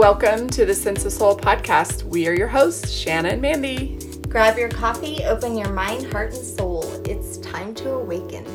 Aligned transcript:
Welcome 0.00 0.48
to 0.48 0.64
the 0.64 0.74
Sense 0.74 1.04
of 1.04 1.12
Soul 1.12 1.36
podcast. 1.36 2.04
We 2.04 2.26
are 2.26 2.32
your 2.32 2.48
hosts, 2.48 2.90
Shanna 2.90 3.28
and 3.28 3.42
Mandy. 3.42 3.98
Grab 4.30 4.56
your 4.56 4.70
coffee, 4.70 5.22
open 5.24 5.58
your 5.58 5.70
mind, 5.74 6.10
heart, 6.10 6.32
and 6.32 6.42
soul. 6.42 6.90
It's 7.04 7.36
time 7.36 7.74
to 7.74 7.90
awaken. 7.90 8.46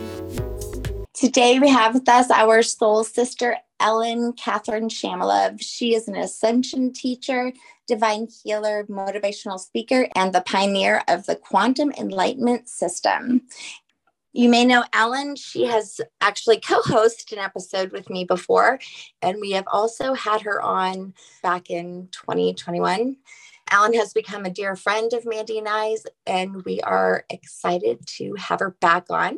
Today 1.13 1.59
we 1.59 1.69
have 1.69 1.93
with 1.93 2.09
us 2.09 2.31
our 2.31 2.63
soul 2.63 3.03
sister, 3.03 3.57
Ellen 3.79 4.33
Catherine 4.33 4.89
Shamalov. 4.89 5.61
She 5.61 5.93
is 5.93 6.07
an 6.07 6.15
ascension 6.15 6.91
teacher, 6.91 7.53
divine 7.87 8.27
healer, 8.43 8.83
motivational 8.85 9.59
speaker, 9.59 10.07
and 10.15 10.33
the 10.33 10.41
pioneer 10.41 11.03
of 11.07 11.27
the 11.27 11.35
quantum 11.35 11.91
enlightenment 11.91 12.67
system. 12.67 13.43
You 14.37 14.49
may 14.49 14.65
know 14.65 14.83
Ellen. 14.91 15.37
She 15.37 15.63
has 15.63 16.01
actually 16.19 16.59
co 16.59 16.81
hosted 16.81 17.31
an 17.31 17.39
episode 17.39 17.93
with 17.93 18.09
me 18.09 18.25
before, 18.25 18.79
and 19.21 19.39
we 19.39 19.51
have 19.51 19.63
also 19.71 20.13
had 20.13 20.41
her 20.41 20.61
on 20.61 21.13
back 21.41 21.69
in 21.69 22.09
2021. 22.11 23.15
Ellen 23.71 23.93
has 23.93 24.11
become 24.11 24.43
a 24.43 24.49
dear 24.49 24.75
friend 24.75 25.13
of 25.13 25.25
Mandy 25.25 25.57
and 25.57 25.69
I's, 25.69 26.03
and 26.27 26.65
we 26.65 26.81
are 26.81 27.23
excited 27.29 28.05
to 28.17 28.35
have 28.37 28.59
her 28.59 28.75
back 28.81 29.05
on 29.09 29.37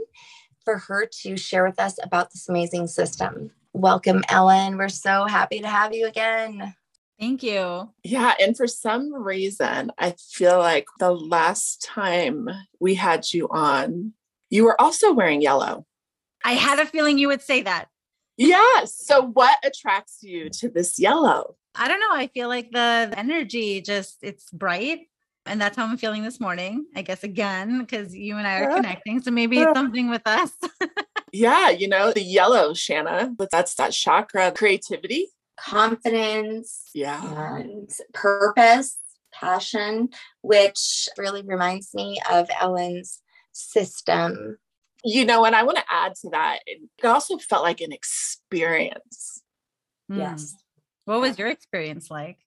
for 0.65 0.79
her 0.79 1.05
to 1.21 1.37
share 1.37 1.63
with 1.63 1.79
us 1.79 1.99
about 2.01 2.31
this 2.31 2.49
amazing 2.49 2.87
system. 2.87 3.51
Welcome, 3.73 4.23
Ellen. 4.29 4.77
We're 4.77 4.89
so 4.89 5.25
happy 5.25 5.59
to 5.59 5.67
have 5.67 5.93
you 5.93 6.07
again. 6.07 6.73
Thank 7.19 7.43
you. 7.43 7.91
Yeah. 8.03 8.33
And 8.39 8.57
for 8.57 8.65
some 8.65 9.13
reason, 9.13 9.91
I 9.99 10.15
feel 10.17 10.57
like 10.57 10.87
the 10.97 11.11
last 11.11 11.83
time 11.83 12.49
we 12.79 12.95
had 12.95 13.31
you 13.31 13.47
on, 13.49 14.13
you 14.49 14.63
were 14.63 14.79
also 14.79 15.13
wearing 15.13 15.41
yellow. 15.41 15.85
I 16.43 16.53
had 16.53 16.79
a 16.79 16.85
feeling 16.85 17.17
you 17.17 17.27
would 17.27 17.41
say 17.41 17.61
that. 17.63 17.87
Yes. 18.37 18.95
So, 18.95 19.21
what 19.21 19.57
attracts 19.63 20.19
you 20.21 20.49
to 20.51 20.69
this 20.69 20.99
yellow? 20.99 21.55
I 21.75 21.87
don't 21.87 21.99
know. 21.99 22.11
I 22.11 22.27
feel 22.27 22.47
like 22.47 22.71
the 22.71 23.13
energy 23.17 23.81
just, 23.81 24.17
it's 24.21 24.49
bright. 24.51 25.07
And 25.45 25.61
that's 25.61 25.77
how 25.77 25.85
I'm 25.85 25.97
feeling 25.97 26.23
this 26.23 26.39
morning, 26.39 26.85
I 26.95 27.01
guess, 27.03 27.23
again, 27.23 27.79
because 27.79 28.13
you 28.13 28.37
and 28.37 28.45
I 28.45 28.61
are 28.61 28.75
connecting. 28.75 29.21
So 29.21 29.31
maybe 29.31 29.59
it's 29.59 29.73
something 29.73 30.09
with 30.09 30.23
us. 30.25 30.51
yeah. 31.31 31.69
You 31.69 31.87
know, 31.87 32.11
the 32.11 32.21
yellow, 32.21 32.73
Shanna, 32.73 33.33
but 33.35 33.49
that's 33.49 33.75
that 33.75 33.93
chakra 33.93 34.51
creativity, 34.51 35.27
confidence, 35.57 36.89
yeah, 36.93 37.55
and 37.55 37.89
purpose, 38.13 38.97
passion, 39.31 40.09
which 40.41 41.07
really 41.17 41.43
reminds 41.43 41.93
me 41.93 42.19
of 42.29 42.49
Ellen's 42.59 43.21
system. 43.57 44.57
You 45.03 45.25
know, 45.25 45.45
and 45.45 45.55
I 45.55 45.63
want 45.63 45.77
to 45.77 45.83
add 45.89 46.15
to 46.21 46.29
that, 46.31 46.59
it 46.65 46.81
also 47.03 47.37
felt 47.37 47.63
like 47.63 47.81
an 47.81 47.91
experience. 47.91 49.41
Mm. 50.11 50.17
Yes. 50.17 50.55
What 51.05 51.21
was 51.21 51.37
your 51.39 51.47
experience 51.47 52.09
like? 52.11 52.37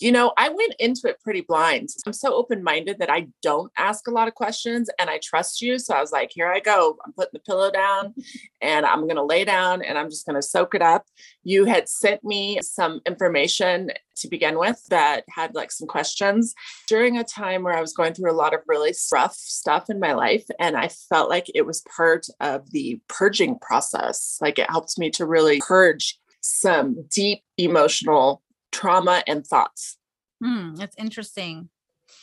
You 0.00 0.12
know, 0.12 0.32
I 0.36 0.48
went 0.48 0.74
into 0.78 1.08
it 1.08 1.20
pretty 1.20 1.40
blind. 1.40 1.88
I'm 2.06 2.12
so 2.12 2.34
open 2.34 2.62
minded 2.62 2.98
that 3.00 3.10
I 3.10 3.28
don't 3.42 3.72
ask 3.76 4.06
a 4.06 4.12
lot 4.12 4.28
of 4.28 4.34
questions 4.34 4.88
and 4.98 5.10
I 5.10 5.18
trust 5.22 5.60
you. 5.60 5.78
So 5.78 5.94
I 5.94 6.00
was 6.00 6.12
like, 6.12 6.30
here 6.32 6.48
I 6.48 6.60
go. 6.60 6.96
I'm 7.04 7.12
putting 7.12 7.30
the 7.32 7.40
pillow 7.40 7.70
down 7.70 8.14
and 8.60 8.86
I'm 8.86 9.02
going 9.02 9.16
to 9.16 9.24
lay 9.24 9.44
down 9.44 9.82
and 9.82 9.98
I'm 9.98 10.08
just 10.08 10.26
going 10.26 10.36
to 10.36 10.42
soak 10.42 10.74
it 10.74 10.82
up. 10.82 11.04
You 11.42 11.64
had 11.64 11.88
sent 11.88 12.22
me 12.22 12.60
some 12.62 13.00
information 13.06 13.90
to 14.16 14.28
begin 14.28 14.58
with 14.58 14.84
that 14.90 15.24
had 15.28 15.54
like 15.54 15.72
some 15.72 15.88
questions 15.88 16.54
during 16.86 17.18
a 17.18 17.24
time 17.24 17.62
where 17.62 17.76
I 17.76 17.80
was 17.80 17.92
going 17.92 18.14
through 18.14 18.30
a 18.30 18.32
lot 18.32 18.54
of 18.54 18.60
really 18.66 18.94
rough 19.12 19.34
stuff 19.34 19.90
in 19.90 19.98
my 19.98 20.12
life. 20.12 20.44
And 20.60 20.76
I 20.76 20.88
felt 20.88 21.30
like 21.30 21.50
it 21.54 21.66
was 21.66 21.82
part 21.96 22.26
of 22.40 22.70
the 22.70 23.00
purging 23.08 23.58
process. 23.58 24.38
Like 24.40 24.58
it 24.58 24.70
helped 24.70 24.98
me 24.98 25.10
to 25.10 25.26
really 25.26 25.60
purge 25.60 26.18
some 26.40 27.04
deep 27.10 27.42
emotional 27.56 28.42
trauma 28.72 29.22
and 29.26 29.46
thoughts. 29.46 29.98
Hmm, 30.42 30.74
that's 30.74 30.96
interesting. 30.96 31.68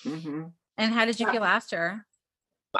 Mm-hmm. 0.05 0.45
And 0.77 0.93
how 0.93 1.05
did 1.05 1.19
you 1.19 1.29
feel 1.31 1.43
after? 1.43 2.05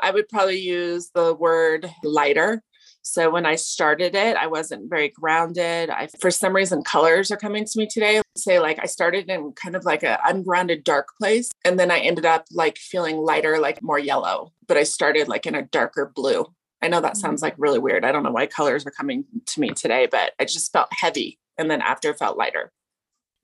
I 0.01 0.12
would 0.12 0.28
probably 0.29 0.59
use 0.59 1.12
the 1.13 1.34
word 1.34 1.89
lighter. 2.03 2.62
So 3.01 3.29
when 3.29 3.45
I 3.45 3.56
started 3.56 4.16
it, 4.16 4.35
I 4.35 4.47
wasn't 4.47 4.89
very 4.89 5.09
grounded. 5.09 5.91
I, 5.91 6.07
for 6.19 6.31
some 6.31 6.56
reason, 6.56 6.81
colors 6.81 7.29
are 7.29 7.38
coming 7.38 7.63
to 7.63 7.78
me 7.78 7.85
today. 7.85 8.22
Say 8.35 8.59
like 8.59 8.79
I 8.81 8.88
started 8.88 9.29
in 9.29 9.51
kind 9.53 9.75
of 9.75 9.85
like 9.85 10.01
a 10.01 10.19
ungrounded 10.25 10.84
dark 10.84 11.09
place, 11.19 11.51
and 11.63 11.79
then 11.79 11.91
I 11.91 12.00
ended 12.00 12.25
up 12.25 12.45
like 12.51 12.78
feeling 12.78 13.18
lighter, 13.18 13.59
like 13.59 13.84
more 13.84 14.00
yellow. 14.00 14.53
But 14.68 14.78
I 14.78 14.84
started 14.84 15.28
like 15.28 15.45
in 15.45 15.53
a 15.53 15.62
darker 15.62 16.12
blue. 16.16 16.47
I 16.81 16.88
know 16.88 17.00
that 17.00 17.13
mm-hmm. 17.13 17.19
sounds 17.19 17.41
like 17.44 17.53
really 17.57 17.79
weird. 17.79 18.03
I 18.03 18.12
don't 18.12 18.23
know 18.23 18.31
why 18.31 18.47
colors 18.47 18.85
are 18.88 18.91
coming 18.91 19.23
to 19.45 19.59
me 19.59 19.69
today, 19.69 20.07
but 20.09 20.34
I 20.39 20.45
just 20.45 20.73
felt 20.73 20.89
heavy, 20.91 21.39
and 21.59 21.69
then 21.69 21.81
after 21.81 22.13
felt 22.16 22.38
lighter. 22.38 22.72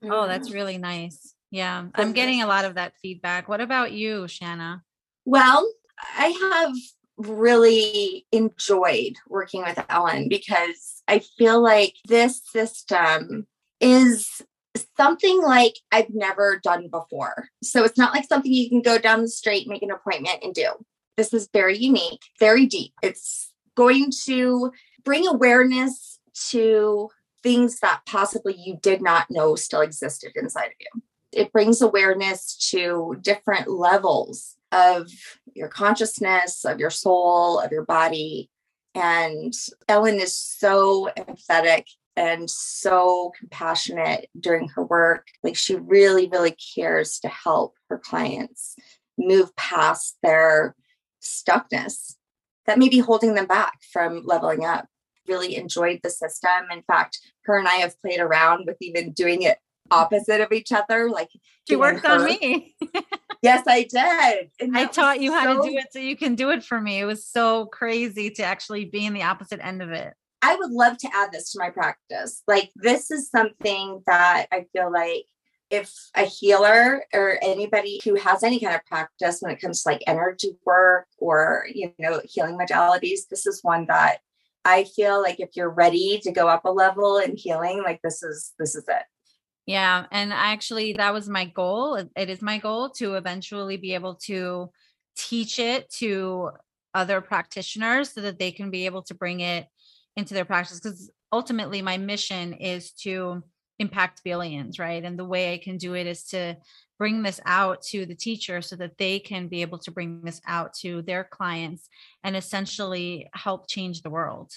Oh, 0.04 0.26
that's 0.26 0.50
mm. 0.50 0.54
really 0.54 0.78
nice. 0.78 1.34
Yeah, 1.50 1.84
I'm 1.94 2.12
getting 2.12 2.42
a 2.42 2.46
lot 2.46 2.64
of 2.64 2.74
that 2.74 2.94
feedback. 3.02 3.46
What 3.46 3.60
about 3.60 3.92
you, 3.92 4.26
Shanna? 4.26 4.82
Well, 5.26 5.70
I 6.16 6.28
have 6.52 6.74
really 7.18 8.26
enjoyed 8.32 9.16
working 9.28 9.62
with 9.62 9.78
Ellen 9.88 10.28
because 10.28 11.02
I 11.06 11.20
feel 11.38 11.62
like 11.62 11.94
this 12.08 12.40
system 12.50 13.46
is 13.80 14.42
something 14.96 15.42
like 15.42 15.74
I've 15.90 16.10
never 16.14 16.58
done 16.62 16.88
before. 16.88 17.48
So 17.62 17.84
it's 17.84 17.98
not 17.98 18.14
like 18.14 18.26
something 18.26 18.52
you 18.52 18.68
can 18.68 18.80
go 18.80 18.98
down 18.98 19.20
the 19.20 19.28
street, 19.28 19.68
make 19.68 19.82
an 19.82 19.90
appointment, 19.90 20.38
and 20.42 20.54
do. 20.54 20.70
This 21.16 21.34
is 21.34 21.48
very 21.52 21.76
unique, 21.76 22.22
very 22.40 22.66
deep. 22.66 22.92
It's 23.02 23.52
going 23.76 24.10
to 24.24 24.72
bring 25.04 25.26
awareness 25.26 26.18
to 26.48 27.10
things 27.42 27.80
that 27.80 28.02
possibly 28.06 28.54
you 28.56 28.78
did 28.80 29.02
not 29.02 29.30
know 29.30 29.54
still 29.56 29.80
existed 29.80 30.32
inside 30.34 30.66
of 30.66 30.72
you. 30.80 31.02
It 31.32 31.52
brings 31.52 31.80
awareness 31.80 32.70
to 32.70 33.16
different 33.20 33.68
levels 33.68 34.56
of 34.70 35.10
your 35.54 35.68
consciousness, 35.68 36.64
of 36.64 36.78
your 36.78 36.90
soul, 36.90 37.58
of 37.58 37.72
your 37.72 37.84
body. 37.84 38.50
And 38.94 39.52
Ellen 39.88 40.20
is 40.20 40.36
so 40.36 41.10
empathetic 41.16 41.84
and 42.16 42.48
so 42.50 43.32
compassionate 43.38 44.28
during 44.38 44.68
her 44.68 44.84
work. 44.84 45.28
Like 45.42 45.56
she 45.56 45.76
really, 45.76 46.28
really 46.28 46.54
cares 46.74 47.18
to 47.20 47.28
help 47.28 47.74
her 47.88 47.98
clients 47.98 48.76
move 49.16 49.54
past 49.56 50.18
their 50.22 50.74
stuckness 51.22 52.14
that 52.66 52.78
may 52.78 52.88
be 52.88 52.98
holding 52.98 53.34
them 53.34 53.46
back 53.46 53.78
from 53.92 54.22
leveling 54.24 54.64
up 54.64 54.86
really 55.28 55.56
enjoyed 55.56 56.00
the 56.02 56.10
system. 56.10 56.50
In 56.70 56.82
fact, 56.82 57.18
her 57.44 57.58
and 57.58 57.68
I 57.68 57.76
have 57.76 58.00
played 58.00 58.20
around 58.20 58.66
with 58.66 58.76
even 58.80 59.12
doing 59.12 59.42
it 59.42 59.58
opposite 59.90 60.40
of 60.40 60.52
each 60.52 60.72
other. 60.72 61.08
Like 61.10 61.28
she 61.68 61.76
worked 61.76 62.06
her. 62.06 62.14
on 62.14 62.24
me. 62.24 62.74
yes, 63.42 63.64
I 63.66 63.84
did. 63.84 64.74
I 64.74 64.86
taught 64.86 65.20
you 65.20 65.30
so... 65.30 65.38
how 65.38 65.54
to 65.54 65.68
do 65.68 65.76
it 65.76 65.86
so 65.92 65.98
you 65.98 66.16
can 66.16 66.34
do 66.34 66.50
it 66.50 66.64
for 66.64 66.80
me. 66.80 67.00
It 67.00 67.04
was 67.04 67.26
so 67.26 67.66
crazy 67.66 68.30
to 68.30 68.42
actually 68.42 68.86
be 68.86 69.06
in 69.06 69.14
the 69.14 69.22
opposite 69.22 69.64
end 69.64 69.82
of 69.82 69.90
it. 69.90 70.14
I 70.44 70.56
would 70.56 70.72
love 70.72 70.98
to 70.98 71.08
add 71.14 71.30
this 71.30 71.52
to 71.52 71.60
my 71.60 71.70
practice. 71.70 72.42
Like 72.48 72.70
this 72.74 73.10
is 73.10 73.30
something 73.30 74.02
that 74.06 74.46
I 74.52 74.66
feel 74.72 74.92
like 74.92 75.26
if 75.70 75.94
a 76.14 76.24
healer 76.24 77.04
or 77.14 77.38
anybody 77.42 78.00
who 78.04 78.16
has 78.16 78.42
any 78.42 78.60
kind 78.60 78.74
of 78.74 78.84
practice 78.84 79.38
when 79.40 79.52
it 79.52 79.60
comes 79.60 79.82
to 79.82 79.88
like 79.88 80.02
energy 80.06 80.58
work 80.66 81.06
or 81.16 81.66
you 81.72 81.92
know 81.98 82.20
healing 82.24 82.58
modalities, 82.58 83.20
this 83.30 83.46
is 83.46 83.60
one 83.62 83.86
that 83.86 84.18
I 84.64 84.84
feel 84.84 85.20
like 85.20 85.40
if 85.40 85.50
you're 85.54 85.70
ready 85.70 86.20
to 86.22 86.32
go 86.32 86.48
up 86.48 86.64
a 86.64 86.70
level 86.70 87.18
in 87.18 87.36
healing, 87.36 87.82
like 87.82 88.00
this 88.02 88.22
is 88.22 88.52
this 88.58 88.74
is 88.74 88.84
it. 88.88 89.02
Yeah, 89.66 90.06
and 90.10 90.32
actually 90.32 90.94
that 90.94 91.12
was 91.12 91.28
my 91.28 91.44
goal. 91.44 91.94
It 92.16 92.30
is 92.30 92.42
my 92.42 92.58
goal 92.58 92.90
to 92.90 93.14
eventually 93.14 93.76
be 93.76 93.94
able 93.94 94.16
to 94.26 94.70
teach 95.16 95.58
it 95.58 95.90
to 95.98 96.50
other 96.94 97.20
practitioners 97.20 98.10
so 98.10 98.20
that 98.20 98.38
they 98.38 98.52
can 98.52 98.70
be 98.70 98.86
able 98.86 99.02
to 99.02 99.14
bring 99.14 99.40
it 99.40 99.66
into 100.16 100.34
their 100.34 100.44
practice 100.44 100.80
because 100.80 101.10
ultimately 101.32 101.80
my 101.80 101.96
mission 101.96 102.52
is 102.52 102.92
to 102.92 103.42
impact 103.78 104.22
billions, 104.24 104.78
right? 104.78 105.02
And 105.02 105.18
the 105.18 105.24
way 105.24 105.52
I 105.52 105.58
can 105.58 105.76
do 105.76 105.94
it 105.94 106.06
is 106.06 106.24
to 106.24 106.56
bring 106.98 107.22
this 107.22 107.40
out 107.46 107.82
to 107.82 108.06
the 108.06 108.14
teacher 108.14 108.62
so 108.62 108.76
that 108.76 108.98
they 108.98 109.18
can 109.18 109.48
be 109.48 109.62
able 109.62 109.78
to 109.78 109.90
bring 109.90 110.22
this 110.22 110.40
out 110.46 110.72
to 110.74 111.02
their 111.02 111.24
clients 111.24 111.88
and 112.22 112.36
essentially 112.36 113.28
help 113.34 113.68
change 113.68 114.02
the 114.02 114.10
world. 114.10 114.52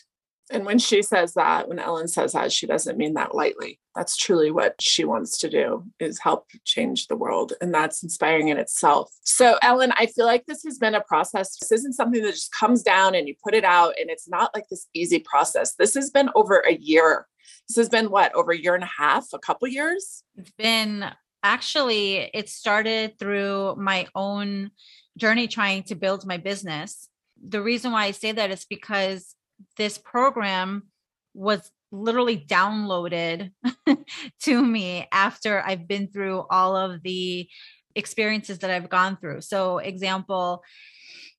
And 0.51 0.65
when 0.65 0.77
she 0.77 1.01
says 1.01 1.33
that, 1.33 1.67
when 1.67 1.79
Ellen 1.79 2.07
says 2.07 2.33
that, 2.33 2.51
she 2.51 2.67
doesn't 2.67 2.97
mean 2.97 3.15
that 3.15 3.33
lightly. 3.33 3.79
That's 3.95 4.15
truly 4.15 4.51
what 4.51 4.75
she 4.79 5.03
wants 5.03 5.39
to 5.39 5.49
do 5.49 5.85
is 5.99 6.19
help 6.19 6.51
change 6.65 7.07
the 7.07 7.15
world. 7.15 7.53
And 7.61 7.73
that's 7.73 8.03
inspiring 8.03 8.49
in 8.49 8.57
itself. 8.57 9.11
So, 9.23 9.57
Ellen, 9.63 9.91
I 9.97 10.05
feel 10.05 10.25
like 10.25 10.45
this 10.45 10.63
has 10.63 10.77
been 10.77 10.93
a 10.93 11.01
process. 11.01 11.57
This 11.57 11.71
isn't 11.71 11.93
something 11.93 12.21
that 12.21 12.33
just 12.33 12.53
comes 12.53 12.83
down 12.83 13.15
and 13.15 13.27
you 13.27 13.33
put 13.43 13.55
it 13.55 13.63
out 13.63 13.95
and 13.99 14.09
it's 14.11 14.29
not 14.29 14.51
like 14.53 14.67
this 14.69 14.87
easy 14.93 15.19
process. 15.19 15.73
This 15.75 15.95
has 15.95 16.11
been 16.11 16.29
over 16.35 16.59
a 16.59 16.75
year. 16.75 17.25
This 17.67 17.77
has 17.77 17.89
been 17.89 18.09
what, 18.09 18.33
over 18.33 18.51
a 18.51 18.57
year 18.57 18.75
and 18.75 18.83
a 18.83 18.89
half, 18.97 19.27
a 19.33 19.39
couple 19.39 19.67
years? 19.67 20.23
It's 20.35 20.51
been 20.51 21.05
actually 21.43 22.29
it 22.33 22.49
started 22.49 23.19
through 23.19 23.75
my 23.77 24.07
own 24.15 24.71
journey 25.17 25.47
trying 25.47 25.83
to 25.83 25.93
build 25.93 26.25
my 26.25 26.37
business 26.37 27.07
the 27.47 27.61
reason 27.61 27.91
why 27.91 28.05
i 28.05 28.09
say 28.09 28.31
that 28.31 28.49
is 28.49 28.65
because 28.67 29.35
this 29.77 29.99
program 29.99 30.81
was 31.35 31.69
literally 31.91 32.37
downloaded 32.37 33.51
to 34.41 34.63
me 34.63 35.07
after 35.11 35.61
I've 35.61 35.87
been 35.87 36.07
through 36.07 36.45
all 36.49 36.75
of 36.75 37.01
the 37.03 37.47
experiences 37.95 38.59
that 38.59 38.71
I've 38.71 38.89
gone 38.89 39.17
through. 39.17 39.41
So, 39.41 39.77
example, 39.77 40.63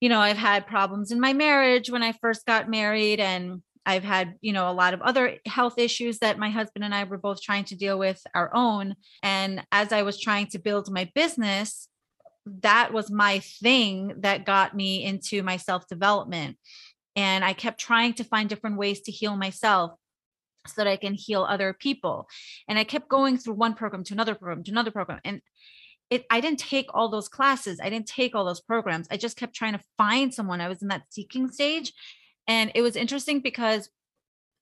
you 0.00 0.08
know, 0.08 0.20
I've 0.20 0.36
had 0.36 0.66
problems 0.66 1.12
in 1.12 1.20
my 1.20 1.32
marriage 1.32 1.90
when 1.90 2.02
I 2.02 2.12
first 2.12 2.46
got 2.46 2.70
married 2.70 3.20
and 3.20 3.62
I've 3.86 4.02
had, 4.02 4.34
you 4.40 4.52
know, 4.52 4.68
a 4.68 4.74
lot 4.74 4.94
of 4.94 5.00
other 5.00 5.36
health 5.46 5.78
issues 5.78 6.18
that 6.18 6.38
my 6.38 6.50
husband 6.50 6.84
and 6.84 6.94
I 6.94 7.04
were 7.04 7.18
both 7.18 7.40
trying 7.40 7.64
to 7.66 7.76
deal 7.76 7.98
with 7.98 8.20
our 8.34 8.50
own. 8.52 8.96
And 9.22 9.64
as 9.70 9.92
I 9.92 10.02
was 10.02 10.20
trying 10.20 10.48
to 10.48 10.58
build 10.58 10.90
my 10.90 11.10
business, 11.14 11.88
that 12.46 12.92
was 12.92 13.10
my 13.10 13.38
thing 13.38 14.14
that 14.18 14.44
got 14.44 14.74
me 14.74 15.04
into 15.04 15.42
my 15.42 15.56
self 15.56 15.86
development. 15.86 16.58
And 17.14 17.44
I 17.44 17.52
kept 17.52 17.80
trying 17.80 18.14
to 18.14 18.24
find 18.24 18.48
different 18.48 18.76
ways 18.76 19.00
to 19.02 19.12
heal 19.12 19.36
myself 19.36 19.92
so 20.66 20.74
that 20.76 20.86
I 20.88 20.96
can 20.96 21.14
heal 21.14 21.44
other 21.44 21.72
people. 21.72 22.28
And 22.68 22.78
I 22.78 22.84
kept 22.84 23.08
going 23.08 23.38
through 23.38 23.54
one 23.54 23.74
program 23.74 24.04
to 24.04 24.14
another 24.14 24.34
program 24.34 24.64
to 24.64 24.70
another 24.72 24.90
program. 24.90 25.20
And 25.24 25.40
it 26.10 26.24
I 26.30 26.40
didn't 26.40 26.58
take 26.58 26.86
all 26.92 27.08
those 27.08 27.28
classes. 27.28 27.80
I 27.82 27.90
didn't 27.90 28.06
take 28.06 28.34
all 28.34 28.44
those 28.44 28.60
programs. 28.60 29.06
I 29.10 29.16
just 29.16 29.36
kept 29.36 29.54
trying 29.54 29.72
to 29.72 29.84
find 29.96 30.32
someone. 30.34 30.60
I 30.60 30.68
was 30.68 30.82
in 30.82 30.88
that 30.88 31.04
seeking 31.10 31.50
stage. 31.50 31.92
And 32.48 32.72
it 32.74 32.82
was 32.82 32.96
interesting 32.96 33.40
because 33.40 33.88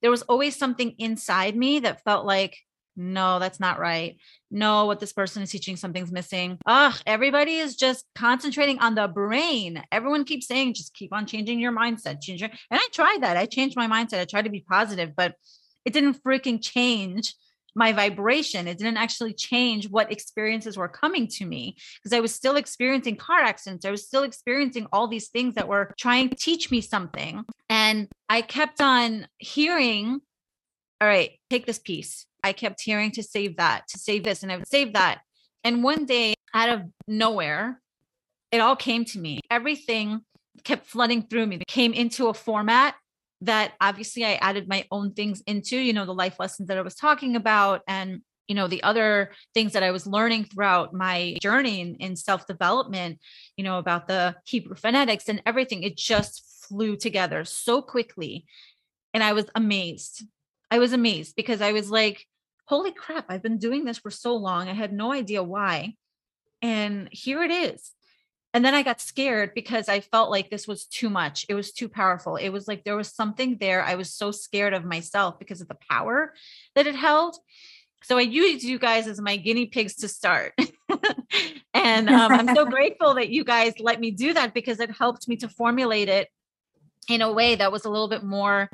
there 0.02 0.10
was 0.10 0.22
always 0.22 0.56
something 0.56 0.94
inside 0.98 1.56
me 1.56 1.80
that 1.80 2.04
felt 2.04 2.26
like, 2.26 2.56
no, 2.96 3.38
that's 3.38 3.58
not 3.58 3.80
right. 3.80 4.16
No, 4.50 4.86
what 4.86 5.00
this 5.00 5.12
person 5.12 5.42
is 5.42 5.50
teaching, 5.50 5.76
something's 5.76 6.12
missing. 6.12 6.58
Ugh, 6.66 6.94
everybody 7.06 7.56
is 7.56 7.74
just 7.74 8.04
concentrating 8.14 8.78
on 8.78 8.94
the 8.94 9.08
brain. 9.08 9.82
Everyone 9.90 10.24
keeps 10.24 10.46
saying, 10.46 10.74
just 10.74 10.94
keep 10.94 11.12
on 11.12 11.26
changing 11.26 11.58
your 11.58 11.72
mindset. 11.72 12.20
Change 12.20 12.40
your, 12.40 12.50
and 12.50 12.80
I 12.80 12.86
tried 12.92 13.18
that. 13.22 13.36
I 13.36 13.46
changed 13.46 13.76
my 13.76 13.88
mindset. 13.88 14.20
I 14.20 14.26
tried 14.26 14.44
to 14.44 14.50
be 14.50 14.64
positive, 14.68 15.16
but 15.16 15.34
it 15.84 15.92
didn't 15.92 16.22
freaking 16.22 16.62
change 16.62 17.34
my 17.74 17.92
vibration. 17.92 18.68
It 18.68 18.78
didn't 18.78 18.96
actually 18.96 19.34
change 19.34 19.88
what 19.88 20.12
experiences 20.12 20.76
were 20.76 20.88
coming 20.88 21.26
to 21.28 21.44
me 21.44 21.76
because 21.96 22.12
I 22.12 22.20
was 22.20 22.34
still 22.34 22.56
experiencing 22.56 23.16
car 23.16 23.40
accidents. 23.40 23.84
I 23.84 23.90
was 23.90 24.06
still 24.06 24.22
experiencing 24.22 24.86
all 24.92 25.08
these 25.08 25.28
things 25.28 25.54
that 25.54 25.68
were 25.68 25.94
trying 25.98 26.28
to 26.30 26.36
teach 26.36 26.70
me 26.70 26.80
something. 26.80 27.44
And 27.68 28.08
I 28.28 28.42
kept 28.42 28.80
on 28.80 29.26
hearing, 29.38 30.20
all 31.00 31.08
right, 31.08 31.32
take 31.50 31.66
this 31.66 31.78
piece. 31.78 32.26
I 32.42 32.52
kept 32.52 32.80
hearing 32.80 33.10
to 33.12 33.22
save 33.22 33.56
that, 33.56 33.88
to 33.88 33.98
save 33.98 34.24
this, 34.24 34.42
and 34.42 34.52
I 34.52 34.58
would 34.58 34.68
save 34.68 34.92
that. 34.92 35.20
And 35.64 35.82
one 35.82 36.04
day, 36.04 36.34
out 36.52 36.68
of 36.68 36.82
nowhere, 37.08 37.80
it 38.52 38.60
all 38.60 38.76
came 38.76 39.04
to 39.06 39.18
me. 39.18 39.40
Everything 39.50 40.20
kept 40.62 40.86
flooding 40.86 41.22
through 41.22 41.46
me. 41.46 41.56
It 41.56 41.66
came 41.66 41.92
into 41.92 42.28
a 42.28 42.34
format 42.34 42.94
that 43.44 43.72
obviously 43.80 44.24
I 44.24 44.34
added 44.34 44.68
my 44.68 44.84
own 44.90 45.12
things 45.12 45.42
into, 45.46 45.76
you 45.76 45.92
know, 45.92 46.06
the 46.06 46.14
life 46.14 46.38
lessons 46.38 46.68
that 46.68 46.78
I 46.78 46.82
was 46.82 46.94
talking 46.94 47.36
about 47.36 47.82
and 47.86 48.22
you 48.46 48.54
know 48.54 48.68
the 48.68 48.82
other 48.82 49.32
things 49.54 49.72
that 49.72 49.82
i 49.82 49.90
was 49.90 50.06
learning 50.06 50.44
throughout 50.44 50.92
my 50.92 51.34
journey 51.40 51.80
in, 51.80 51.94
in 51.96 52.14
self-development 52.14 53.18
you 53.56 53.64
know 53.64 53.78
about 53.78 54.06
the 54.06 54.34
hebrew 54.44 54.76
phonetics 54.76 55.28
and 55.28 55.42
everything. 55.46 55.82
It 55.82 55.96
just 55.96 56.66
flew 56.68 56.96
together 56.96 57.44
so 57.44 57.80
quickly. 57.80 58.44
And 59.12 59.22
i 59.22 59.32
was 59.32 59.46
amazed. 59.54 60.24
I 60.70 60.78
was 60.78 60.92
amazed 60.92 61.36
because 61.36 61.60
i 61.62 61.72
was 61.72 61.90
like 61.90 62.26
holy 62.66 62.92
crap 62.92 63.26
i've 63.28 63.42
been 63.42 63.58
doing 63.58 63.84
this 63.84 63.98
for 63.98 64.10
so 64.10 64.36
long. 64.36 64.68
I 64.68 64.74
had 64.74 64.92
no 64.92 65.12
idea 65.12 65.42
why. 65.42 65.94
And 66.60 67.08
here 67.12 67.42
it 67.42 67.50
is 67.50 67.92
and 68.54 68.64
then 68.64 68.72
I 68.72 68.84
got 68.84 69.00
scared 69.00 69.52
because 69.52 69.88
I 69.88 69.98
felt 69.98 70.30
like 70.30 70.48
this 70.48 70.68
was 70.68 70.86
too 70.86 71.10
much. 71.10 71.44
It 71.48 71.54
was 71.54 71.72
too 71.72 71.88
powerful. 71.88 72.36
It 72.36 72.50
was 72.50 72.68
like 72.68 72.84
there 72.84 72.96
was 72.96 73.08
something 73.08 73.56
there. 73.58 73.82
I 73.82 73.96
was 73.96 74.14
so 74.14 74.30
scared 74.30 74.72
of 74.72 74.84
myself 74.84 75.40
because 75.40 75.60
of 75.60 75.66
the 75.66 75.76
power 75.90 76.32
that 76.76 76.86
it 76.86 76.94
held. 76.94 77.36
So 78.04 78.16
I 78.16 78.20
used 78.20 78.62
you 78.62 78.78
guys 78.78 79.08
as 79.08 79.20
my 79.20 79.36
guinea 79.36 79.66
pigs 79.66 79.96
to 79.96 80.08
start. 80.08 80.52
and 81.74 82.08
um, 82.08 82.30
I'm 82.30 82.54
so 82.54 82.64
grateful 82.70 83.14
that 83.14 83.30
you 83.30 83.42
guys 83.42 83.72
let 83.80 83.98
me 83.98 84.12
do 84.12 84.32
that 84.34 84.54
because 84.54 84.78
it 84.78 84.90
helped 84.92 85.26
me 85.26 85.34
to 85.38 85.48
formulate 85.48 86.08
it 86.08 86.28
in 87.08 87.22
a 87.22 87.32
way 87.32 87.56
that 87.56 87.72
was 87.72 87.84
a 87.84 87.90
little 87.90 88.08
bit 88.08 88.22
more, 88.22 88.70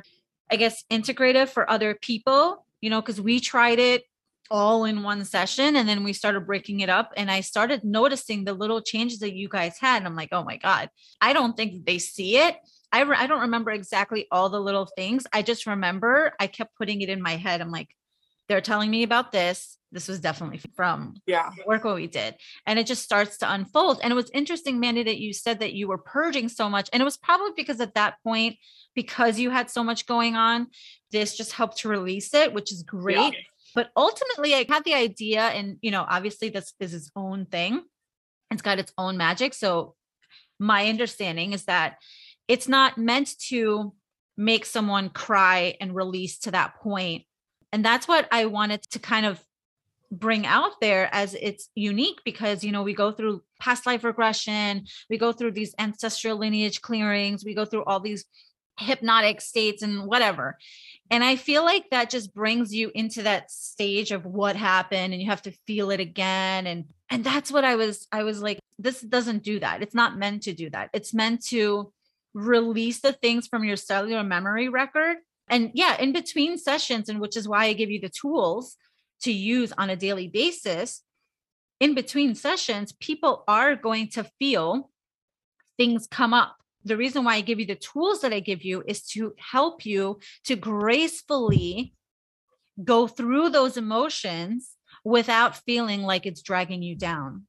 I 0.51 0.57
guess, 0.57 0.83
integrative 0.91 1.49
for 1.49 1.67
other 1.67 1.95
people, 1.95 2.67
you 2.81 2.91
know, 2.91 3.01
because 3.01 3.19
we 3.19 3.39
tried 3.39 3.79
it 3.79 4.03
all 4.51 4.85
in 4.85 5.01
one 5.01 5.25
session 5.25 5.77
and 5.77 5.87
then 5.87 6.03
we 6.03 6.13
started 6.13 6.45
breaking 6.45 6.81
it 6.81 6.89
up 6.89 7.13
and 7.17 7.31
i 7.31 7.39
started 7.39 7.83
noticing 7.83 8.43
the 8.43 8.53
little 8.53 8.81
changes 8.81 9.19
that 9.19 9.33
you 9.33 9.47
guys 9.47 9.77
had 9.79 9.97
and 9.97 10.05
i'm 10.05 10.15
like 10.15 10.29
oh 10.31 10.43
my 10.43 10.57
god. 10.57 10.89
I 11.19 11.33
don't 11.33 11.55
think 11.55 11.85
they 11.85 11.97
see 11.97 12.37
it. 12.37 12.57
I, 12.91 13.01
re- 13.01 13.17
I 13.17 13.27
don't 13.27 13.41
remember 13.41 13.71
exactly 13.71 14.27
all 14.31 14.49
the 14.49 14.59
little 14.59 14.87
things. 14.97 15.25
I 15.31 15.41
just 15.41 15.65
remember 15.65 16.33
i 16.39 16.47
kept 16.47 16.75
putting 16.75 17.01
it 17.01 17.09
in 17.09 17.21
my 17.21 17.35
head. 17.37 17.61
I'm 17.61 17.71
like 17.71 17.89
they're 18.47 18.61
telling 18.61 18.91
me 18.91 19.03
about 19.03 19.31
this. 19.31 19.77
This 19.93 20.07
was 20.07 20.19
definitely 20.19 20.61
from 20.75 21.15
yeah. 21.25 21.51
the 21.55 21.63
work 21.65 21.83
what 21.83 21.95
we 21.95 22.07
did. 22.07 22.35
And 22.65 22.79
it 22.79 22.85
just 22.85 23.03
starts 23.03 23.37
to 23.39 23.53
unfold. 23.53 23.99
And 24.01 24.11
it 24.11 24.15
was 24.15 24.29
interesting 24.33 24.79
mandy 24.79 25.03
that 25.03 25.19
you 25.19 25.33
said 25.33 25.59
that 25.59 25.73
you 25.73 25.87
were 25.87 25.97
purging 25.97 26.49
so 26.49 26.69
much 26.69 26.89
and 26.91 27.01
it 27.01 27.05
was 27.05 27.17
probably 27.17 27.51
because 27.55 27.79
at 27.79 27.93
that 27.95 28.15
point 28.23 28.57
because 28.93 29.39
you 29.39 29.49
had 29.49 29.69
so 29.69 29.83
much 29.83 30.05
going 30.05 30.35
on 30.35 30.67
this 31.11 31.37
just 31.37 31.53
helped 31.53 31.77
to 31.79 31.89
release 31.89 32.33
it 32.33 32.53
which 32.53 32.71
is 32.71 32.83
great. 32.83 33.17
yeah 33.17 33.39
but 33.75 33.91
ultimately, 33.95 34.53
I 34.53 34.65
had 34.67 34.83
the 34.83 34.93
idea, 34.93 35.41
and 35.41 35.77
you 35.81 35.91
know, 35.91 36.05
obviously, 36.07 36.49
this 36.49 36.73
is 36.79 36.93
its 36.93 37.11
own 37.15 37.45
thing. 37.45 37.83
It's 38.49 38.61
got 38.61 38.79
its 38.79 38.93
own 38.97 39.17
magic. 39.17 39.53
So, 39.53 39.95
my 40.59 40.87
understanding 40.87 41.53
is 41.53 41.65
that 41.65 41.97
it's 42.47 42.67
not 42.67 42.97
meant 42.97 43.37
to 43.47 43.93
make 44.37 44.65
someone 44.65 45.09
cry 45.09 45.75
and 45.79 45.95
release 45.95 46.39
to 46.39 46.51
that 46.51 46.75
point. 46.75 47.23
And 47.71 47.85
that's 47.85 48.07
what 48.07 48.27
I 48.31 48.45
wanted 48.45 48.81
to 48.91 48.99
kind 48.99 49.25
of 49.25 49.41
bring 50.11 50.45
out 50.45 50.73
there 50.81 51.09
as 51.13 51.35
it's 51.35 51.69
unique 51.73 52.19
because 52.25 52.65
you 52.65 52.71
know 52.73 52.83
we 52.83 52.93
go 52.93 53.13
through 53.13 53.41
past 53.61 53.85
life 53.85 54.03
regression 54.03 54.85
we 55.09 55.17
go 55.17 55.31
through 55.31 55.51
these 55.51 55.73
ancestral 55.79 56.35
lineage 56.37 56.81
clearings 56.81 57.45
we 57.45 57.55
go 57.55 57.63
through 57.63 57.85
all 57.85 58.01
these 58.01 58.25
hypnotic 58.81 59.41
states 59.41 59.81
and 59.81 60.05
whatever 60.05 60.57
and 61.11 61.25
I 61.25 61.35
feel 61.35 61.65
like 61.65 61.89
that 61.89 62.09
just 62.09 62.33
brings 62.33 62.73
you 62.73 62.89
into 62.95 63.23
that 63.23 63.51
stage 63.51 64.11
of 64.11 64.25
what 64.25 64.55
happened 64.55 65.11
and 65.11 65.21
you 65.21 65.29
have 65.29 65.41
to 65.41 65.51
feel 65.67 65.91
it 65.91 65.99
again. 65.99 66.65
And 66.65 66.85
and 67.09 67.21
that's 67.21 67.51
what 67.51 67.65
I 67.65 67.75
was, 67.75 68.07
I 68.13 68.23
was 68.23 68.41
like, 68.41 68.59
this 68.79 69.01
doesn't 69.01 69.43
do 69.43 69.59
that. 69.59 69.81
It's 69.81 69.93
not 69.93 70.17
meant 70.17 70.43
to 70.43 70.53
do 70.53 70.69
that. 70.69 70.89
It's 70.93 71.13
meant 71.13 71.45
to 71.47 71.91
release 72.33 73.01
the 73.01 73.11
things 73.11 73.45
from 73.47 73.65
your 73.65 73.75
cellular 73.75 74.23
memory 74.23 74.69
record. 74.69 75.17
And 75.49 75.71
yeah, 75.73 75.99
in 75.99 76.13
between 76.13 76.57
sessions, 76.57 77.09
and 77.09 77.19
which 77.19 77.35
is 77.35 77.45
why 77.45 77.65
I 77.65 77.73
give 77.73 77.91
you 77.91 77.99
the 77.99 78.07
tools 78.07 78.77
to 79.23 79.33
use 79.33 79.73
on 79.77 79.89
a 79.89 79.97
daily 79.97 80.29
basis. 80.29 81.01
In 81.81 81.93
between 81.93 82.35
sessions, 82.35 82.93
people 82.93 83.43
are 83.49 83.75
going 83.75 84.07
to 84.11 84.23
feel 84.39 84.89
things 85.77 86.07
come 86.09 86.33
up 86.33 86.60
the 86.83 86.97
reason 86.97 87.23
why 87.23 87.35
I 87.35 87.41
give 87.41 87.59
you 87.59 87.65
the 87.65 87.75
tools 87.75 88.21
that 88.21 88.33
I 88.33 88.39
give 88.39 88.63
you 88.63 88.83
is 88.87 89.05
to 89.07 89.33
help 89.37 89.85
you 89.85 90.19
to 90.45 90.55
gracefully 90.55 91.93
go 92.83 93.07
through 93.07 93.49
those 93.49 93.77
emotions 93.77 94.71
without 95.03 95.57
feeling 95.57 96.03
like 96.03 96.25
it's 96.25 96.41
dragging 96.41 96.81
you 96.81 96.95
down. 96.95 97.47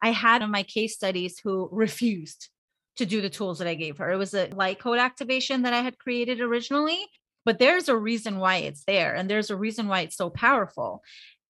I 0.00 0.10
had 0.10 0.42
in 0.42 0.50
my 0.50 0.62
case 0.62 0.94
studies 0.94 1.38
who 1.42 1.68
refused 1.72 2.48
to 2.96 3.06
do 3.06 3.20
the 3.20 3.30
tools 3.30 3.58
that 3.58 3.68
I 3.68 3.74
gave 3.74 3.98
her. 3.98 4.12
It 4.12 4.16
was 4.16 4.34
a 4.34 4.48
light 4.48 4.78
code 4.78 4.98
activation 4.98 5.62
that 5.62 5.72
I 5.72 5.80
had 5.80 5.98
created 5.98 6.40
originally, 6.40 7.00
but 7.44 7.58
there's 7.58 7.88
a 7.88 7.96
reason 7.96 8.38
why 8.38 8.56
it's 8.56 8.84
there 8.84 9.14
and 9.14 9.28
there's 9.28 9.50
a 9.50 9.56
reason 9.56 9.88
why 9.88 10.00
it's 10.00 10.16
so 10.16 10.30
powerful. 10.30 11.02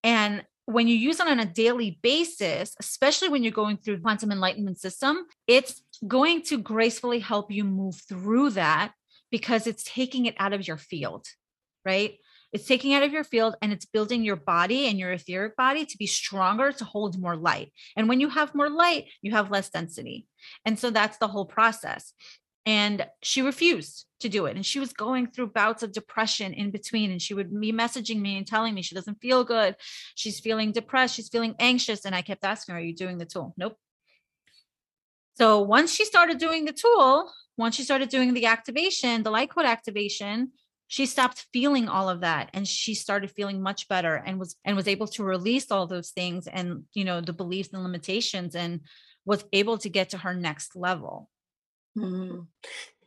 And 0.02 0.44
when 0.66 0.88
you 0.88 0.96
use 0.96 1.20
it 1.20 1.26
on 1.26 1.40
a 1.40 1.44
daily 1.44 1.98
basis, 2.02 2.74
especially 2.80 3.28
when 3.28 3.42
you're 3.42 3.52
going 3.52 3.76
through 3.76 4.00
quantum 4.00 4.32
enlightenment 4.32 4.78
system, 4.78 5.26
it's 5.46 5.82
going 6.06 6.42
to 6.42 6.58
gracefully 6.58 7.20
help 7.20 7.50
you 7.50 7.64
move 7.64 8.00
through 8.08 8.50
that 8.50 8.92
because 9.30 9.66
it's 9.66 9.84
taking 9.84 10.26
it 10.26 10.34
out 10.38 10.52
of 10.52 10.66
your 10.66 10.76
field, 10.76 11.26
right? 11.84 12.18
It's 12.52 12.66
taking 12.66 12.94
out 12.94 13.02
of 13.02 13.12
your 13.12 13.24
field 13.24 13.56
and 13.60 13.72
it's 13.72 13.84
building 13.84 14.22
your 14.22 14.36
body 14.36 14.86
and 14.86 14.96
your 14.96 15.10
etheric 15.12 15.56
body 15.56 15.84
to 15.84 15.98
be 15.98 16.06
stronger 16.06 16.70
to 16.70 16.84
hold 16.84 17.20
more 17.20 17.36
light. 17.36 17.72
And 17.96 18.08
when 18.08 18.20
you 18.20 18.28
have 18.28 18.54
more 18.54 18.70
light, 18.70 19.06
you 19.22 19.32
have 19.32 19.50
less 19.50 19.70
density. 19.70 20.28
And 20.64 20.78
so 20.78 20.90
that's 20.90 21.18
the 21.18 21.26
whole 21.26 21.46
process. 21.46 22.12
And 22.64 23.06
she 23.22 23.42
refused 23.42 24.06
to 24.20 24.28
do 24.28 24.46
it. 24.46 24.54
And 24.54 24.64
she 24.64 24.78
was 24.78 24.92
going 24.92 25.26
through 25.26 25.48
bouts 25.48 25.82
of 25.82 25.92
depression 25.92 26.54
in 26.54 26.70
between. 26.70 27.10
And 27.10 27.20
she 27.20 27.34
would 27.34 27.60
be 27.60 27.72
messaging 27.72 28.20
me 28.20 28.38
and 28.38 28.46
telling 28.46 28.72
me 28.72 28.82
she 28.82 28.94
doesn't 28.94 29.20
feel 29.20 29.42
good. 29.42 29.74
She's 30.14 30.38
feeling 30.38 30.70
depressed. 30.70 31.16
She's 31.16 31.28
feeling 31.28 31.56
anxious. 31.58 32.04
And 32.04 32.14
i 32.14 32.22
kept 32.22 32.44
asking 32.44 32.76
are 32.76 32.80
you 32.80 32.94
doing 32.94 33.18
the 33.18 33.26
tool? 33.26 33.52
Nope 33.56 33.76
so 35.36 35.60
once 35.60 35.92
she 35.92 36.04
started 36.04 36.38
doing 36.38 36.64
the 36.64 36.72
tool 36.72 37.30
once 37.56 37.74
she 37.74 37.82
started 37.82 38.08
doing 38.08 38.34
the 38.34 38.46
activation 38.46 39.22
the 39.22 39.30
light 39.30 39.50
code 39.50 39.64
activation 39.64 40.50
she 40.86 41.06
stopped 41.06 41.46
feeling 41.52 41.88
all 41.88 42.08
of 42.08 42.20
that 42.20 42.50
and 42.52 42.68
she 42.68 42.94
started 42.94 43.30
feeling 43.30 43.62
much 43.62 43.88
better 43.88 44.14
and 44.26 44.38
was 44.38 44.56
and 44.64 44.76
was 44.76 44.88
able 44.88 45.06
to 45.06 45.24
release 45.24 45.70
all 45.70 45.86
those 45.86 46.10
things 46.10 46.46
and 46.46 46.84
you 46.92 47.04
know 47.04 47.20
the 47.20 47.32
beliefs 47.32 47.70
and 47.72 47.82
limitations 47.82 48.54
and 48.54 48.80
was 49.24 49.44
able 49.52 49.78
to 49.78 49.88
get 49.88 50.10
to 50.10 50.18
her 50.18 50.34
next 50.34 50.76
level 50.76 51.28
Mm-hmm. 51.96 52.40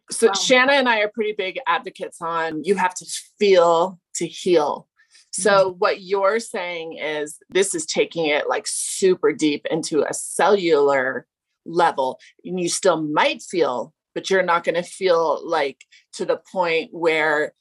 So 0.10 0.28
Wow. 0.28 0.34
Shanna 0.34 0.74
and 0.74 0.88
I 0.88 1.02
are 1.02 1.10
pretty 1.10 1.34
big 1.34 1.60
advocates 1.68 2.22
on 2.22 2.64
you 2.64 2.76
have 2.76 2.94
to 2.96 3.06
feel 3.38 4.00
to 4.16 4.28
heal. 4.28 4.88
So 5.32 5.76
what 5.78 6.02
you're 6.02 6.40
saying 6.40 6.98
is 6.98 7.38
this 7.50 7.76
is 7.76 7.86
taking 7.86 8.26
it 8.26 8.48
like 8.48 8.66
super 8.66 9.34
deep 9.34 9.68
into 9.70 10.04
a 10.04 10.14
cellular 10.14 11.28
level. 11.68 12.20
And 12.44 12.60
you 12.60 12.70
still 12.70 13.02
might 13.02 13.42
feel, 13.42 13.94
but 14.16 14.30
you're 14.30 14.44
not 14.44 14.64
going 14.64 14.76
to 14.76 14.84
feel 14.84 15.48
like 15.48 15.84
to 16.14 16.26
the 16.26 16.42
point 16.52 16.90
where 16.92 17.54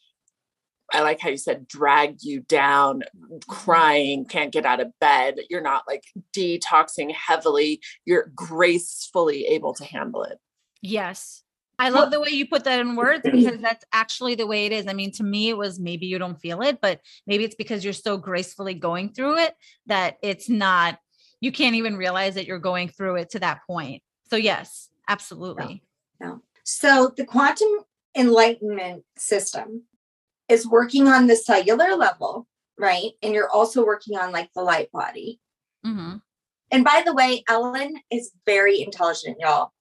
I 0.93 1.01
like 1.01 1.21
how 1.21 1.31
you 1.31 1.37
said 1.37 1.67
drag 1.67 2.19
you 2.23 2.41
down, 2.41 3.03
crying, 3.49 4.25
can't 4.25 4.53
get 4.53 4.65
out 4.65 4.81
of 4.81 4.93
bed. 5.01 5.37
You're 5.51 5.61
not 5.61 5.83
like 5.89 6.05
detoxing 6.35 7.13
heavily. 7.13 7.81
You're 8.05 8.31
gracefully 8.35 9.47
able 9.47 9.75
to 9.75 9.85
handle 9.85 10.23
it. 10.23 10.39
Yes. 10.83 11.43
I 11.79 11.91
love 11.91 12.11
the 12.11 12.21
way 12.21 12.31
you 12.31 12.47
put 12.47 12.65
that 12.65 12.81
in 12.81 12.97
words 12.97 13.23
because 13.25 13.61
that's 13.61 13.85
actually 13.93 14.35
the 14.35 14.47
way 14.47 14.67
it 14.67 14.73
is. 14.73 14.87
I 14.87 14.93
mean, 14.93 15.13
to 15.13 15.25
me, 15.25 15.51
it 15.51 15.57
was 15.57 15.79
maybe 15.79 16.07
you 16.07 16.19
don't 16.19 16.41
feel 16.41 16.63
it, 16.63 16.79
but 16.81 17.01
maybe 17.27 17.45
it's 17.45 17.55
because 17.55 17.85
you're 17.85 17.93
so 17.93 18.17
gracefully 18.17 18.75
going 18.75 19.13
through 19.13 19.39
it 19.39 19.55
that 19.87 20.17
it's 20.23 20.49
not, 20.49 20.99
you 21.41 21.53
can't 21.53 21.75
even 21.75 21.97
realize 21.97 22.35
that 22.35 22.47
you're 22.47 22.59
going 22.59 22.89
through 22.89 23.17
it 23.17 23.31
to 23.31 23.41
that 23.41 23.61
point. 23.67 24.03
So, 24.29 24.37
yes, 24.37 24.89
absolutely. 25.09 25.83
So 26.67 27.13
the 27.17 27.25
quantum 27.25 27.69
enlightenment 28.17 29.05
system 29.17 29.85
is 30.49 30.67
working 30.67 31.07
on 31.07 31.29
the 31.29 31.37
cellular 31.37 31.95
level, 31.95 32.49
right? 32.77 33.13
And 33.23 33.33
you're 33.33 33.51
also 33.51 33.87
working 33.87 34.19
on 34.19 34.33
like 34.33 34.51
the 34.53 34.63
light 34.63 34.91
body. 34.91 35.41
Mhm. 35.85 36.23
And 36.73 36.85
by 36.85 37.03
the 37.07 37.15
way, 37.15 37.45
Ellen 37.49 38.01
is 38.11 38.33
very 38.45 38.83
intelligent, 38.83 39.37
y'all. 39.39 39.73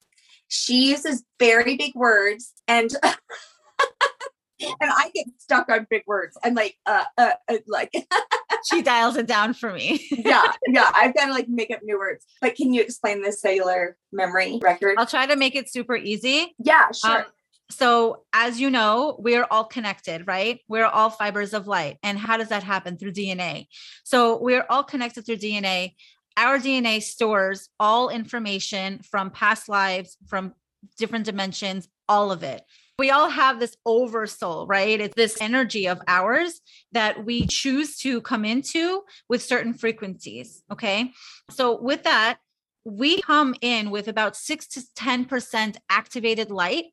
She 0.47 0.91
uses 0.91 1.23
very 1.39 1.75
big 1.75 1.95
words 1.95 2.53
and 2.67 2.91
and 3.03 4.75
I 4.81 5.09
get 5.15 5.25
stuck 5.39 5.67
on 5.69 5.87
big 5.89 6.03
words. 6.05 6.37
I'm 6.43 6.53
like, 6.53 6.77
uh, 6.85 7.05
uh, 7.17 7.33
uh 7.49 7.57
like, 7.65 7.91
She 8.65 8.81
dials 8.81 9.15
it 9.15 9.27
down 9.27 9.53
for 9.53 9.71
me. 9.71 10.05
yeah, 10.11 10.51
yeah. 10.67 10.91
I've 10.95 11.13
got 11.13 11.25
to 11.25 11.31
like 11.31 11.47
make 11.47 11.71
up 11.71 11.81
new 11.83 11.97
words. 11.97 12.25
But 12.41 12.55
can 12.55 12.73
you 12.73 12.81
explain 12.81 13.21
the 13.21 13.31
cellular 13.31 13.97
memory 14.11 14.59
record? 14.61 14.95
I'll 14.97 15.05
try 15.05 15.25
to 15.25 15.35
make 15.35 15.55
it 15.55 15.71
super 15.71 15.95
easy. 15.95 16.53
yeah, 16.59 16.91
sure. 16.91 17.19
Um, 17.19 17.25
so, 17.71 18.23
as 18.31 18.59
you 18.59 18.69
know, 18.69 19.15
we're 19.17 19.45
all 19.49 19.63
connected, 19.63 20.27
right? 20.27 20.59
We're 20.67 20.85
all 20.85 21.09
fibers 21.09 21.53
of 21.53 21.67
light. 21.67 21.97
And 22.03 22.17
how 22.17 22.37
does 22.37 22.49
that 22.49 22.63
happen? 22.63 22.97
Through 22.97 23.13
DNA. 23.13 23.67
So, 24.03 24.37
we're 24.39 24.65
all 24.69 24.83
connected 24.83 25.25
through 25.25 25.37
DNA. 25.37 25.95
Our 26.37 26.59
DNA 26.59 27.01
stores 27.01 27.69
all 27.79 28.09
information 28.09 28.99
from 28.99 29.31
past 29.31 29.67
lives, 29.67 30.17
from 30.27 30.53
different 30.97 31.25
dimensions, 31.25 31.87
all 32.07 32.31
of 32.31 32.43
it. 32.43 32.61
We 32.97 33.11
all 33.11 33.29
have 33.29 33.59
this 33.59 33.75
oversoul, 33.85 34.67
right? 34.67 35.01
It's 35.01 35.15
this 35.15 35.37
energy 35.41 35.87
of 35.87 35.99
ours 36.07 36.61
that 36.93 37.25
we 37.25 37.45
choose 37.45 37.97
to 37.99 38.21
come 38.21 38.45
into 38.45 39.03
with 39.27 39.43
certain 39.43 39.73
frequencies. 39.73 40.63
Okay. 40.71 41.11
So, 41.51 41.81
with 41.81 42.03
that, 42.03 42.37
we 42.85 43.21
come 43.21 43.55
in 43.61 43.89
with 43.89 44.07
about 44.07 44.35
six 44.35 44.67
to 44.67 44.81
10% 44.95 45.75
activated 45.89 46.51
light 46.51 46.85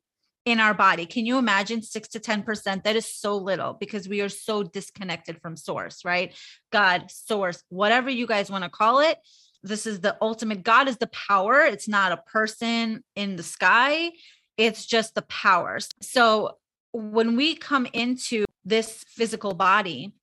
in 0.45 0.59
our 0.59 0.73
body. 0.73 1.05
Can 1.05 1.25
you 1.25 1.37
imagine 1.37 1.81
six 1.81 2.09
to 2.09 2.19
10%? 2.19 2.83
That 2.83 2.95
is 2.95 3.07
so 3.07 3.37
little 3.37 3.73
because 3.73 4.09
we 4.09 4.21
are 4.21 4.29
so 4.29 4.63
disconnected 4.63 5.39
from 5.41 5.55
source, 5.55 6.03
right? 6.03 6.35
God, 6.71 7.09
source, 7.11 7.63
whatever 7.69 8.09
you 8.09 8.27
guys 8.27 8.49
want 8.49 8.63
to 8.63 8.69
call 8.69 8.99
it. 8.99 9.17
This 9.61 9.85
is 9.85 10.01
the 10.01 10.17
ultimate. 10.21 10.63
God 10.63 10.89
is 10.89 10.97
the 10.97 11.07
power. 11.07 11.61
It's 11.61 11.87
not 11.87 12.11
a 12.11 12.17
person 12.17 13.01
in 13.15 13.37
the 13.37 13.43
sky, 13.43 14.11
it's 14.57 14.85
just 14.85 15.15
the 15.15 15.23
powers. 15.23 15.89
So 16.01 16.57
when 16.91 17.35
we 17.35 17.55
come 17.55 17.87
into 17.93 18.45
this 18.65 19.03
physical 19.07 19.53
body, 19.53 20.13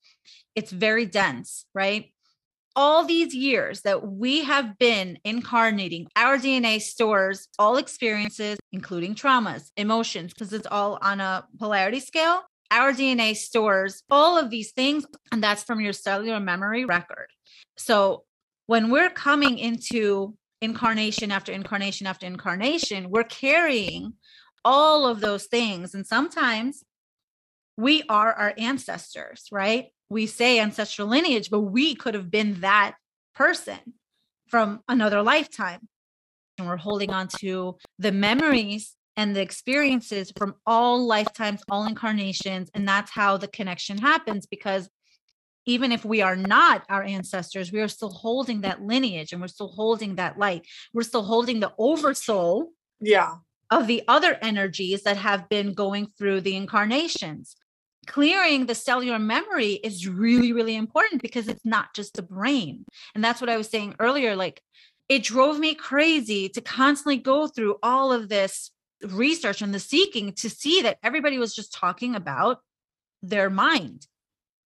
it's 0.54 0.70
very 0.70 1.06
dense, 1.06 1.64
right? 1.74 2.12
all 2.76 3.04
these 3.04 3.34
years 3.34 3.82
that 3.82 4.06
we 4.06 4.44
have 4.44 4.78
been 4.78 5.18
incarnating, 5.24 6.06
our 6.16 6.38
DNA 6.38 6.80
stores 6.80 7.48
all 7.58 7.76
experiences, 7.76 8.58
including 8.72 9.14
traumas, 9.14 9.70
emotions, 9.76 10.32
because 10.32 10.52
it's 10.52 10.66
all 10.70 10.98
on 11.02 11.20
a 11.20 11.44
polarity 11.58 12.00
scale. 12.00 12.42
Our 12.70 12.92
DNA 12.92 13.36
stores 13.36 14.02
all 14.10 14.38
of 14.38 14.50
these 14.50 14.72
things, 14.72 15.04
and 15.32 15.42
that's 15.42 15.64
from 15.64 15.80
your 15.80 15.92
cellular 15.92 16.38
memory 16.38 16.84
record. 16.84 17.26
So 17.76 18.24
when 18.66 18.90
we're 18.90 19.10
coming 19.10 19.58
into 19.58 20.36
incarnation 20.62 21.32
after 21.32 21.50
incarnation 21.50 22.06
after 22.06 22.26
incarnation, 22.26 23.10
we're 23.10 23.24
carrying 23.24 24.12
all 24.64 25.06
of 25.06 25.20
those 25.20 25.46
things. 25.46 25.94
And 25.94 26.06
sometimes 26.06 26.82
we 27.76 28.02
are 28.08 28.32
our 28.32 28.54
ancestors, 28.58 29.46
right? 29.50 29.86
We 30.08 30.26
say 30.26 30.58
ancestral 30.60 31.08
lineage, 31.08 31.50
but 31.50 31.60
we 31.60 31.94
could 31.94 32.14
have 32.14 32.30
been 32.30 32.60
that 32.60 32.96
person 33.34 33.78
from 34.48 34.80
another 34.88 35.22
lifetime. 35.22 35.88
And 36.58 36.68
we're 36.68 36.76
holding 36.76 37.10
on 37.10 37.28
to 37.38 37.78
the 37.98 38.12
memories 38.12 38.96
and 39.16 39.34
the 39.34 39.40
experiences 39.40 40.32
from 40.36 40.56
all 40.66 41.06
lifetimes, 41.06 41.62
all 41.70 41.86
incarnations. 41.86 42.70
And 42.74 42.86
that's 42.86 43.10
how 43.10 43.36
the 43.36 43.48
connection 43.48 43.98
happens 43.98 44.46
because 44.46 44.90
even 45.66 45.92
if 45.92 46.04
we 46.04 46.22
are 46.22 46.36
not 46.36 46.84
our 46.88 47.02
ancestors, 47.02 47.72
we 47.72 47.80
are 47.80 47.88
still 47.88 48.10
holding 48.10 48.62
that 48.62 48.82
lineage 48.82 49.32
and 49.32 49.40
we're 49.40 49.48
still 49.48 49.68
holding 49.68 50.16
that 50.16 50.38
light. 50.38 50.66
We're 50.92 51.02
still 51.02 51.22
holding 51.22 51.60
the 51.60 51.72
oversoul 51.78 52.72
Yeah. 53.00 53.36
Of 53.70 53.86
the 53.86 54.02
other 54.08 54.38
energies 54.42 55.02
that 55.02 55.16
have 55.16 55.48
been 55.48 55.74
going 55.74 56.06
through 56.06 56.40
the 56.40 56.56
incarnations. 56.56 57.56
Clearing 58.06 58.66
the 58.66 58.74
cellular 58.74 59.18
memory 59.18 59.74
is 59.74 60.08
really, 60.08 60.52
really 60.52 60.74
important 60.74 61.22
because 61.22 61.48
it's 61.48 61.64
not 61.64 61.94
just 61.94 62.14
the 62.14 62.22
brain. 62.22 62.84
And 63.14 63.22
that's 63.22 63.40
what 63.40 63.50
I 63.50 63.56
was 63.56 63.68
saying 63.68 63.94
earlier. 64.00 64.34
Like, 64.34 64.62
it 65.08 65.22
drove 65.22 65.58
me 65.58 65.74
crazy 65.74 66.48
to 66.48 66.60
constantly 66.60 67.18
go 67.18 67.46
through 67.46 67.76
all 67.82 68.12
of 68.12 68.28
this 68.28 68.70
research 69.02 69.62
and 69.62 69.72
the 69.72 69.80
seeking 69.80 70.32
to 70.34 70.50
see 70.50 70.82
that 70.82 70.98
everybody 71.02 71.38
was 71.38 71.54
just 71.54 71.72
talking 71.72 72.14
about 72.14 72.60
their 73.22 73.50
mind. 73.50 74.06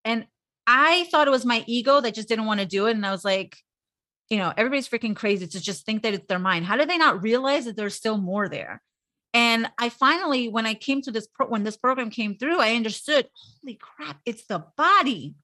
And 0.04 0.26
I 0.66 1.04
thought 1.10 1.28
it 1.28 1.32
was 1.32 1.44
my 1.44 1.64
ego 1.66 2.00
that 2.00 2.14
just 2.14 2.28
didn't 2.28 2.46
want 2.46 2.60
to 2.60 2.66
do 2.66 2.86
it. 2.86 2.92
And 2.92 3.04
I 3.04 3.10
was 3.10 3.24
like, 3.24 3.58
you 4.30 4.38
know, 4.38 4.52
everybody's 4.56 4.88
freaking 4.88 5.16
crazy 5.16 5.46
to 5.46 5.60
just 5.60 5.84
think 5.84 6.02
that 6.02 6.14
it's 6.14 6.26
their 6.26 6.38
mind. 6.38 6.64
How 6.64 6.76
do 6.76 6.86
they 6.86 6.98
not 6.98 7.22
realize 7.22 7.66
that 7.66 7.76
there's 7.76 7.94
still 7.94 8.16
more 8.16 8.48
there? 8.48 8.82
And 9.34 9.68
I 9.78 9.88
finally, 9.88 10.48
when 10.48 10.64
I 10.64 10.74
came 10.74 11.02
to 11.02 11.10
this, 11.10 11.26
pro- 11.26 11.48
when 11.48 11.64
this 11.64 11.76
program 11.76 12.08
came 12.08 12.36
through, 12.36 12.60
I 12.60 12.74
understood, 12.76 13.28
holy 13.34 13.74
crap, 13.74 14.20
it's 14.24 14.46
the 14.46 14.64
body. 14.76 15.34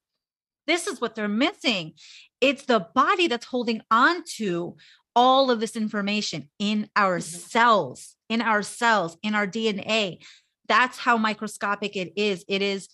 This 0.68 0.86
is 0.86 1.00
what 1.00 1.16
they're 1.16 1.26
missing. 1.26 1.94
It's 2.40 2.64
the 2.64 2.86
body 2.94 3.26
that's 3.26 3.46
holding 3.46 3.82
on 3.90 4.22
to 4.36 4.76
all 5.16 5.50
of 5.50 5.58
this 5.58 5.74
information 5.74 6.48
in 6.60 6.88
our 6.94 7.18
Mhm. 7.18 7.22
cells, 7.22 8.16
in 8.28 8.40
our 8.40 8.62
cells, 8.62 9.18
in 9.24 9.34
our 9.34 9.46
DNA. 9.46 10.20
That's 10.68 10.98
how 10.98 11.16
microscopic 11.16 11.96
it 11.96 12.12
is. 12.14 12.44
It 12.46 12.62
is 12.62 12.88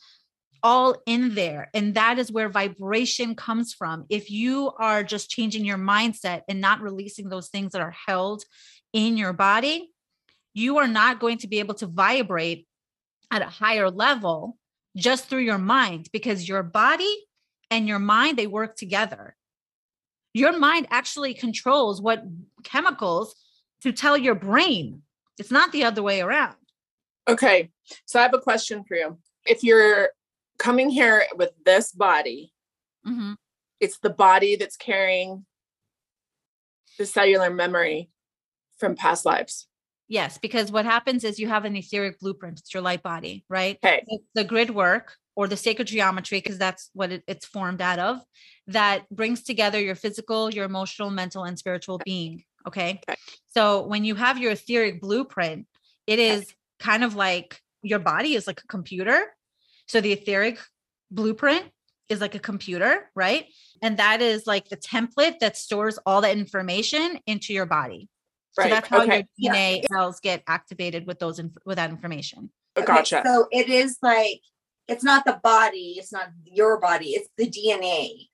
all 0.63 0.97
in 1.05 1.35
there. 1.35 1.69
And 1.75 1.95
that 1.95 2.19
is 2.19 2.33
where 2.33 2.49
vibration 2.49 3.35
comes 3.35 3.75
from. 3.75 4.07
If 4.09 4.31
you 4.31 4.73
are 4.79 5.05
just 5.05 5.29
changing 5.29 5.67
your 5.67 5.77
mindset 5.77 6.43
and 6.49 6.61
not 6.63 6.81
releasing 6.81 7.29
those 7.29 7.49
things 7.49 7.73
that 7.73 7.83
are 7.83 7.95
held 8.07 8.45
in 8.95 9.19
your 9.19 9.35
body, 9.35 9.93
you 10.57 10.79
are 10.79 10.89
not 10.89 11.21
going 11.21 11.37
to 11.37 11.47
be 11.47 11.59
able 11.59 11.75
to 11.75 11.87
vibrate 11.87 12.67
at 13.31 13.43
a 13.43 13.47
higher 13.47 13.91
level 13.91 14.57
just 14.97 15.29
through 15.29 15.41
your 15.41 15.59
mind 15.59 16.09
because 16.15 16.49
your 16.49 16.63
body 16.63 17.15
and 17.71 17.87
your 17.87 17.99
mind 17.99 18.39
they 18.39 18.47
work 18.47 18.75
together. 18.75 19.37
Your 20.33 20.59
mind 20.59 20.87
actually 20.91 21.35
controls 21.35 22.01
what 22.01 22.25
chemicals 22.65 23.37
to 23.83 23.93
tell 23.93 24.17
your 24.17 24.35
brain. 24.35 25.03
It's 25.39 25.51
not 25.51 25.73
the 25.73 25.85
other 25.85 26.03
way 26.03 26.23
around. 26.23 26.57
Okay. 27.29 27.71
So 28.07 28.19
I 28.19 28.23
have 28.23 28.33
a 28.33 28.41
question 28.41 28.83
for 28.89 28.97
you. 28.97 29.19
If 29.45 29.63
you're 29.63 30.09
coming 30.59 30.89
here 30.89 31.27
with 31.35 31.51
this 31.67 31.93
body, 31.93 32.55
Mhm. 33.07 33.37
it's 33.79 33.99
the 33.99 34.11
body 34.11 34.57
that's 34.57 34.79
carrying 34.79 35.45
the 36.97 37.05
cellular 37.05 37.51
memory 37.51 38.11
from 38.79 38.97
past 38.97 39.27
lives. 39.27 39.69
Yes, 40.09 40.39
because 40.39 40.71
what 40.71 40.85
happens 40.85 41.25
is 41.25 41.39
you 41.39 41.49
have 41.49 41.65
an 41.65 41.75
etheric 41.75 42.21
blueprint. 42.21 42.61
It's 42.61 42.73
your 42.73 42.83
light 42.83 43.03
body, 43.03 43.45
right? 43.49 43.79
Okay. 43.85 44.05
It's 44.07 44.25
the 44.35 44.45
grid 44.45 44.71
work 44.71 45.17
or 45.35 45.49
the 45.49 45.57
sacred 45.57 45.89
geometry, 45.89 46.39
because 46.39 46.59
that's 46.59 46.91
what 46.95 47.13
it, 47.13 47.25
it's 47.27 47.45
formed 47.45 47.83
out 47.83 47.99
of, 47.99 48.21
that 48.69 49.09
brings 49.11 49.43
together 49.43 49.81
your 49.81 49.95
physical, 49.95 50.49
your 50.49 50.65
emotional, 50.65 51.11
mental, 51.11 51.45
and 51.45 51.59
spiritual 51.59 51.99
being. 52.05 52.45
Okay. 52.67 53.01
Okay. 53.09 53.19
So 53.49 53.83
when 53.83 54.05
you 54.05 54.15
have 54.15 54.39
your 54.39 54.53
etheric 54.53 55.01
blueprint, 55.01 55.67
it 56.07 56.19
is 56.19 56.55
kind 56.79 57.05
of 57.05 57.17
like 57.17 57.61
your 57.83 57.99
body 57.99 58.35
is 58.35 58.47
like 58.47 58.61
a 58.63 58.67
computer. 58.67 59.25
So 59.89 60.01
the 60.01 60.13
etheric 60.13 60.59
blueprint 61.11 61.65
is 62.09 62.21
like 62.21 62.35
a 62.35 62.41
computer, 62.41 63.11
right? 63.15 63.47
And 63.83 63.99
that 63.99 64.23
is 64.23 64.47
like 64.47 64.69
the 64.69 64.77
template 64.77 65.41
that 65.41 65.57
stores 65.57 65.99
all 66.07 66.21
the 66.21 66.31
information 66.31 67.19
into 67.27 67.53
your 67.53 67.67
body. 67.67 68.09
So 68.59 68.69
that's 68.69 68.89
how 68.89 69.03
okay. 69.03 69.27
your 69.37 69.53
DNA 69.53 69.85
cells 69.87 70.21
get 70.21 70.43
activated 70.47 71.07
with 71.07 71.19
those 71.19 71.39
inf- 71.39 71.59
with 71.67 71.77
that 71.77 71.91
information. 71.91 72.51
Oh, 72.77 72.83
Okay, 72.83 72.87
gotcha. 72.87 73.23
So 73.25 73.49
it 73.51 73.69
is 73.69 73.99
like 74.03 74.41
it's 74.89 75.05
not 75.05 75.25
the 75.25 75.41
body, 75.43 75.97
it's 75.99 76.13
not 76.13 76.29
your 76.45 76.79
body, 76.79 77.11
it's 77.11 77.29
the 77.37 77.49
DNA. 77.49 78.29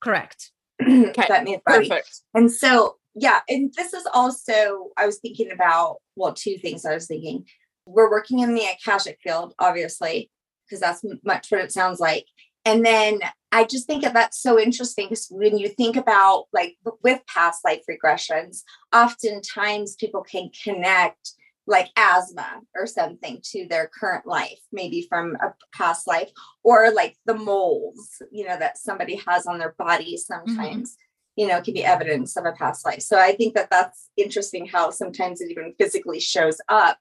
Correct. 0.00 0.52
that 0.78 1.42
makes 1.44 1.62
body. 1.66 1.88
Perfect. 1.88 2.20
And 2.34 2.50
so, 2.50 2.96
yeah, 3.14 3.40
and 3.48 3.72
this 3.76 3.92
is 3.92 4.06
also, 4.14 4.90
I 4.96 5.06
was 5.06 5.18
thinking 5.18 5.50
about, 5.50 5.96
well, 6.14 6.34
two 6.34 6.58
things 6.58 6.84
I 6.84 6.94
was 6.94 7.06
thinking. 7.06 7.46
We're 7.86 8.10
working 8.10 8.40
in 8.40 8.54
the 8.54 8.64
Akashic 8.64 9.18
field, 9.22 9.54
obviously, 9.58 10.30
because 10.64 10.80
that's 10.80 11.04
m- 11.04 11.20
much 11.24 11.50
what 11.50 11.62
it 11.62 11.72
sounds 11.72 11.98
like. 11.98 12.26
And 12.64 12.84
then 12.84 13.20
I 13.56 13.64
just 13.64 13.86
think 13.86 14.02
that 14.02 14.12
that's 14.12 14.38
so 14.38 14.60
interesting 14.60 15.06
because 15.08 15.28
when 15.30 15.56
you 15.56 15.70
think 15.70 15.96
about 15.96 16.44
like 16.52 16.76
with 17.02 17.22
past 17.26 17.64
life 17.64 17.80
regressions, 17.90 18.60
oftentimes 18.94 19.96
people 19.96 20.22
can 20.22 20.50
connect 20.62 21.32
like 21.66 21.88
asthma 21.96 22.60
or 22.74 22.86
something 22.86 23.40
to 23.52 23.66
their 23.66 23.88
current 23.98 24.26
life, 24.26 24.58
maybe 24.72 25.06
from 25.08 25.36
a 25.36 25.54
past 25.72 26.06
life, 26.06 26.30
or 26.64 26.90
like 26.92 27.16
the 27.24 27.32
moles, 27.32 28.20
you 28.30 28.46
know, 28.46 28.58
that 28.58 28.76
somebody 28.76 29.22
has 29.26 29.46
on 29.46 29.58
their 29.58 29.74
body 29.78 30.16
mm-hmm. 30.16 30.50
sometimes 30.54 30.98
you 31.38 31.46
know, 31.46 31.60
can 31.60 31.74
be 31.74 31.84
evidence 31.84 32.34
of 32.36 32.46
a 32.46 32.52
past 32.52 32.84
life. 32.86 33.02
So 33.02 33.18
I 33.18 33.32
think 33.36 33.54
that 33.54 33.68
that's 33.70 34.08
interesting 34.16 34.66
how 34.66 34.90
sometimes 34.90 35.42
it 35.42 35.50
even 35.50 35.74
physically 35.78 36.18
shows 36.18 36.62
up 36.70 36.98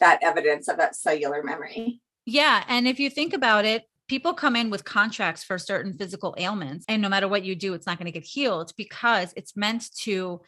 that 0.00 0.18
evidence 0.22 0.68
of 0.68 0.78
that 0.78 0.96
cellular 0.96 1.44
memory. 1.44 2.00
Yeah. 2.24 2.64
And 2.68 2.88
if 2.88 2.98
you 2.98 3.08
think 3.08 3.32
about 3.32 3.64
it, 3.64 3.88
people 4.08 4.34
come 4.34 4.56
in 4.56 4.70
with 4.70 4.84
contracts 4.84 5.42
for 5.44 5.58
certain 5.58 5.92
physical 5.92 6.34
ailments. 6.38 6.84
And 6.88 7.02
no 7.02 7.08
matter 7.08 7.28
what 7.28 7.44
you 7.44 7.56
do, 7.56 7.74
it's 7.74 7.86
not 7.86 7.98
going 7.98 8.06
to 8.06 8.12
get 8.12 8.24
healed 8.24 8.72
because 8.76 9.32
it's 9.36 9.56
meant 9.56 9.94
to 10.02 10.40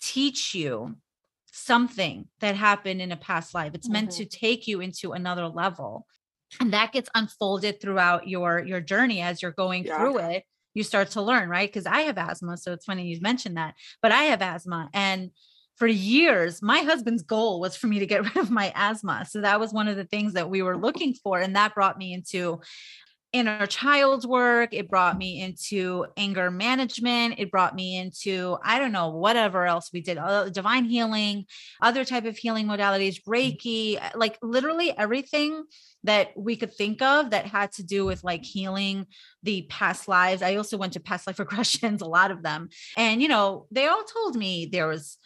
teach 0.00 0.54
you 0.54 0.96
something 1.52 2.28
that 2.40 2.56
happened 2.56 3.00
in 3.00 3.12
a 3.12 3.16
past 3.16 3.54
life. 3.54 3.72
It's 3.74 3.88
meant 3.88 4.10
Mhm. 4.10 4.16
to 4.16 4.24
take 4.26 4.66
you 4.66 4.80
into 4.80 5.12
another 5.12 5.48
level. 5.48 6.06
And 6.60 6.72
that 6.72 6.92
gets 6.92 7.08
unfolded 7.14 7.80
throughout 7.80 8.28
your 8.28 8.64
your 8.64 8.80
journey 8.80 9.20
as 9.22 9.42
you're 9.42 9.52
going 9.52 9.84
Yeah. 9.84 9.96
through 9.96 10.18
it. 10.18 10.44
You 10.74 10.82
start 10.84 11.10
to 11.12 11.22
learn, 11.22 11.48
right? 11.48 11.68
Because 11.68 11.86
I 11.86 12.00
have 12.02 12.18
asthma. 12.18 12.56
So 12.56 12.72
it's 12.72 12.84
funny 12.86 13.06
you 13.08 13.20
mentioned 13.20 13.56
that. 13.56 13.74
But 14.02 14.12
I 14.12 14.24
have 14.24 14.42
asthma. 14.42 14.90
And 14.92 15.30
for 15.76 15.86
years, 15.86 16.62
my 16.62 16.80
husband's 16.80 17.22
goal 17.22 17.60
was 17.60 17.76
for 17.76 17.86
me 17.86 17.98
to 17.98 18.06
get 18.06 18.22
rid 18.34 18.36
of 18.36 18.50
my 18.50 18.72
asthma. 18.74 19.26
So 19.28 19.40
that 19.40 19.60
was 19.60 19.72
one 19.72 19.88
of 19.88 19.96
the 19.96 20.04
things 20.04 20.34
that 20.34 20.50
we 20.50 20.62
were 20.62 20.76
looking 20.76 21.14
for. 21.14 21.40
And 21.40 21.56
that 21.56 21.74
brought 21.74 21.98
me 21.98 22.12
into 22.12 22.60
inner 23.34 23.66
child 23.66 24.24
work. 24.24 24.72
It 24.72 24.88
brought 24.88 25.18
me 25.18 25.42
into 25.42 26.06
anger 26.16 26.52
management. 26.52 27.34
It 27.38 27.50
brought 27.50 27.74
me 27.74 27.98
into, 27.98 28.56
I 28.62 28.78
don't 28.78 28.92
know, 28.92 29.08
whatever 29.10 29.66
else 29.66 29.90
we 29.92 30.02
did, 30.02 30.18
uh, 30.18 30.50
divine 30.50 30.84
healing, 30.84 31.46
other 31.82 32.04
type 32.04 32.26
of 32.26 32.36
healing 32.36 32.68
modalities, 32.68 33.20
Reiki, 33.26 34.00
uh, 34.00 34.10
like 34.14 34.38
literally 34.40 34.96
everything 34.96 35.64
that 36.04 36.30
we 36.36 36.54
could 36.54 36.72
think 36.72 37.02
of 37.02 37.30
that 37.30 37.46
had 37.46 37.72
to 37.72 37.82
do 37.82 38.04
with 38.04 38.22
like 38.22 38.44
healing 38.44 39.04
the 39.42 39.66
past 39.68 40.06
lives. 40.06 40.40
I 40.40 40.54
also 40.54 40.76
went 40.76 40.92
to 40.92 41.00
past 41.00 41.26
life 41.26 41.36
regressions, 41.38 42.02
a 42.02 42.06
lot 42.06 42.30
of 42.30 42.44
them. 42.44 42.68
And, 42.96 43.20
you 43.20 43.26
know, 43.26 43.66
they 43.72 43.88
all 43.88 44.04
told 44.04 44.36
me 44.36 44.68
there 44.70 44.86
was 44.86 45.18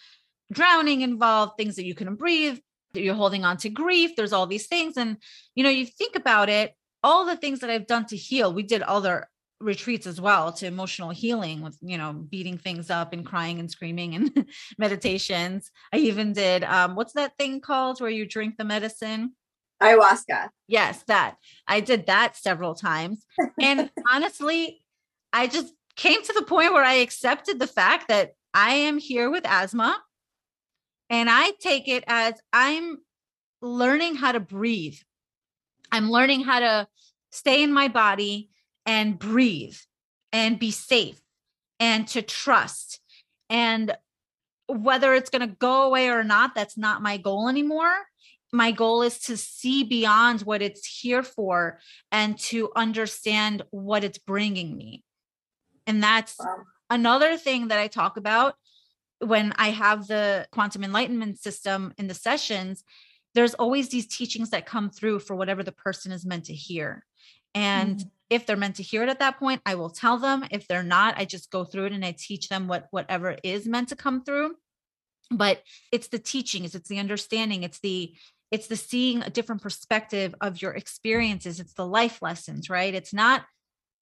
drowning 0.53 1.03
involved, 1.03 1.57
things 1.57 1.77
that 1.77 1.85
you 1.85 1.95
couldn't 1.95 2.17
breathe, 2.17 2.59
that 2.95 3.03
you're 3.03 3.15
holding 3.15 3.45
on 3.45 3.57
to 3.59 3.69
grief. 3.69 4.13
There's 4.17 4.33
all 4.33 4.47
these 4.47 4.67
things. 4.67 4.97
And, 4.97 5.19
you 5.55 5.65
know, 5.65 5.71
you 5.71 5.87
think 5.87 6.17
about 6.17 6.49
it, 6.49 6.75
all 7.03 7.27
the 7.27 7.37
things 7.37 7.61
that 7.61 7.71
I've 7.71 7.87
done 7.87 8.07
to 8.07 8.17
heal, 8.17 8.53
we 8.53 8.63
did 8.63 8.83
other 8.83 9.29
retreats 9.61 10.07
as 10.07 10.21
well 10.21 10.53
to 10.53 10.67
emotional 10.67 11.11
healing 11.11 11.63
with, 11.63 11.77
you 11.83 11.99
know, 11.99 12.13
beating 12.13 12.59
things 12.59 12.91
up 12.91 13.13
and 13.13 13.27
crying 13.27 13.59
and 13.59 13.71
screaming 13.71 14.15
and 14.15 14.47
meditations. 14.79 15.71
I 15.93 15.99
even 15.99 16.33
did, 16.33 16.65
um, 16.65 16.95
what's 16.95 17.15
that 17.15 17.37
thing 17.39 17.61
called 17.61 18.01
where 18.01 18.11
you 18.11 18.27
drink 18.27 18.57
the 18.57 18.65
medicine? 18.65 19.35
Ayahuasca. 19.83 20.49
Yes, 20.67 21.03
that 21.05 21.37
I 21.67 21.81
did 21.81 22.07
that 22.07 22.37
several 22.37 22.75
times. 22.75 23.25
And 23.61 23.91
honestly, 24.13 24.83
I 25.33 25.47
just 25.47 25.73
came 25.97 26.23
to 26.23 26.33
the 26.33 26.43
point 26.43 26.73
where 26.73 26.85
I 26.85 26.95
accepted 26.95 27.59
the 27.59 27.67
fact 27.67 28.09
that 28.09 28.33
I 28.55 28.75
am 28.75 28.99
here 28.99 29.31
with 29.31 29.47
asthma. 29.47 30.01
And 31.11 31.29
I 31.31 31.53
take 31.61 31.89
it 31.89 32.05
as 32.07 32.35
I'm 32.53 32.99
learning 33.61 34.17
how 34.17 34.33
to 34.33 34.41
breathe. 34.41 34.99
I'm 35.91 36.11
learning 36.11 36.43
how 36.43 36.61
to 36.61 36.89
stay 37.33 37.63
in 37.63 37.73
my 37.73 37.89
body 37.89 38.51
and 38.85 39.19
breathe 39.19 39.77
and 40.33 40.59
be 40.59 40.71
safe 40.71 41.21
and 41.81 42.07
to 42.09 42.23
trust. 42.23 43.01
And 43.49 43.97
whether 44.67 45.15
it's 45.15 45.31
going 45.31 45.49
to 45.49 45.57
go 45.57 45.83
away 45.83 46.11
or 46.11 46.25
not, 46.25 46.55
that's 46.55 46.77
not 46.77 47.03
my 47.03 47.17
goal 47.17 47.49
anymore 47.49 47.95
my 48.53 48.71
goal 48.71 49.03
is 49.03 49.19
to 49.19 49.37
see 49.37 49.85
beyond 49.85 50.43
what 50.43 50.63
it's 50.63 50.87
here 50.87 51.23
for 51.23 51.81
and 52.11 52.39
to 52.39 52.71
understand 52.75 53.63
what 53.71 54.05
it's 54.05 54.19
bringing 54.19 54.77
me. 54.77 55.05
And 55.87 56.03
that's 56.03 56.37
Wow. 56.39 56.65
another 56.91 57.37
thing 57.37 57.69
that 57.69 57.79
I 57.79 57.89
talk 57.89 58.17
about 58.17 58.55
when 59.21 59.53
I 59.57 59.71
have 59.71 60.07
the 60.07 60.47
quantum 60.53 60.85
enlightenment 60.85 61.39
system 61.39 61.93
in 61.99 62.07
the 62.07 62.15
sessions. 62.15 62.85
There's 63.35 63.55
always 63.55 63.89
these 63.89 64.07
teachings 64.07 64.51
that 64.51 64.67
come 64.67 64.91
through 64.91 65.21
for 65.21 65.37
whatever 65.37 65.63
the 65.63 65.73
person 65.73 66.13
is 66.13 66.25
meant 66.25 66.47
to 66.47 66.55
hear. 66.55 67.05
And 67.55 68.05
if 68.31 68.47
they're 68.47 68.57
meant 68.57 68.77
to 68.77 68.83
hear 68.83 69.03
it 69.03 69.09
at 69.09 69.19
that 69.21 69.39
point, 69.39 69.61
I 69.65 69.75
will 69.75 69.91
tell 69.91 70.19
them. 70.19 70.45
If 70.51 70.67
they're 70.67 70.83
not, 70.83 71.19
I 71.19 71.25
just 71.25 71.51
go 71.51 71.65
through 71.65 71.87
it 71.87 71.93
and 71.93 72.05
I 72.05 72.15
teach 72.17 72.49
them 72.49 72.69
what 72.69 72.87
whatever 72.91 73.37
is 73.43 73.67
meant 73.67 73.89
to 73.89 73.97
come 73.97 74.23
through. 74.23 74.55
But 75.31 75.63
it's 75.93 76.09
the 76.09 76.19
teachings, 76.19 76.75
it's 76.75 76.89
the 76.89 76.99
understanding, 76.99 77.63
it's 77.63 77.81
the 77.81 78.15
it's 78.51 78.67
the 78.67 78.77
seeing 78.77 79.23
a 79.23 79.31
different 79.31 79.63
perspective 79.63 80.35
of 80.41 80.63
your 80.63 80.73
experiences 80.73 81.61
it's 81.61 81.75
the 81.75 81.87
life 81.87 82.23
lessons 82.23 82.71
right 82.71 82.95
it's 82.95 83.13
not 83.13 83.45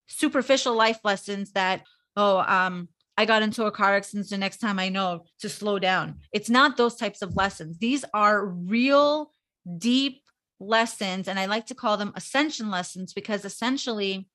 superficial 0.06 0.74
life 0.74 1.00
lessons 1.04 1.52
that 1.52 1.82
oh 2.16 2.38
um 2.46 2.88
i 3.16 3.24
got 3.24 3.42
into 3.42 3.64
a 3.64 3.70
car 3.70 3.96
accident 3.96 4.28
the 4.28 4.38
next 4.38 4.58
time 4.58 4.78
i 4.78 4.88
know 4.88 5.24
to 5.40 5.48
slow 5.48 5.78
down. 5.78 6.16
It's 6.32 6.50
not 6.50 6.76
those 6.76 6.96
types 6.96 7.22
of 7.22 7.36
lessons. 7.36 7.78
These 7.78 8.04
are 8.12 8.46
real 8.46 9.30
deep 9.78 10.22
lessons 10.58 11.28
and 11.28 11.38
i 11.38 11.44
like 11.44 11.66
to 11.66 11.74
call 11.74 11.98
them 11.98 12.12
ascension 12.14 12.70
lessons 12.70 13.12
because 13.12 13.44
essentially 13.44 14.26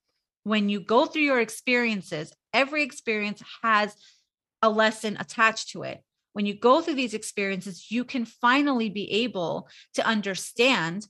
when 0.44 0.70
you 0.70 0.80
go 0.80 1.08
through 1.08 1.24
your 1.24 1.40
experiences 1.40 2.32
every 2.54 2.84
experience 2.84 3.42
has 3.64 3.96
a 4.62 4.70
lesson 4.70 5.18
attached 5.20 5.70
to 5.70 5.84
it. 5.84 6.04
When 6.34 6.46
you 6.46 6.54
go 6.54 6.82
through 6.82 6.96
these 6.96 7.14
experiences, 7.14 7.92
you 7.92 8.06
can 8.06 8.26
finally 8.26 8.90
be 8.90 9.12
able 9.12 9.68
to 9.96 10.06
understand 10.06 11.08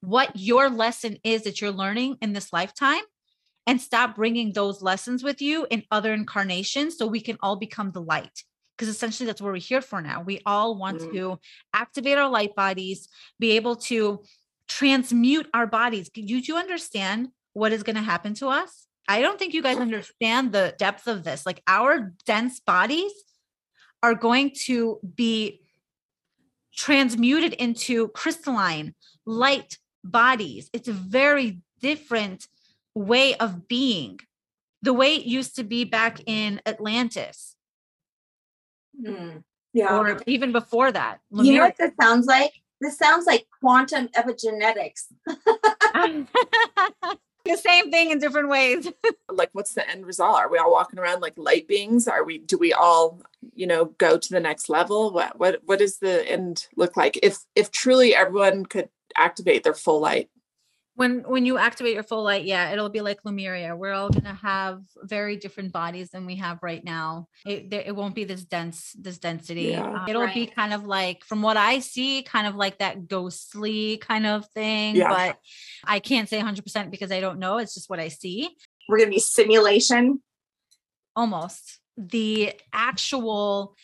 what 0.00 0.30
your 0.34 0.70
lesson 0.70 1.18
is 1.22 1.42
that 1.42 1.60
you're 1.60 1.70
learning 1.70 2.16
in 2.22 2.32
this 2.32 2.52
lifetime 2.52 3.02
and 3.70 3.80
stop 3.80 4.16
bringing 4.16 4.52
those 4.52 4.82
lessons 4.82 5.22
with 5.22 5.40
you 5.40 5.64
in 5.70 5.84
other 5.92 6.12
incarnations 6.12 6.98
so 6.98 7.06
we 7.06 7.20
can 7.20 7.38
all 7.40 7.54
become 7.54 7.92
the 7.92 8.02
light. 8.02 8.42
Because 8.76 8.88
essentially, 8.88 9.28
that's 9.28 9.40
what 9.40 9.52
we're 9.52 9.60
here 9.60 9.80
for 9.80 10.02
now. 10.02 10.22
We 10.22 10.40
all 10.44 10.76
want 10.76 11.00
Mm. 11.00 11.12
to 11.12 11.38
activate 11.72 12.18
our 12.18 12.28
light 12.28 12.56
bodies, 12.56 13.08
be 13.38 13.52
able 13.52 13.76
to 13.90 14.24
transmute 14.66 15.46
our 15.54 15.68
bodies. 15.68 16.08
Do 16.08 16.20
you, 16.20 16.38
you 16.38 16.56
understand 16.56 17.28
what 17.52 17.72
is 17.72 17.84
going 17.84 17.94
to 17.94 18.02
happen 18.02 18.34
to 18.34 18.48
us? 18.48 18.88
I 19.06 19.20
don't 19.20 19.38
think 19.38 19.54
you 19.54 19.62
guys 19.62 19.78
understand 19.78 20.50
the 20.50 20.74
depth 20.76 21.06
of 21.06 21.22
this. 21.22 21.46
Like, 21.46 21.62
our 21.68 22.12
dense 22.26 22.58
bodies 22.58 23.12
are 24.02 24.16
going 24.16 24.50
to 24.66 24.98
be 25.14 25.60
transmuted 26.74 27.52
into 27.52 28.08
crystalline 28.08 28.96
light 29.24 29.78
bodies. 30.02 30.70
It's 30.72 30.88
a 30.88 30.92
very 30.92 31.60
different 31.80 32.48
way 32.94 33.34
of 33.36 33.68
being. 33.68 34.20
The 34.82 34.94
way 34.94 35.14
it 35.16 35.26
used 35.26 35.56
to 35.56 35.64
be 35.64 35.84
back 35.84 36.20
in 36.26 36.60
Atlantis, 36.66 37.54
Mm. 39.00 39.44
Yeah. 39.72 39.98
or 39.98 40.20
even 40.26 40.52
before 40.52 40.90
that. 40.90 41.20
you 41.30 41.54
know 41.54 41.64
what 41.66 41.76
this 41.78 41.92
sounds 42.00 42.26
like? 42.26 42.52
This 42.80 42.98
sounds 42.98 43.26
like 43.26 43.46
quantum 43.60 44.08
epigenetics. 44.08 45.04
the 47.44 47.56
same 47.56 47.90
thing 47.90 48.10
in 48.10 48.18
different 48.18 48.48
ways. 48.48 48.90
Like, 49.32 49.50
what's 49.52 49.74
the 49.74 49.88
end 49.88 50.04
result? 50.06 50.36
Are 50.36 50.50
we 50.50 50.58
all 50.58 50.72
walking 50.72 50.98
around 50.98 51.20
like 51.20 51.34
light 51.38 51.68
beings? 51.68 52.08
Are 52.08 52.24
we? 52.24 52.38
Do 52.38 52.58
we 52.58 52.72
all, 52.72 53.22
you 53.54 53.66
know, 53.66 53.84
go 53.86 54.18
to 54.18 54.28
the 54.28 54.40
next 54.40 54.68
level? 54.68 55.12
What 55.12 55.38
what 55.38 55.60
what 55.64 55.78
does 55.78 55.98
the 55.98 56.28
end 56.28 56.66
look 56.76 56.96
like? 56.96 57.18
If 57.22 57.38
if 57.54 57.70
truly 57.70 58.14
everyone 58.14 58.66
could 58.66 58.88
activate 59.16 59.62
their 59.62 59.72
full 59.72 60.00
light. 60.00 60.28
When 61.00 61.12
when 61.32 61.46
you 61.46 61.56
activate 61.56 61.94
your 61.94 62.02
full 62.02 62.22
light 62.22 62.44
yeah 62.44 62.72
it'll 62.72 62.90
be 62.90 63.00
like 63.00 63.24
lemuria 63.24 63.74
we're 63.74 63.96
all 63.98 64.10
going 64.10 64.30
to 64.34 64.40
have 64.52 64.82
very 65.02 65.36
different 65.44 65.72
bodies 65.72 66.10
than 66.10 66.26
we 66.26 66.36
have 66.36 66.58
right 66.62 66.84
now. 66.84 67.26
It, 67.46 67.70
there, 67.70 67.84
it 67.86 67.96
won't 67.96 68.14
be 68.14 68.24
this 68.24 68.44
dense 68.44 68.94
this 69.00 69.16
density. 69.16 69.68
Yeah. 69.72 70.02
Um, 70.02 70.04
it'll 70.08 70.26
be 70.40 70.46
kind 70.46 70.74
of 70.74 70.84
like 70.84 71.24
from 71.24 71.40
what 71.40 71.56
i 71.56 71.80
see 71.80 72.22
kind 72.22 72.46
of 72.46 72.54
like 72.54 72.76
that 72.80 73.08
ghostly 73.08 73.96
kind 73.96 74.26
of 74.26 74.46
thing 74.58 74.94
Yeah. 74.94 75.08
but 75.08 75.38
i 75.94 76.00
can't 76.00 76.28
say 76.28 76.38
100% 76.38 76.90
because 76.90 77.10
i 77.10 77.20
don't 77.24 77.38
know. 77.38 77.56
It's 77.62 77.74
just 77.74 77.88
what 77.88 77.98
i 78.06 78.08
see. 78.08 78.50
We're 78.86 78.98
going 78.98 79.08
to 79.10 79.14
be 79.14 79.20
simulation. 79.20 80.20
almost. 81.16 81.78
The 81.96 82.52
actual 82.74 83.74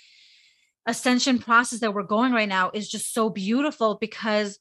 ascension 0.87 1.38
process 1.38 1.81
that 1.81 1.94
we're 1.94 2.02
going 2.16 2.33
right 2.33 2.48
now 2.59 2.70
is 2.74 2.88
just 2.88 3.14
so 3.14 3.31
beautiful 3.31 3.96
because 4.07 4.59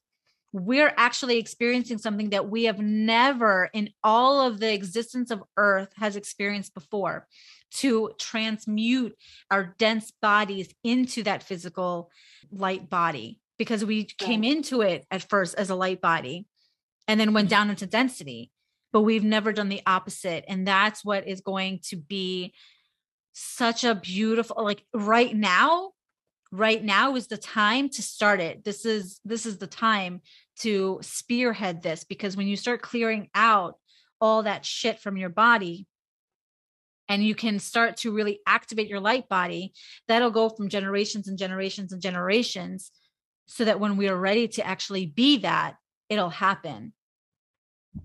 we're 0.55 0.93
actually 0.95 1.37
experiencing 1.37 1.97
something 1.97 2.29
that 2.29 2.49
we 2.49 2.63
have 2.63 2.79
never 2.79 3.69
in 3.73 3.89
all 4.03 4.39
of 4.47 4.59
the 4.59 4.73
existence 4.73 5.29
of 5.29 5.43
earth 5.57 5.91
has 5.97 6.15
experienced 6.15 6.73
before 6.73 7.27
to 7.71 8.11
transmute 8.17 9.13
our 9.51 9.75
dense 9.77 10.11
bodies 10.21 10.73
into 10.83 11.23
that 11.23 11.43
physical 11.43 12.09
light 12.51 12.89
body 12.89 13.41
because 13.57 13.83
we 13.83 14.05
came 14.05 14.45
into 14.45 14.81
it 14.81 15.05
at 15.11 15.29
first 15.29 15.55
as 15.55 15.69
a 15.69 15.75
light 15.75 15.99
body 15.99 16.45
and 17.07 17.19
then 17.19 17.33
went 17.33 17.49
down 17.49 17.69
into 17.69 17.85
density 17.85 18.49
but 18.95 19.01
we've 19.01 19.25
never 19.25 19.51
done 19.51 19.67
the 19.67 19.81
opposite. 19.85 20.45
And 20.47 20.65
that's 20.65 21.03
what 21.03 21.27
is 21.27 21.41
going 21.41 21.79
to 21.89 21.97
be 21.97 22.53
such 23.33 23.83
a 23.83 23.93
beautiful 23.93 24.63
like 24.63 24.85
right 24.93 25.35
now 25.35 25.91
right 26.49 26.81
now 26.81 27.17
is 27.17 27.27
the 27.27 27.37
time 27.37 27.89
to 27.89 28.01
start 28.01 28.39
it. 28.39 28.63
This 28.63 28.85
is 28.85 29.19
this 29.25 29.45
is 29.45 29.57
the 29.57 29.67
time 29.67 30.21
to 30.59 30.99
spearhead 31.01 31.81
this 31.81 32.03
because 32.03 32.37
when 32.37 32.47
you 32.47 32.55
start 32.55 32.81
clearing 32.81 33.29
out 33.35 33.77
all 34.21 34.43
that 34.43 34.65
shit 34.65 34.99
from 34.99 35.17
your 35.17 35.29
body 35.29 35.87
and 37.07 37.23
you 37.23 37.35
can 37.35 37.59
start 37.59 37.97
to 37.97 38.11
really 38.11 38.39
activate 38.47 38.87
your 38.87 38.99
light 38.99 39.29
body 39.29 39.73
that'll 40.07 40.31
go 40.31 40.49
from 40.49 40.69
generations 40.69 41.27
and 41.27 41.37
generations 41.37 41.91
and 41.93 42.01
generations 42.01 42.91
so 43.47 43.65
that 43.65 43.79
when 43.79 43.97
we 43.97 44.07
are 44.07 44.17
ready 44.17 44.47
to 44.47 44.65
actually 44.65 45.05
be 45.05 45.37
that 45.37 45.75
it'll 46.09 46.29
happen. 46.29 46.93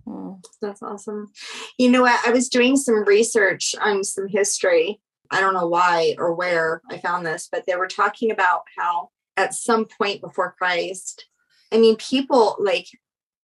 Hmm, 0.06 0.34
that's 0.60 0.82
awesome. 0.82 1.32
You 1.78 1.90
know 1.90 2.02
what? 2.02 2.20
I 2.26 2.30
was 2.30 2.48
doing 2.48 2.76
some 2.76 3.04
research 3.04 3.74
on 3.80 4.04
some 4.04 4.28
history. 4.28 5.00
I 5.30 5.40
don't 5.40 5.54
know 5.54 5.66
why 5.66 6.16
or 6.18 6.34
where 6.34 6.82
i 6.90 6.98
found 6.98 7.24
this 7.24 7.48
but 7.50 7.64
they 7.66 7.76
were 7.76 7.86
talking 7.86 8.30
about 8.30 8.62
how 8.76 9.10
at 9.36 9.54
some 9.54 9.86
point 9.86 10.20
before 10.20 10.54
christ 10.58 11.26
I 11.72 11.78
mean, 11.78 11.96
people 11.96 12.56
like 12.58 12.86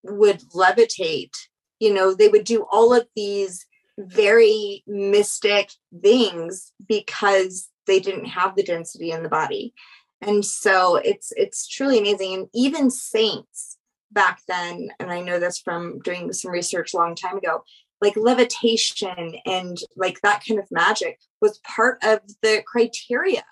would 0.02 0.40
levitate, 0.50 1.34
you 1.78 1.92
know, 1.92 2.14
they 2.14 2.28
would 2.28 2.44
do 2.44 2.66
all 2.70 2.94
of 2.94 3.06
these 3.14 3.66
very 3.98 4.82
mystic 4.86 5.70
things 6.02 6.72
because 6.86 7.68
they 7.86 8.00
didn't 8.00 8.26
have 8.26 8.56
the 8.56 8.62
density 8.62 9.10
in 9.10 9.22
the 9.22 9.28
body. 9.28 9.72
And 10.20 10.44
so 10.44 10.96
it's 10.96 11.32
it's 11.36 11.68
truly 11.68 11.98
amazing. 11.98 12.34
And 12.34 12.48
even 12.54 12.90
saints 12.90 13.78
back 14.10 14.40
then, 14.48 14.90
and 14.98 15.10
I 15.10 15.20
know 15.20 15.38
this 15.38 15.58
from 15.58 15.98
doing 16.00 16.32
some 16.32 16.50
research 16.50 16.94
a 16.94 16.96
long 16.96 17.14
time 17.14 17.36
ago, 17.36 17.64
like 18.00 18.16
levitation 18.16 19.36
and 19.44 19.78
like 19.96 20.20
that 20.22 20.42
kind 20.46 20.60
of 20.60 20.70
magic 20.70 21.18
was 21.40 21.58
part 21.58 21.98
of 22.02 22.20
the 22.42 22.62
criteria 22.66 23.44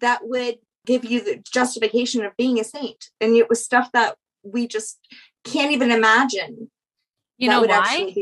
that 0.00 0.20
would 0.24 0.56
give 0.86 1.04
you 1.04 1.22
the 1.22 1.42
justification 1.52 2.24
of 2.24 2.36
being 2.36 2.58
a 2.58 2.64
saint. 2.64 3.10
And 3.20 3.34
it 3.34 3.48
was 3.48 3.64
stuff 3.64 3.90
that 3.92 4.16
we 4.42 4.66
just 4.66 4.98
can't 5.44 5.72
even 5.72 5.90
imagine. 5.90 6.70
You 7.36 7.50
know 7.50 7.62
why? 7.62 8.14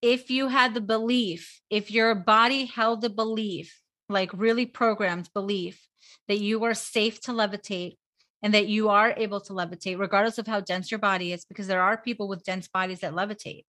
If 0.00 0.30
you 0.30 0.48
had 0.48 0.72
the 0.72 0.80
belief, 0.80 1.60
if 1.68 1.90
your 1.90 2.14
body 2.14 2.64
held 2.64 3.02
the 3.02 3.10
belief, 3.10 3.80
like 4.08 4.30
really 4.32 4.64
programmed 4.64 5.28
belief, 5.34 5.86
that 6.26 6.38
you 6.38 6.64
are 6.64 6.74
safe 6.74 7.20
to 7.22 7.32
levitate 7.32 7.96
and 8.42 8.54
that 8.54 8.66
you 8.66 8.88
are 8.88 9.12
able 9.16 9.40
to 9.42 9.52
levitate, 9.52 9.98
regardless 9.98 10.38
of 10.38 10.46
how 10.46 10.60
dense 10.60 10.90
your 10.90 10.98
body 11.00 11.32
is, 11.32 11.44
because 11.44 11.66
there 11.66 11.82
are 11.82 11.98
people 11.98 12.28
with 12.28 12.44
dense 12.44 12.68
bodies 12.68 13.00
that 13.00 13.12
levitate. 13.12 13.64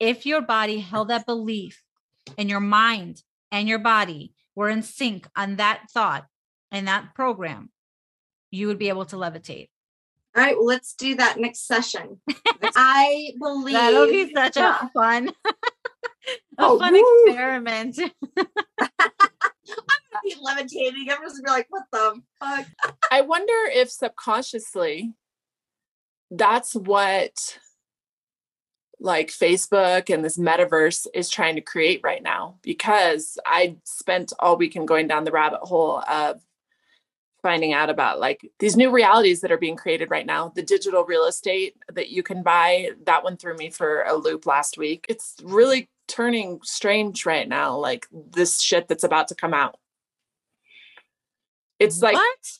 If 0.00 0.24
your 0.24 0.40
body 0.40 0.78
held 0.78 1.08
that 1.08 1.26
belief 1.26 1.82
and 2.38 2.48
your 2.48 2.60
mind 2.60 3.22
and 3.52 3.68
your 3.68 3.78
body 3.78 4.32
were 4.54 4.70
in 4.70 4.82
sync 4.82 5.28
on 5.36 5.56
that 5.56 5.82
thought, 5.92 6.24
in 6.72 6.86
that 6.86 7.14
program, 7.14 7.70
you 8.50 8.66
would 8.68 8.78
be 8.78 8.88
able 8.88 9.06
to 9.06 9.16
levitate. 9.16 9.68
All 10.36 10.42
right, 10.42 10.56
well, 10.56 10.66
let's 10.66 10.94
do 10.94 11.14
that 11.14 11.38
next 11.38 11.66
session. 11.66 12.20
I 12.76 13.32
believe 13.38 13.74
that'll 13.74 14.06
be 14.06 14.32
such 14.34 14.56
yeah. 14.56 14.78
a 14.82 14.88
fun, 14.90 15.28
a 15.46 15.52
oh, 16.58 16.78
fun 16.78 16.92
woo. 16.92 17.24
experiment. 17.26 17.98
I'm 18.38 18.46
gonna 19.78 20.20
be 20.22 20.34
levitating. 20.40 21.08
I'm 21.10 21.22
gonna 21.22 21.42
be 21.42 21.50
like, 21.50 21.66
what 21.70 21.84
the 21.90 22.20
fuck? 22.38 22.66
I 23.10 23.22
wonder 23.22 23.54
if 23.72 23.90
subconsciously 23.90 25.14
that's 26.30 26.74
what 26.74 27.58
like 28.98 29.28
Facebook 29.28 30.12
and 30.12 30.24
this 30.24 30.38
metaverse 30.38 31.06
is 31.14 31.28
trying 31.28 31.54
to 31.54 31.60
create 31.60 32.00
right 32.02 32.22
now 32.22 32.56
because 32.62 33.38
I 33.44 33.76
spent 33.84 34.32
all 34.38 34.56
weekend 34.56 34.88
going 34.88 35.06
down 35.06 35.24
the 35.24 35.32
rabbit 35.32 35.60
hole 35.60 36.02
of 36.08 36.40
finding 37.42 37.72
out 37.72 37.90
about 37.90 38.18
like 38.18 38.50
these 38.58 38.76
new 38.76 38.90
realities 38.90 39.40
that 39.40 39.52
are 39.52 39.58
being 39.58 39.76
created 39.76 40.10
right 40.10 40.26
now 40.26 40.52
the 40.54 40.62
digital 40.62 41.04
real 41.04 41.24
estate 41.26 41.76
that 41.92 42.08
you 42.08 42.22
can 42.22 42.42
buy 42.42 42.90
that 43.04 43.22
one 43.22 43.36
threw 43.36 43.56
me 43.56 43.70
for 43.70 44.02
a 44.02 44.14
loop 44.14 44.46
last 44.46 44.78
week 44.78 45.06
it's 45.08 45.36
really 45.42 45.88
turning 46.08 46.58
strange 46.62 47.26
right 47.26 47.48
now 47.48 47.76
like 47.76 48.06
this 48.12 48.60
shit 48.60 48.88
that's 48.88 49.04
about 49.04 49.28
to 49.28 49.34
come 49.34 49.54
out 49.54 49.78
it's 51.78 52.00
like 52.02 52.14
what? 52.14 52.58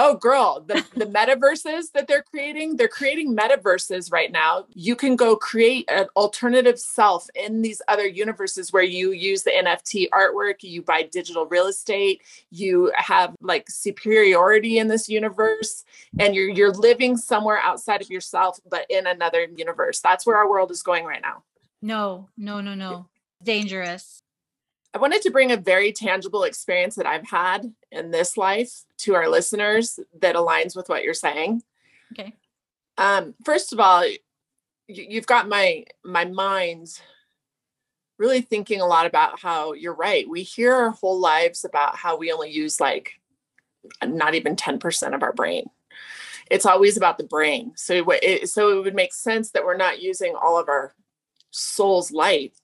Oh, 0.00 0.14
girl, 0.14 0.64
the, 0.64 0.84
the 0.94 1.06
metaverses 1.06 1.90
that 1.92 2.06
they're 2.06 2.22
creating, 2.22 2.76
they're 2.76 2.86
creating 2.86 3.36
metaverses 3.36 4.12
right 4.12 4.30
now. 4.30 4.64
You 4.72 4.94
can 4.94 5.16
go 5.16 5.34
create 5.34 5.86
an 5.90 6.06
alternative 6.14 6.78
self 6.78 7.28
in 7.34 7.62
these 7.62 7.82
other 7.88 8.06
universes 8.06 8.72
where 8.72 8.84
you 8.84 9.10
use 9.10 9.42
the 9.42 9.50
NFT 9.50 10.08
artwork, 10.10 10.62
you 10.62 10.82
buy 10.82 11.02
digital 11.02 11.46
real 11.46 11.66
estate, 11.66 12.22
you 12.50 12.92
have 12.94 13.34
like 13.40 13.68
superiority 13.68 14.78
in 14.78 14.86
this 14.86 15.08
universe, 15.08 15.84
and 16.20 16.32
you're 16.32 16.48
you're 16.48 16.72
living 16.72 17.16
somewhere 17.16 17.58
outside 17.58 18.00
of 18.00 18.08
yourself, 18.08 18.60
but 18.70 18.86
in 18.88 19.08
another 19.08 19.48
universe. 19.56 20.00
That's 20.00 20.24
where 20.24 20.36
our 20.36 20.48
world 20.48 20.70
is 20.70 20.84
going 20.84 21.06
right 21.06 21.22
now. 21.22 21.42
No, 21.82 22.28
no, 22.36 22.60
no, 22.60 22.74
no. 22.74 23.08
Dangerous. 23.42 24.22
I 24.98 25.00
wanted 25.00 25.22
to 25.22 25.30
bring 25.30 25.52
a 25.52 25.56
very 25.56 25.92
tangible 25.92 26.42
experience 26.42 26.96
that 26.96 27.06
I've 27.06 27.28
had 27.28 27.72
in 27.92 28.10
this 28.10 28.36
life 28.36 28.82
to 28.98 29.14
our 29.14 29.28
listeners 29.28 30.00
that 30.18 30.34
aligns 30.34 30.74
with 30.74 30.88
what 30.88 31.04
you're 31.04 31.14
saying. 31.14 31.62
Okay. 32.12 32.34
Um, 32.96 33.36
first 33.44 33.72
of 33.72 33.78
all, 33.78 34.04
you've 34.88 35.28
got 35.28 35.48
my 35.48 35.84
my 36.04 36.24
mind 36.24 37.00
really 38.18 38.40
thinking 38.40 38.80
a 38.80 38.86
lot 38.86 39.06
about 39.06 39.38
how 39.38 39.72
you're 39.72 39.94
right. 39.94 40.28
We 40.28 40.42
hear 40.42 40.74
our 40.74 40.90
whole 40.90 41.20
lives 41.20 41.64
about 41.64 41.94
how 41.94 42.16
we 42.16 42.32
only 42.32 42.50
use 42.50 42.80
like 42.80 43.12
not 44.04 44.34
even 44.34 44.56
10% 44.56 45.14
of 45.14 45.22
our 45.22 45.32
brain. 45.32 45.70
It's 46.50 46.66
always 46.66 46.96
about 46.96 47.18
the 47.18 47.24
brain. 47.24 47.70
So 47.76 48.04
it, 48.20 48.50
so 48.50 48.76
it 48.76 48.82
would 48.82 48.96
make 48.96 49.14
sense 49.14 49.52
that 49.52 49.64
we're 49.64 49.76
not 49.76 50.02
using 50.02 50.34
all 50.34 50.58
of 50.58 50.68
our 50.68 50.92
soul's 51.52 52.10
light 52.10 52.54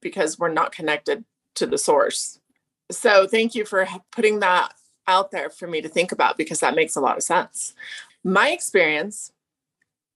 because 0.00 0.38
we're 0.38 0.48
not 0.48 0.72
connected 0.72 1.26
to 1.54 1.66
the 1.66 1.78
source. 1.78 2.40
So 2.90 3.26
thank 3.26 3.54
you 3.54 3.64
for 3.64 3.86
putting 4.10 4.40
that 4.40 4.74
out 5.06 5.30
there 5.30 5.50
for 5.50 5.66
me 5.66 5.80
to 5.80 5.88
think 5.88 6.12
about 6.12 6.36
because 6.36 6.60
that 6.60 6.74
makes 6.74 6.96
a 6.96 7.00
lot 7.00 7.16
of 7.16 7.22
sense. 7.22 7.74
My 8.24 8.50
experience 8.50 9.32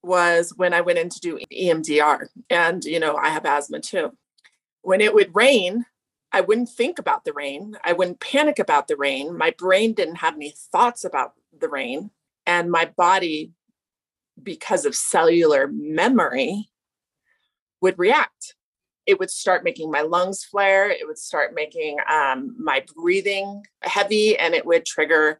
was 0.03 0.53
when 0.55 0.73
I 0.73 0.81
went 0.81 0.99
in 0.99 1.09
to 1.09 1.19
do 1.19 1.39
EMDR, 1.51 2.27
and 2.49 2.83
you 2.85 2.99
know, 2.99 3.15
I 3.15 3.29
have 3.29 3.45
asthma 3.45 3.81
too. 3.81 4.15
When 4.81 5.01
it 5.01 5.13
would 5.13 5.35
rain, 5.35 5.85
I 6.31 6.41
wouldn't 6.41 6.69
think 6.69 6.99
about 6.99 7.25
the 7.25 7.33
rain. 7.33 7.75
I 7.83 7.93
wouldn't 7.93 8.19
panic 8.19 8.59
about 8.59 8.87
the 8.87 8.95
rain. 8.95 9.37
My 9.37 9.51
brain 9.57 9.93
didn't 9.93 10.17
have 10.17 10.35
any 10.35 10.53
thoughts 10.71 11.03
about 11.03 11.33
the 11.57 11.69
rain. 11.69 12.11
And 12.45 12.71
my 12.71 12.85
body, 12.85 13.51
because 14.41 14.85
of 14.85 14.95
cellular 14.95 15.67
memory, 15.67 16.69
would 17.81 17.97
react 17.97 18.55
it 19.07 19.19
would 19.19 19.31
start 19.31 19.63
making 19.63 19.89
my 19.89 20.01
lungs 20.01 20.43
flare. 20.43 20.89
It 20.89 21.07
would 21.07 21.17
start 21.17 21.55
making 21.55 21.97
um, 22.11 22.55
my 22.59 22.83
breathing 22.95 23.63
heavy, 23.81 24.37
and 24.37 24.53
it 24.53 24.65
would 24.65 24.85
trigger 24.85 25.39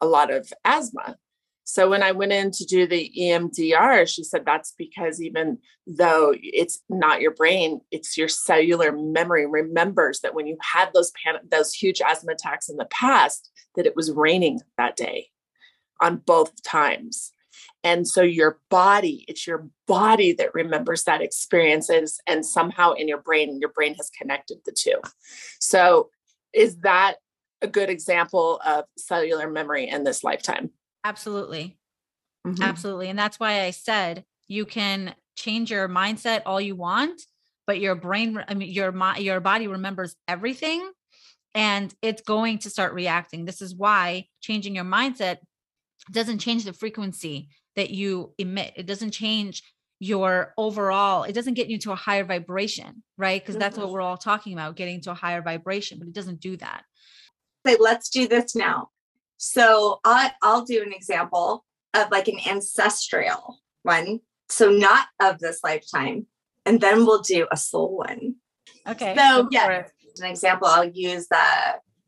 a 0.00 0.06
lot 0.06 0.32
of 0.32 0.52
asthma. 0.64 1.16
So 1.64 1.88
when 1.88 2.02
I 2.02 2.12
went 2.12 2.32
in 2.32 2.50
to 2.52 2.64
do 2.64 2.86
the 2.86 3.10
EMDR, 3.18 4.08
she 4.08 4.24
said 4.24 4.44
that's 4.44 4.74
because 4.76 5.20
even 5.20 5.58
though 5.86 6.34
it's 6.36 6.80
not 6.88 7.20
your 7.20 7.30
brain, 7.32 7.80
it's 7.90 8.16
your 8.16 8.28
cellular 8.28 8.92
memory 8.92 9.46
remembers 9.46 10.20
that 10.20 10.34
when 10.34 10.46
you 10.46 10.56
had 10.60 10.90
those 10.94 11.12
those 11.50 11.72
huge 11.72 12.00
asthma 12.00 12.32
attacks 12.32 12.68
in 12.68 12.76
the 12.76 12.84
past, 12.86 13.50
that 13.76 13.86
it 13.86 13.96
was 13.96 14.12
raining 14.12 14.60
that 14.76 14.96
day 14.96 15.28
on 16.00 16.16
both 16.16 16.62
times. 16.62 17.31
And 17.84 18.06
so 18.06 18.22
your 18.22 18.58
body, 18.70 19.24
it's 19.28 19.46
your 19.46 19.68
body 19.86 20.32
that 20.34 20.54
remembers 20.54 21.04
that 21.04 21.20
experiences 21.20 22.20
and 22.26 22.46
somehow 22.46 22.92
in 22.92 23.08
your 23.08 23.20
brain, 23.20 23.58
your 23.60 23.70
brain 23.70 23.94
has 23.94 24.10
connected 24.10 24.58
the 24.64 24.72
two. 24.72 25.00
So 25.58 26.10
is 26.52 26.78
that 26.78 27.16
a 27.60 27.66
good 27.66 27.90
example 27.90 28.60
of 28.64 28.84
cellular 28.96 29.50
memory 29.50 29.88
in 29.88 30.04
this 30.04 30.22
lifetime? 30.22 30.70
Absolutely. 31.04 31.76
Mm-hmm. 32.46 32.62
Absolutely. 32.62 33.08
And 33.08 33.18
that's 33.18 33.40
why 33.40 33.62
I 33.62 33.70
said 33.70 34.24
you 34.48 34.64
can 34.64 35.14
change 35.36 35.70
your 35.70 35.88
mindset 35.88 36.42
all 36.46 36.60
you 36.60 36.76
want, 36.76 37.22
but 37.66 37.80
your 37.80 37.94
brain, 37.94 38.42
I 38.48 38.54
mean, 38.54 38.70
your 38.70 38.94
your 39.18 39.40
body 39.40 39.66
remembers 39.66 40.16
everything 40.28 40.88
and 41.54 41.94
it's 42.02 42.22
going 42.22 42.58
to 42.58 42.70
start 42.70 42.94
reacting. 42.94 43.44
This 43.44 43.62
is 43.62 43.74
why 43.74 44.26
changing 44.40 44.74
your 44.74 44.84
mindset 44.84 45.38
doesn't 46.10 46.38
change 46.38 46.64
the 46.64 46.72
frequency 46.72 47.48
that 47.76 47.90
you 47.90 48.32
emit. 48.38 48.72
It 48.76 48.86
doesn't 48.86 49.12
change 49.12 49.62
your 49.98 50.52
overall, 50.58 51.22
it 51.22 51.32
doesn't 51.32 51.54
get 51.54 51.68
you 51.70 51.78
to 51.78 51.92
a 51.92 51.96
higher 51.96 52.24
vibration, 52.24 53.04
right? 53.16 53.40
Because 53.40 53.56
that's 53.56 53.78
what 53.78 53.86
Mhm. 53.88 53.92
we're 53.92 54.00
all 54.00 54.16
talking 54.16 54.52
about, 54.52 54.74
getting 54.74 55.00
to 55.02 55.12
a 55.12 55.14
higher 55.14 55.40
vibration, 55.42 55.98
but 56.00 56.08
it 56.08 56.12
doesn't 56.14 56.40
do 56.40 56.56
that. 56.56 56.82
say 57.64 57.76
let's 57.78 58.08
do 58.08 58.26
this 58.26 58.56
now 58.56 58.88
so 59.36 60.00
I, 60.04 60.32
i'll 60.42 60.64
do 60.64 60.82
an 60.82 60.92
example 60.92 61.64
of 61.94 62.10
like 62.10 62.26
an 62.26 62.38
ancestral 62.48 63.60
one 63.84 64.18
so 64.48 64.68
not 64.68 65.06
of 65.20 65.38
this 65.38 65.60
lifetime 65.62 66.26
and 66.66 66.80
then 66.80 67.06
we'll 67.06 67.22
do 67.22 67.46
a 67.52 67.56
soul 67.56 67.98
one 67.98 68.34
Okay. 68.88 69.14
So, 69.16 69.46
yeah. 69.52 69.66
for 69.66 69.72
it. 69.72 69.92
As 70.14 70.20
an 70.20 70.30
example 70.30 70.66
i'll 70.66 70.88
use 70.90 71.28
the 71.28 71.44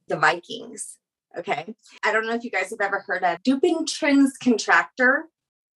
the 0.08 0.16
vikings 0.16 0.98
okay 1.38 1.72
i 2.04 2.12
don't 2.12 2.26
know 2.26 2.34
if 2.34 2.42
you 2.42 2.50
guys 2.50 2.70
have 2.70 2.80
ever 2.80 3.04
heard 3.06 3.22
of 3.22 3.40
dupuytren's 3.44 4.36
contracture 4.38 5.26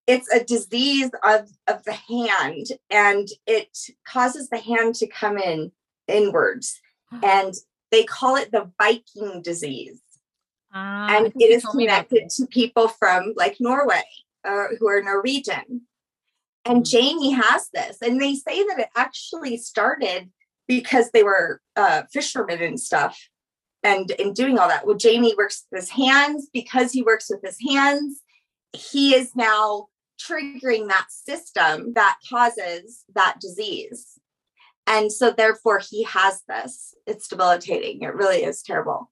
it's 0.09 0.33
a 0.33 0.43
disease 0.43 1.11
of 1.25 1.49
of 1.69 1.85
the 1.85 1.93
hand 1.93 2.67
and 2.91 3.29
it 3.47 3.79
causes 4.07 4.49
the 4.49 4.59
hand 4.59 4.97
to 4.97 5.07
come 5.07 5.39
in 5.39 5.71
inwards 6.09 6.81
and 7.23 7.55
they 7.93 8.03
call 8.05 8.35
it 8.37 8.51
the 8.51 8.71
viking 8.79 9.41
disease 9.43 10.03
Ah, 10.73 11.17
and 11.17 11.33
it 11.35 11.51
is 11.51 11.63
told 11.63 11.77
me 11.77 11.87
about 11.87 12.09
connected 12.09 12.31
to 12.31 12.47
people 12.47 12.89
from 12.89 13.33
like 13.37 13.57
Norway 13.59 14.03
uh, 14.45 14.67
who 14.79 14.89
are 14.89 15.03
Norwegian. 15.03 15.83
And 16.65 16.83
Mm. 16.83 16.91
Jamie 16.91 17.31
has 17.31 17.71
this, 17.73 18.03
and 18.03 18.21
they 18.21 18.35
say 18.35 18.63
that 18.65 18.79
it 18.79 18.89
actually 18.95 19.57
started 19.57 20.31
because 20.67 21.11
they 21.11 21.23
were 21.23 21.63
uh, 21.77 22.03
fishermen 22.13 22.61
and 22.61 22.79
stuff, 22.79 23.19
and 23.83 24.11
in 24.13 24.35
doing 24.35 24.59
all 24.59 24.69
that. 24.69 24.87
Well, 24.87 24.97
Jamie 24.97 25.35
works 25.35 25.65
with 25.71 25.81
his 25.81 25.91
hands 25.91 26.51
because 26.53 26.93
he 26.93 27.03
works 27.03 27.31
with 27.31 27.41
his 27.43 27.57
hands. 27.67 28.21
He 28.75 29.15
is 29.15 29.35
now 29.35 29.87
triggering 30.21 30.89
that 30.89 31.07
system 31.11 31.93
that 31.95 32.19
causes 32.29 33.05
that 33.15 33.37
disease. 33.41 34.19
And 34.87 35.13
so, 35.13 35.31
therefore, 35.31 35.81
he 35.87 36.05
has 36.05 36.43
this. 36.49 36.95
It's 37.07 37.29
debilitating. 37.29 38.03
It 38.03 38.15
really 38.15 38.45
is 38.45 38.63
terrible. 38.63 39.11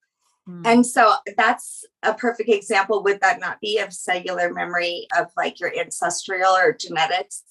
Mm. 0.49 0.63
And 0.65 0.87
so 0.87 1.15
that's 1.37 1.85
a 2.03 2.15
perfect 2.15 2.49
example. 2.49 3.03
Would 3.03 3.21
that 3.21 3.41
not 3.41 3.61
be 3.61 3.79
of 3.79 3.93
cellular 3.93 4.53
memory 4.53 5.07
of 5.17 5.27
like 5.37 5.61
your 5.61 5.77
ancestral 5.79 6.53
or 6.53 6.73
genetics? 6.73 7.43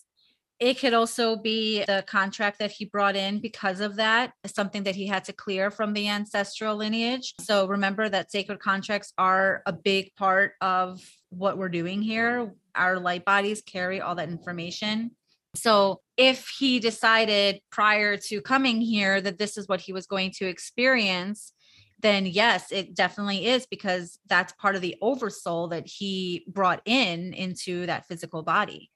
it 0.59 0.79
could 0.79 0.93
also 0.93 1.35
be 1.35 1.83
the 1.85 2.03
contract 2.07 2.59
that 2.59 2.71
he 2.71 2.85
brought 2.85 3.15
in 3.15 3.39
because 3.39 3.81
of 3.81 3.95
that 3.97 4.33
something 4.45 4.83
that 4.83 4.95
he 4.95 5.05
had 5.05 5.23
to 5.25 5.33
clear 5.33 5.69
from 5.69 5.93
the 5.93 6.07
ancestral 6.07 6.75
lineage 6.75 7.33
so 7.41 7.67
remember 7.67 8.07
that 8.07 8.31
sacred 8.31 8.59
contracts 8.59 9.13
are 9.17 9.61
a 9.65 9.73
big 9.73 10.15
part 10.15 10.53
of 10.61 11.01
what 11.29 11.57
we're 11.57 11.69
doing 11.69 12.01
here 12.01 12.53
our 12.75 12.99
light 12.99 13.25
bodies 13.25 13.61
carry 13.61 14.01
all 14.01 14.15
that 14.15 14.29
information 14.29 15.11
so 15.55 16.01
if 16.17 16.49
he 16.59 16.79
decided 16.79 17.61
prior 17.71 18.17
to 18.17 18.41
coming 18.41 18.81
here 18.81 19.21
that 19.21 19.37
this 19.37 19.57
is 19.57 19.67
what 19.67 19.81
he 19.81 19.93
was 19.93 20.05
going 20.05 20.31
to 20.31 20.45
experience 20.45 21.53
then 21.99 22.25
yes 22.25 22.71
it 22.71 22.93
definitely 22.93 23.45
is 23.47 23.65
because 23.65 24.19
that's 24.27 24.53
part 24.53 24.75
of 24.75 24.81
the 24.81 24.95
oversoul 25.01 25.67
that 25.67 25.87
he 25.87 26.45
brought 26.47 26.81
in 26.85 27.33
into 27.33 27.85
that 27.85 28.07
physical 28.07 28.43
body 28.43 28.91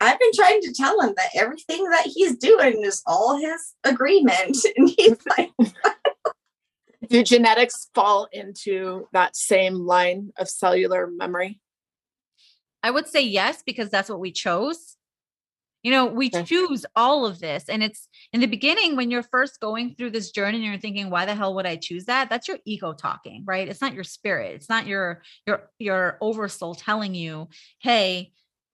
I've 0.00 0.18
been 0.18 0.32
trying 0.34 0.62
to 0.62 0.72
tell 0.72 0.98
him 1.00 1.12
that 1.16 1.28
everything 1.34 1.84
that 1.90 2.06
he's 2.06 2.38
doing 2.38 2.82
is 2.84 3.02
all 3.06 3.36
his 3.36 3.74
agreement. 3.84 4.56
And 4.76 4.88
he's 4.88 5.18
like, 5.36 5.50
Do 7.08 7.22
genetics 7.22 7.90
fall 7.94 8.28
into 8.32 9.08
that 9.12 9.36
same 9.36 9.74
line 9.74 10.32
of 10.38 10.48
cellular 10.48 11.06
memory? 11.06 11.60
I 12.82 12.90
would 12.90 13.08
say 13.08 13.22
yes, 13.22 13.62
because 13.64 13.90
that's 13.90 14.08
what 14.08 14.20
we 14.20 14.32
chose. 14.32 14.96
You 15.82 15.90
know, 15.90 16.06
we 16.06 16.28
choose 16.28 16.84
all 16.94 17.24
of 17.24 17.38
this. 17.38 17.68
And 17.70 17.82
it's 17.82 18.06
in 18.34 18.40
the 18.40 18.46
beginning 18.46 18.96
when 18.96 19.10
you're 19.10 19.22
first 19.22 19.60
going 19.60 19.94
through 19.94 20.10
this 20.10 20.30
journey 20.30 20.58
and 20.58 20.64
you're 20.64 20.78
thinking, 20.78 21.08
why 21.08 21.24
the 21.24 21.34
hell 21.34 21.54
would 21.54 21.64
I 21.64 21.76
choose 21.76 22.04
that? 22.04 22.28
That's 22.28 22.48
your 22.48 22.58
ego 22.66 22.92
talking, 22.92 23.44
right? 23.46 23.66
It's 23.66 23.80
not 23.80 23.94
your 23.94 24.04
spirit. 24.04 24.54
It's 24.56 24.68
not 24.68 24.86
your 24.86 25.22
your 25.46 25.70
your 25.78 26.18
oversoul 26.20 26.74
telling 26.74 27.14
you, 27.14 27.48
hey, 27.78 28.32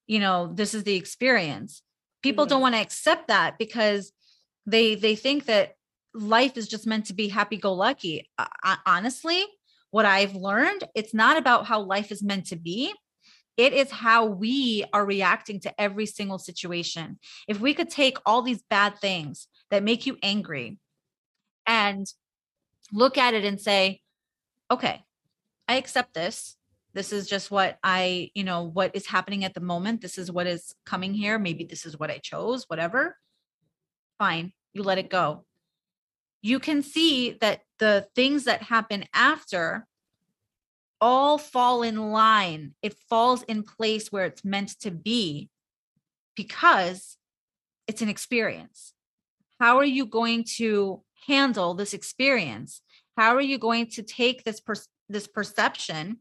you 0.08 0.18
know, 0.18 0.52
this 0.52 0.74
is 0.74 0.82
the 0.82 0.96
experience. 0.96 1.82
People 2.22 2.44
don't 2.46 2.58
Mhm. 2.58 2.62
want 2.62 2.74
to 2.74 2.80
accept 2.80 3.28
that 3.28 3.56
because 3.56 4.12
they 4.66 4.96
they 4.96 5.14
think 5.14 5.44
that 5.44 5.76
life 6.12 6.56
is 6.56 6.66
just 6.66 6.88
meant 6.88 7.06
to 7.06 7.14
be 7.14 7.28
happy 7.28 7.56
go 7.56 7.72
lucky. 7.72 8.28
honestly, 8.84 9.44
what 9.90 10.06
I've 10.06 10.34
learned, 10.34 10.84
it's 10.96 11.14
not 11.14 11.36
about 11.36 11.66
how 11.66 11.82
life 11.82 12.10
is 12.10 12.22
meant 12.22 12.46
to 12.46 12.56
be 12.56 12.92
it 13.56 13.72
is 13.72 13.90
how 13.90 14.26
we 14.26 14.84
are 14.92 15.04
reacting 15.04 15.60
to 15.60 15.80
every 15.80 16.06
single 16.06 16.38
situation. 16.38 17.18
If 17.48 17.60
we 17.60 17.74
could 17.74 17.90
take 17.90 18.18
all 18.26 18.42
these 18.42 18.62
bad 18.68 18.98
things 18.98 19.48
that 19.70 19.82
make 19.82 20.06
you 20.06 20.18
angry 20.22 20.78
and 21.66 22.06
look 22.92 23.18
at 23.18 23.34
it 23.34 23.44
and 23.44 23.60
say, 23.60 24.02
okay, 24.70 25.04
I 25.68 25.76
accept 25.76 26.14
this. 26.14 26.56
This 26.92 27.12
is 27.12 27.26
just 27.26 27.50
what 27.50 27.78
I, 27.82 28.30
you 28.34 28.44
know, 28.44 28.62
what 28.62 28.94
is 28.94 29.06
happening 29.06 29.44
at 29.44 29.54
the 29.54 29.60
moment. 29.60 30.00
This 30.00 30.16
is 30.16 30.30
what 30.30 30.46
is 30.46 30.74
coming 30.84 31.12
here. 31.12 31.38
Maybe 31.38 31.64
this 31.64 31.84
is 31.84 31.98
what 31.98 32.10
I 32.10 32.18
chose, 32.18 32.64
whatever. 32.68 33.16
Fine, 34.18 34.52
you 34.72 34.82
let 34.82 34.98
it 34.98 35.10
go. 35.10 35.44
You 36.42 36.58
can 36.58 36.82
see 36.82 37.36
that 37.40 37.62
the 37.78 38.06
things 38.14 38.44
that 38.44 38.62
happen 38.62 39.04
after 39.12 39.86
all 41.00 41.38
fall 41.38 41.82
in 41.82 42.10
line. 42.10 42.74
It 42.82 42.96
falls 43.08 43.42
in 43.42 43.62
place 43.62 44.10
where 44.10 44.26
it's 44.26 44.44
meant 44.44 44.78
to 44.80 44.90
be 44.90 45.50
because 46.34 47.16
it's 47.86 48.02
an 48.02 48.08
experience. 48.08 48.92
How 49.60 49.78
are 49.78 49.84
you 49.84 50.06
going 50.06 50.44
to 50.56 51.02
handle 51.26 51.74
this 51.74 51.94
experience? 51.94 52.82
How 53.16 53.34
are 53.34 53.40
you 53.40 53.58
going 53.58 53.88
to 53.92 54.02
take 54.02 54.44
this 54.44 54.60
per- 54.60 54.74
this 55.08 55.26
perception 55.26 56.18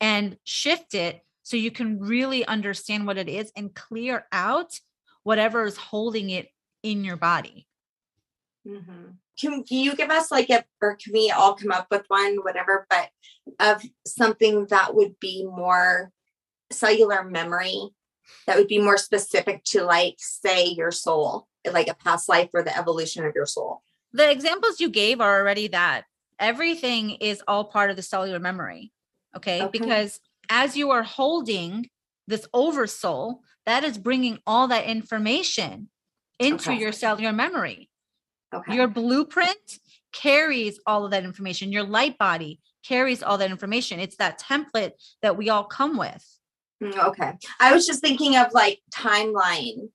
and 0.00 0.36
shift 0.44 0.94
it 0.94 1.20
so 1.42 1.56
you 1.56 1.70
can 1.70 1.98
really 1.98 2.44
understand 2.44 3.06
what 3.06 3.16
it 3.16 3.28
is 3.28 3.50
and 3.56 3.74
clear 3.74 4.26
out 4.32 4.78
whatever 5.22 5.64
is 5.64 5.76
holding 5.76 6.30
it 6.30 6.48
in 6.82 7.04
your 7.04 7.16
body? 7.16 7.66
Mhm. 8.66 9.18
Can, 9.40 9.62
can 9.64 9.78
you 9.78 9.94
give 9.96 10.10
us 10.10 10.30
like 10.30 10.50
a, 10.50 10.64
or 10.80 10.96
can 10.96 11.12
we 11.12 11.30
all 11.30 11.54
come 11.54 11.72
up 11.72 11.86
with 11.90 12.04
one, 12.08 12.36
whatever, 12.38 12.86
but 12.90 13.08
of 13.60 13.82
something 14.06 14.66
that 14.66 14.94
would 14.94 15.18
be 15.20 15.44
more 15.44 16.12
cellular 16.70 17.24
memory, 17.24 17.80
that 18.46 18.56
would 18.56 18.68
be 18.68 18.78
more 18.78 18.98
specific 18.98 19.64
to 19.64 19.84
like, 19.84 20.16
say, 20.18 20.66
your 20.66 20.90
soul, 20.90 21.48
like 21.70 21.88
a 21.88 21.94
past 21.94 22.28
life 22.28 22.50
or 22.52 22.62
the 22.62 22.76
evolution 22.76 23.24
of 23.24 23.34
your 23.34 23.46
soul? 23.46 23.82
the 24.12 24.30
examples 24.30 24.80
you 24.80 24.88
gave 24.88 25.20
are 25.20 25.38
already 25.38 25.68
that 25.68 26.04
everything 26.38 27.10
is 27.10 27.42
all 27.46 27.64
part 27.64 27.90
of 27.90 27.96
the 27.96 28.02
cellular 28.02 28.38
memory 28.38 28.90
okay, 29.36 29.62
Okay. 29.62 29.78
because 29.78 30.18
as 30.48 30.76
you 30.76 30.90
are 30.90 31.02
holding 31.02 31.90
this 32.26 32.46
oversoul 32.54 33.42
that 33.66 33.84
is 33.84 33.98
bringing 33.98 34.38
all 34.46 34.68
that 34.68 34.86
information 34.86 35.90
into 36.38 36.70
Okay. 36.70 36.80
your 36.80 36.92
cellular 36.92 37.32
memory 37.34 37.90
Okay. 38.52 38.74
your 38.74 38.88
blueprint 38.88 39.78
carries 40.12 40.80
all 40.86 41.04
of 41.04 41.10
that 41.10 41.24
information 41.24 41.70
your 41.70 41.84
light 41.84 42.16
body 42.18 42.60
carries 42.84 43.22
all 43.22 43.36
that 43.38 43.50
information 43.50 44.00
it's 44.00 44.16
that 44.16 44.40
template 44.40 44.92
that 45.22 45.36
we 45.36 45.50
all 45.50 45.64
come 45.64 45.96
with 45.98 46.24
Mm, 46.82 46.96
Okay. 47.08 47.32
I 47.58 47.74
was 47.74 47.86
just 47.86 48.00
thinking 48.00 48.36
of 48.36 48.52
like 48.52 48.80
timeline, 48.94 49.88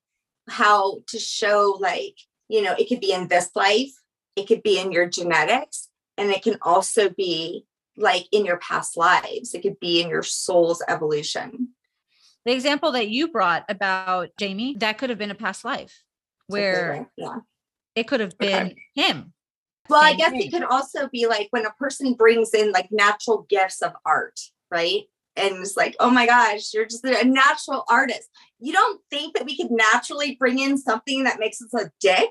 how 0.49 0.99
to 1.07 1.17
show 1.19 1.77
like, 1.79 2.15
you 2.49 2.61
know, 2.61 2.75
it 2.77 2.89
could 2.89 2.99
be 2.99 3.13
in 3.13 3.29
this 3.29 3.49
life, 3.55 3.91
it 4.35 4.47
could 4.47 4.63
be 4.63 4.79
in 4.79 4.91
your 4.91 5.07
genetics, 5.07 5.87
and 6.17 6.29
it 6.29 6.43
can 6.43 6.57
also 6.61 7.09
be 7.09 7.65
like 7.95 8.25
in 8.33 8.43
your 8.45 8.57
past 8.57 8.97
lives. 8.97 9.53
It 9.53 9.61
could 9.61 9.79
be 9.79 10.01
in 10.01 10.09
your 10.09 10.23
soul's 10.23 10.83
evolution. 10.89 11.69
the 12.45 12.51
example 12.51 12.91
that 12.91 13.07
you 13.07 13.29
brought 13.29 13.63
about 13.69 14.31
jamie 14.37 14.75
that 14.79 14.97
could 14.97 15.09
have 15.09 15.19
been 15.19 15.31
a 15.31 15.35
past 15.35 15.63
life 15.63 16.03
where 16.47 17.07
yeah. 17.15 17.37
It 17.95 18.07
could 18.07 18.19
have 18.19 18.37
been 18.37 18.67
Okay. 18.67 18.75
him 18.95 19.33
Well, 19.89 20.03
I 20.03 20.13
guess 20.13 20.31
thing. 20.31 20.41
it 20.41 20.51
could 20.51 20.63
also 20.63 21.07
be 21.09 21.27
like 21.27 21.47
when 21.51 21.65
a 21.65 21.71
person 21.71 22.13
brings 22.13 22.53
in 22.53 22.71
like 22.71 22.87
natural 22.91 23.45
gifts 23.49 23.81
of 23.81 23.91
art, 24.05 24.39
right? 24.71 25.03
And 25.35 25.55
it's 25.57 25.75
like, 25.75 25.95
oh 25.99 26.09
my 26.09 26.25
gosh, 26.25 26.73
you're 26.73 26.85
just 26.85 27.03
a 27.03 27.25
natural 27.25 27.83
artist. 27.89 28.29
You 28.59 28.71
don't 28.71 29.01
think 29.09 29.35
that 29.35 29.45
we 29.45 29.57
could 29.57 29.71
naturally 29.71 30.35
bring 30.35 30.59
in 30.59 30.77
something 30.77 31.23
that 31.25 31.39
makes 31.39 31.61
us 31.61 31.73
a 31.73 31.91
dick? 31.99 32.29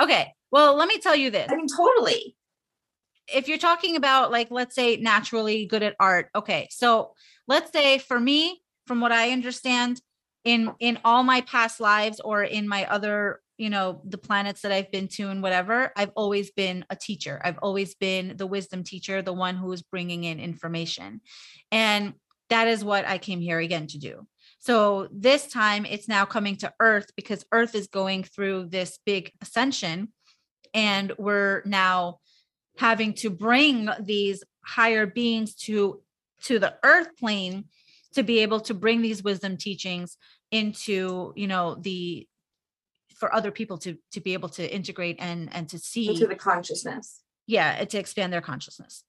okay 0.00 0.32
well 0.50 0.76
let 0.76 0.88
me 0.88 0.98
tell 0.98 1.16
you 1.16 1.30
this 1.30 1.48
I 1.50 1.56
mean, 1.56 1.66
totally. 1.66 2.36
if 3.32 3.48
you're 3.48 3.58
talking 3.58 3.96
about 3.96 4.30
like 4.30 4.48
let's 4.50 4.74
say 4.74 4.96
naturally 4.96 5.66
good 5.66 5.82
at 5.82 5.96
art 5.98 6.28
okay 6.34 6.68
so 6.70 7.14
let's 7.46 7.72
say 7.72 7.98
for 7.98 8.18
me 8.18 8.62
from 8.86 9.00
what 9.00 9.12
i 9.12 9.30
understand 9.30 10.00
in 10.44 10.72
in 10.78 10.98
all 11.04 11.22
my 11.22 11.40
past 11.42 11.80
lives 11.80 12.20
or 12.20 12.42
in 12.42 12.68
my 12.68 12.86
other 12.86 13.40
you 13.58 13.68
know 13.68 14.00
the 14.04 14.16
planets 14.16 14.62
that 14.62 14.72
i've 14.72 14.90
been 14.90 15.08
to 15.08 15.28
and 15.28 15.42
whatever 15.42 15.92
i've 15.96 16.12
always 16.14 16.50
been 16.52 16.84
a 16.90 16.96
teacher. 16.96 17.40
I've 17.44 17.58
always 17.58 17.94
been 17.94 18.36
the 18.36 18.46
wisdom 18.46 18.84
teacher 18.84 19.20
the 19.20 19.32
one 19.32 19.56
who 19.56 19.70
is 19.72 19.82
bringing 19.82 20.24
in 20.24 20.40
information. 20.40 21.20
And 21.70 22.14
that 22.50 22.68
is 22.68 22.84
what 22.84 23.06
i 23.06 23.18
came 23.18 23.40
here 23.40 23.58
again 23.58 23.86
to 23.88 23.98
do. 23.98 24.26
So 24.60 25.08
this 25.12 25.46
time 25.46 25.84
it's 25.84 26.08
now 26.08 26.24
coming 26.24 26.56
to 26.56 26.72
earth 26.80 27.10
because 27.16 27.44
earth 27.52 27.74
is 27.74 27.88
going 27.88 28.24
through 28.24 28.66
this 28.66 28.98
big 29.04 29.32
ascension. 29.42 30.12
And 30.74 31.12
we're 31.18 31.62
now 31.64 32.18
having 32.76 33.14
to 33.14 33.30
bring 33.30 33.88
these 34.00 34.44
higher 34.64 35.06
beings 35.06 35.54
to 35.54 36.00
to 36.42 36.58
the 36.58 36.74
earth 36.84 37.08
plane 37.18 37.64
to 38.14 38.22
be 38.22 38.40
able 38.40 38.60
to 38.60 38.74
bring 38.74 39.02
these 39.02 39.22
wisdom 39.22 39.56
teachings 39.56 40.16
into 40.50 41.32
you 41.36 41.46
know 41.46 41.74
the 41.74 42.26
for 43.18 43.34
other 43.34 43.50
people 43.50 43.78
to 43.78 43.96
to 44.12 44.20
be 44.20 44.32
able 44.32 44.48
to 44.48 44.74
integrate 44.74 45.16
and 45.18 45.52
and 45.54 45.68
to 45.68 45.78
see 45.78 46.08
into 46.08 46.26
the 46.26 46.34
consciousness 46.34 47.22
yeah 47.46 47.84
to 47.84 47.98
expand 47.98 48.32
their 48.32 48.40
consciousness 48.40 49.04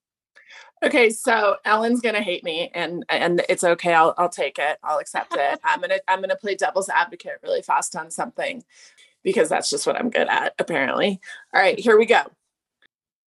Okay, 0.82 1.10
so 1.10 1.56
Ellen's 1.64 2.00
gonna 2.00 2.22
hate 2.22 2.42
me, 2.42 2.70
and 2.74 3.04
and 3.08 3.42
it's 3.48 3.62
okay. 3.62 3.92
I'll 3.92 4.14
I'll 4.16 4.30
take 4.30 4.58
it. 4.58 4.78
I'll 4.82 4.98
accept 4.98 5.34
it. 5.36 5.60
I'm 5.64 5.80
gonna 5.80 5.98
I'm 6.08 6.20
gonna 6.20 6.36
play 6.36 6.54
devil's 6.54 6.88
advocate 6.88 7.38
really 7.42 7.62
fast 7.62 7.94
on 7.94 8.10
something, 8.10 8.64
because 9.22 9.48
that's 9.48 9.68
just 9.68 9.86
what 9.86 9.96
I'm 9.96 10.10
good 10.10 10.28
at 10.28 10.54
apparently. 10.58 11.20
All 11.54 11.60
right, 11.60 11.78
here 11.78 11.98
we 11.98 12.06
go. 12.06 12.22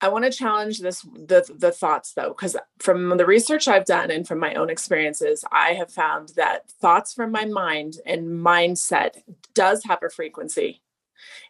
I 0.04 0.10
want 0.10 0.26
to 0.26 0.32
challenge 0.32 0.80
this 0.80 1.02
the 1.02 1.50
the 1.58 1.72
thoughts 1.72 2.12
though, 2.12 2.28
because 2.28 2.58
from 2.80 3.16
the 3.16 3.26
research 3.26 3.70
I've 3.70 3.86
done 3.86 4.12
and 4.12 4.28
from 4.28 4.38
my 4.38 4.54
own 4.56 4.70
experiences, 4.70 5.46
I 5.50 5.70
have 5.76 5.90
found 5.90 6.34
that 6.36 6.70
thoughts 6.70 7.14
from 7.14 7.32
my 7.32 7.46
mind 7.46 8.00
and 8.06 8.28
mindset 8.28 9.24
does 9.54 9.86
have 9.86 10.04
a 10.04 10.10
frequency. 10.10 10.82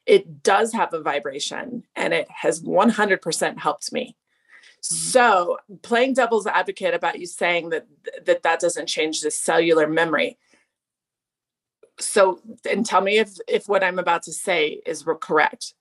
It 0.06 0.44
does 0.44 0.72
have 0.72 0.94
a 0.94 1.02
vibration, 1.02 1.84
and 1.96 2.14
it 2.14 2.28
has 2.30 2.62
100% 2.62 3.58
helped 3.58 3.92
me. 3.92 4.16
Mm-hmm. 4.84 4.96
So, 4.96 5.58
playing 5.82 6.14
devil's 6.14 6.46
advocate 6.46 6.94
about 6.94 7.18
you 7.18 7.26
saying 7.26 7.70
that 7.70 7.88
that 8.28 8.44
that 8.44 8.60
doesn't 8.60 8.86
change 8.86 9.22
the 9.22 9.32
cellular 9.32 9.88
memory. 9.88 10.38
So, 12.00 12.40
and 12.70 12.86
tell 12.86 13.02
me 13.02 13.18
if 13.18 13.32
if 13.48 13.68
what 13.68 13.84
I'm 13.84 13.98
about 13.98 14.22
to 14.24 14.32
say 14.32 14.80
is 14.86 15.04
correct 15.22 15.74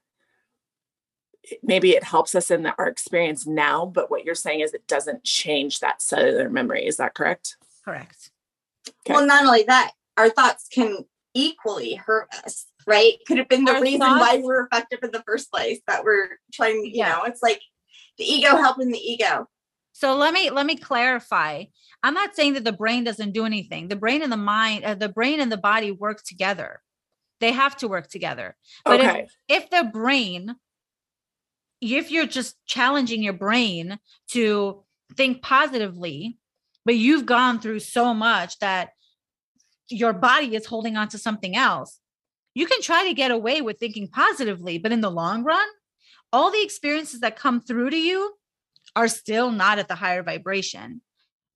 maybe 1.62 1.90
it 1.90 2.04
helps 2.04 2.34
us 2.34 2.50
in 2.50 2.62
the, 2.62 2.74
our 2.78 2.88
experience 2.88 3.46
now, 3.46 3.86
but 3.86 4.10
what 4.10 4.24
you're 4.24 4.34
saying 4.34 4.60
is 4.60 4.72
it 4.72 4.86
doesn't 4.86 5.24
change 5.24 5.80
that 5.80 6.02
cellular 6.02 6.48
memory. 6.48 6.86
Is 6.86 6.96
that 6.98 7.14
correct? 7.14 7.56
Correct. 7.84 8.30
Okay. 8.88 9.14
Well, 9.14 9.26
not 9.26 9.44
only 9.44 9.64
that, 9.64 9.92
our 10.16 10.30
thoughts 10.30 10.68
can 10.72 11.04
equally 11.34 11.94
hurt 11.94 12.28
us, 12.44 12.66
right? 12.86 13.14
Could 13.26 13.38
have 13.38 13.48
been 13.48 13.64
the 13.64 13.74
our 13.74 13.80
reason 13.80 14.00
thoughts, 14.00 14.20
why 14.20 14.36
we 14.36 14.44
were 14.44 14.68
effective 14.70 15.00
in 15.02 15.10
the 15.10 15.22
first 15.26 15.50
place 15.50 15.80
that 15.86 16.04
we're 16.04 16.38
trying, 16.52 16.84
you 16.84 16.92
yeah. 16.94 17.10
know, 17.10 17.22
it's 17.24 17.42
like 17.42 17.60
the 18.18 18.24
ego 18.24 18.56
helping 18.56 18.90
the 18.90 18.98
ego. 18.98 19.48
So 19.92 20.16
let 20.16 20.32
me 20.32 20.50
let 20.50 20.66
me 20.66 20.76
clarify. 20.76 21.64
I'm 22.02 22.14
not 22.14 22.34
saying 22.34 22.54
that 22.54 22.64
the 22.64 22.72
brain 22.72 23.04
doesn't 23.04 23.32
do 23.32 23.44
anything. 23.44 23.88
The 23.88 23.96
brain 23.96 24.22
and 24.22 24.32
the 24.32 24.36
mind, 24.36 24.84
uh, 24.84 24.94
the 24.94 25.08
brain 25.08 25.40
and 25.40 25.52
the 25.52 25.56
body 25.56 25.90
work 25.90 26.22
together. 26.22 26.80
They 27.40 27.52
have 27.52 27.76
to 27.78 27.88
work 27.88 28.08
together. 28.08 28.56
But 28.84 29.00
okay. 29.00 29.26
if, 29.48 29.64
if 29.64 29.70
the 29.70 29.90
brain 29.92 30.56
if 31.82 32.12
you're 32.12 32.26
just 32.26 32.56
challenging 32.64 33.22
your 33.22 33.32
brain 33.32 33.98
to 34.28 34.84
think 35.16 35.42
positively, 35.42 36.38
but 36.84 36.94
you've 36.94 37.26
gone 37.26 37.60
through 37.60 37.80
so 37.80 38.14
much 38.14 38.58
that 38.60 38.90
your 39.88 40.12
body 40.12 40.54
is 40.54 40.64
holding 40.64 40.96
on 40.96 41.08
to 41.08 41.18
something 41.18 41.56
else, 41.56 41.98
you 42.54 42.66
can 42.66 42.80
try 42.82 43.08
to 43.08 43.14
get 43.14 43.32
away 43.32 43.60
with 43.62 43.78
thinking 43.78 44.06
positively, 44.08 44.78
but 44.78 44.92
in 44.92 45.00
the 45.00 45.10
long 45.10 45.42
run, 45.42 45.66
all 46.32 46.50
the 46.50 46.62
experiences 46.62 47.20
that 47.20 47.36
come 47.36 47.60
through 47.60 47.90
to 47.90 47.98
you 47.98 48.32
are 48.94 49.08
still 49.08 49.50
not 49.50 49.78
at 49.78 49.88
the 49.88 49.94
higher 49.94 50.22
vibration, 50.22 51.00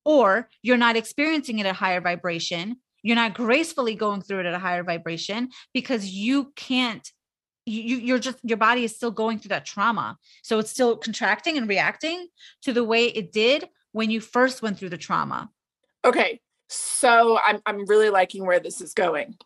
or 0.03 0.49
you're 0.61 0.77
not 0.77 0.97
experiencing 0.97 1.59
it 1.59 1.65
at 1.65 1.75
higher 1.75 2.01
vibration. 2.01 2.77
You're 3.01 3.15
not 3.15 3.33
gracefully 3.33 3.95
going 3.95 4.21
through 4.21 4.41
it 4.41 4.45
at 4.45 4.53
a 4.53 4.59
higher 4.59 4.83
vibration 4.83 5.49
because 5.73 6.09
you 6.09 6.51
can't 6.55 7.09
you 7.67 7.97
you're 7.97 8.19
just 8.19 8.37
your 8.43 8.57
body 8.57 8.83
is 8.83 8.95
still 8.95 9.11
going 9.11 9.39
through 9.39 9.49
that 9.49 9.65
trauma. 9.65 10.17
So 10.41 10.59
it's 10.59 10.71
still 10.71 10.97
contracting 10.97 11.57
and 11.57 11.67
reacting 11.67 12.27
to 12.63 12.73
the 12.73 12.83
way 12.83 13.05
it 13.05 13.31
did 13.31 13.69
when 13.91 14.09
you 14.09 14.21
first 14.21 14.61
went 14.61 14.77
through 14.77 14.89
the 14.89 14.97
trauma. 14.97 15.49
Okay 16.05 16.41
so 16.69 17.39
i'm 17.45 17.61
i'm 17.65 17.85
really 17.85 18.09
liking 18.09 18.45
where 18.45 18.59
this 18.59 18.81
is 18.81 18.93
going 18.93 19.37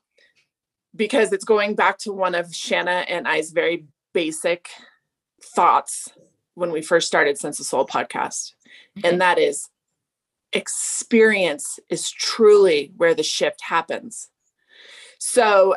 because 0.95 1.31
it's 1.31 1.45
going 1.45 1.75
back 1.75 1.99
to 1.99 2.11
one 2.11 2.33
of 2.33 2.51
shanna 2.51 3.05
and 3.07 3.27
i's 3.27 3.51
very 3.51 3.85
basic 4.11 4.69
thoughts 5.55 6.09
when 6.55 6.71
we 6.71 6.81
first 6.81 7.05
started 7.05 7.37
sense 7.37 7.59
of 7.59 7.65
soul 7.67 7.85
podcast 7.85 8.53
and 8.95 9.03
mm-hmm. 9.03 9.17
that 9.19 9.37
is 9.37 9.69
experience 10.53 11.79
is 11.89 12.09
truly 12.09 12.91
where 12.97 13.15
the 13.15 13.23
shift 13.23 13.61
happens. 13.61 14.29
So 15.19 15.75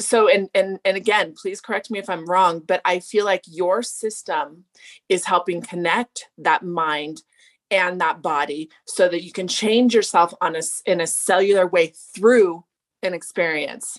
so 0.00 0.28
and 0.28 0.48
and 0.54 0.78
and 0.84 0.96
again 0.96 1.34
please 1.40 1.60
correct 1.60 1.90
me 1.90 1.98
if 1.98 2.08
i'm 2.10 2.26
wrong 2.26 2.60
but 2.60 2.80
i 2.84 2.98
feel 2.98 3.24
like 3.24 3.42
your 3.46 3.82
system 3.82 4.64
is 5.08 5.26
helping 5.26 5.60
connect 5.60 6.28
that 6.38 6.64
mind 6.64 7.22
and 7.70 8.00
that 8.00 8.20
body 8.20 8.70
so 8.86 9.08
that 9.08 9.22
you 9.22 9.32
can 9.32 9.46
change 9.46 9.94
yourself 9.94 10.34
on 10.40 10.56
a 10.56 10.62
in 10.86 11.00
a 11.00 11.06
cellular 11.06 11.66
way 11.66 11.92
through 12.14 12.64
an 13.02 13.14
experience. 13.14 13.98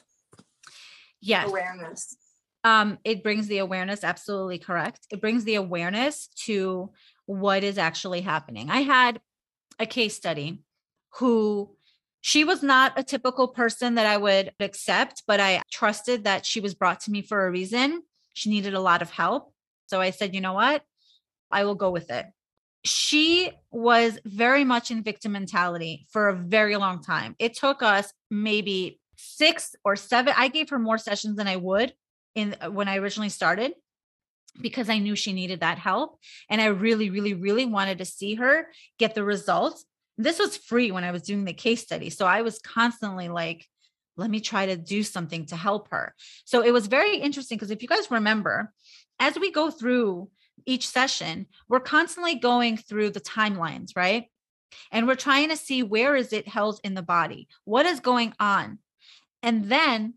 Yes. 1.21 1.47
Awareness. 1.47 2.17
Um 2.63 2.99
it 3.03 3.23
brings 3.23 3.47
the 3.47 3.59
awareness 3.59 4.03
absolutely 4.03 4.59
correct. 4.59 5.07
It 5.11 5.21
brings 5.21 5.45
the 5.45 5.55
awareness 5.55 6.27
to 6.45 6.91
what 7.25 7.63
is 7.63 7.77
actually 7.77 8.21
happening. 8.21 8.69
I 8.69 8.81
had 8.81 9.21
a 9.79 9.85
case 9.85 10.15
study 10.15 10.59
who 11.15 11.75
she 12.21 12.43
was 12.43 12.61
not 12.61 12.93
a 12.97 13.03
typical 13.03 13.47
person 13.47 13.95
that 13.95 14.05
I 14.05 14.17
would 14.17 14.53
accept, 14.59 15.23
but 15.27 15.39
I 15.39 15.61
trusted 15.71 16.23
that 16.23 16.45
she 16.45 16.59
was 16.59 16.75
brought 16.75 17.01
to 17.01 17.11
me 17.11 17.23
for 17.23 17.45
a 17.45 17.51
reason. 17.51 18.03
She 18.33 18.49
needed 18.49 18.75
a 18.75 18.79
lot 18.79 19.01
of 19.01 19.09
help. 19.09 19.51
So 19.87 19.99
I 19.99 20.11
said, 20.11 20.33
you 20.35 20.41
know 20.41 20.53
what? 20.53 20.83
I 21.51 21.65
will 21.65 21.75
go 21.75 21.89
with 21.89 22.11
it. 22.11 22.27
She 22.85 23.51
was 23.71 24.19
very 24.23 24.63
much 24.63 24.91
in 24.91 25.03
victim 25.03 25.33
mentality 25.33 26.07
for 26.11 26.29
a 26.29 26.35
very 26.35 26.77
long 26.77 27.03
time. 27.03 27.35
It 27.39 27.55
took 27.55 27.83
us 27.83 28.13
maybe 28.29 28.99
six 29.17 29.75
or 29.83 29.95
seven. 29.95 30.33
I 30.37 30.47
gave 30.47 30.69
her 30.69 30.79
more 30.79 30.97
sessions 30.97 31.35
than 31.35 31.47
I 31.47 31.57
would 31.57 31.93
in 32.35 32.55
when 32.69 32.87
I 32.87 32.97
originally 32.97 33.29
started 33.29 33.73
because 34.59 34.89
I 34.89 34.99
knew 34.99 35.15
she 35.15 35.33
needed 35.33 35.61
that 35.61 35.77
help. 35.77 36.17
And 36.49 36.61
I 36.61 36.67
really, 36.67 37.09
really, 37.09 37.33
really 37.33 37.65
wanted 37.65 37.97
to 37.99 38.05
see 38.05 38.35
her 38.35 38.67
get 38.97 39.15
the 39.15 39.23
results 39.23 39.85
this 40.25 40.39
was 40.39 40.57
free 40.57 40.91
when 40.91 41.03
I 41.03 41.11
was 41.11 41.23
doing 41.23 41.45
the 41.45 41.53
case 41.53 41.81
study. 41.81 42.09
So 42.09 42.25
I 42.25 42.41
was 42.41 42.59
constantly 42.59 43.29
like, 43.29 43.67
let 44.17 44.29
me 44.29 44.39
try 44.39 44.65
to 44.67 44.75
do 44.75 45.03
something 45.03 45.45
to 45.47 45.55
help 45.55 45.89
her. 45.89 46.13
So 46.45 46.61
it 46.61 46.71
was 46.71 46.87
very 46.87 47.17
interesting 47.17 47.57
because 47.57 47.71
if 47.71 47.81
you 47.81 47.87
guys 47.87 48.11
remember, 48.11 48.73
as 49.19 49.37
we 49.39 49.51
go 49.51 49.71
through 49.71 50.29
each 50.65 50.87
session, 50.87 51.47
we're 51.69 51.79
constantly 51.79 52.35
going 52.35 52.77
through 52.77 53.11
the 53.11 53.21
timelines, 53.21 53.95
right? 53.95 54.25
And 54.91 55.07
we're 55.07 55.15
trying 55.15 55.49
to 55.49 55.57
see 55.57 55.83
where 55.83 56.15
is 56.15 56.33
it 56.33 56.47
held 56.47 56.79
in 56.83 56.93
the 56.93 57.01
body? 57.01 57.47
What 57.65 57.85
is 57.85 57.99
going 57.99 58.33
on? 58.39 58.79
And 59.43 59.65
then 59.65 60.15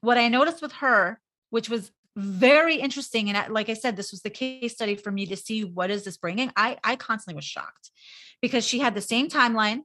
what 0.00 0.18
I 0.18 0.28
noticed 0.28 0.62
with 0.62 0.72
her, 0.74 1.20
which 1.50 1.68
was 1.68 1.90
very 2.16 2.76
interesting 2.76 3.28
and 3.28 3.52
like 3.52 3.68
i 3.68 3.74
said 3.74 3.94
this 3.94 4.10
was 4.10 4.22
the 4.22 4.30
case 4.30 4.72
study 4.72 4.96
for 4.96 5.10
me 5.12 5.26
to 5.26 5.36
see 5.36 5.64
what 5.64 5.90
is 5.90 6.04
this 6.04 6.16
bringing 6.16 6.50
i 6.56 6.76
i 6.82 6.96
constantly 6.96 7.36
was 7.36 7.44
shocked 7.44 7.90
because 8.40 8.66
she 8.66 8.78
had 8.78 8.94
the 8.94 9.00
same 9.00 9.28
timeline, 9.28 9.82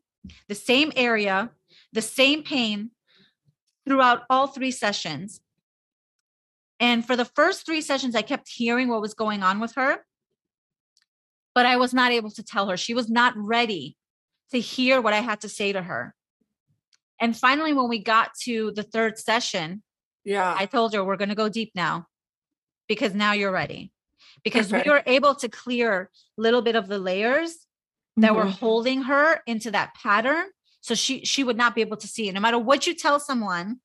the 0.48 0.56
same 0.56 0.92
area, 0.96 1.52
the 1.94 2.02
same 2.02 2.44
pain 2.44 2.92
throughout 3.86 4.24
all 4.30 4.48
three 4.48 4.72
sessions. 4.72 5.42
And 6.80 7.06
for 7.06 7.16
the 7.16 7.26
first 7.26 7.66
three 7.66 7.82
sessions, 7.82 8.16
I 8.16 8.22
kept 8.22 8.50
hearing 8.50 8.88
what 8.88 9.02
was 9.02 9.14
going 9.14 9.44
on 9.44 9.60
with 9.60 9.76
her, 9.76 10.06
but 11.54 11.66
I 11.66 11.78
was 11.78 11.94
not 11.94 12.12
able 12.12 12.32
to 12.32 12.44
tell 12.44 12.68
her. 12.70 12.78
She 12.78 12.94
was 12.94 13.10
not 13.10 13.34
ready 13.36 13.98
to 14.52 14.60
hear 14.60 15.02
what 15.02 15.14
I 15.14 15.20
had 15.20 15.42
to 15.42 15.50
say 15.50 15.72
to 15.72 15.82
her. 15.82 16.16
And 17.20 17.38
finally, 17.38 17.74
when 17.74 17.88
we 17.88 18.00
got 18.00 18.32
to 18.44 18.72
the 18.72 18.84
third 18.84 19.20
session, 19.20 19.84
yeah, 20.24 20.56
I 20.58 20.66
told 20.66 20.94
her 20.94 21.04
we're 21.04 21.18
going 21.18 21.30
to 21.30 21.36
go 21.36 21.50
deep 21.50 21.72
now 21.76 22.08
because 22.92 23.16
now 23.16 23.32
you're 23.32 23.54
ready. 23.54 23.90
Because 24.44 24.74
okay. 24.74 24.84
we 24.86 24.92
were 24.92 25.02
able 25.06 25.34
to 25.36 25.48
clear 25.48 26.10
a 26.38 26.42
little 26.42 26.62
bit 26.62 26.76
of 26.76 26.90
the 26.90 27.00
layers 27.00 27.56
that 28.18 28.32
mm-hmm. 28.32 28.36
were 28.36 28.46
holding 28.46 29.04
her 29.04 29.40
into 29.48 29.72
that 29.72 29.94
pattern 29.96 30.44
so 30.82 30.94
she 30.94 31.24
she 31.24 31.46
would 31.46 31.56
not 31.56 31.74
be 31.74 31.80
able 31.80 31.96
to 31.96 32.08
see 32.08 32.28
it 32.28 32.34
no 32.34 32.42
matter 32.42 32.60
what 32.60 32.86
you 32.86 32.94
tell 32.94 33.18
someone 33.18 33.80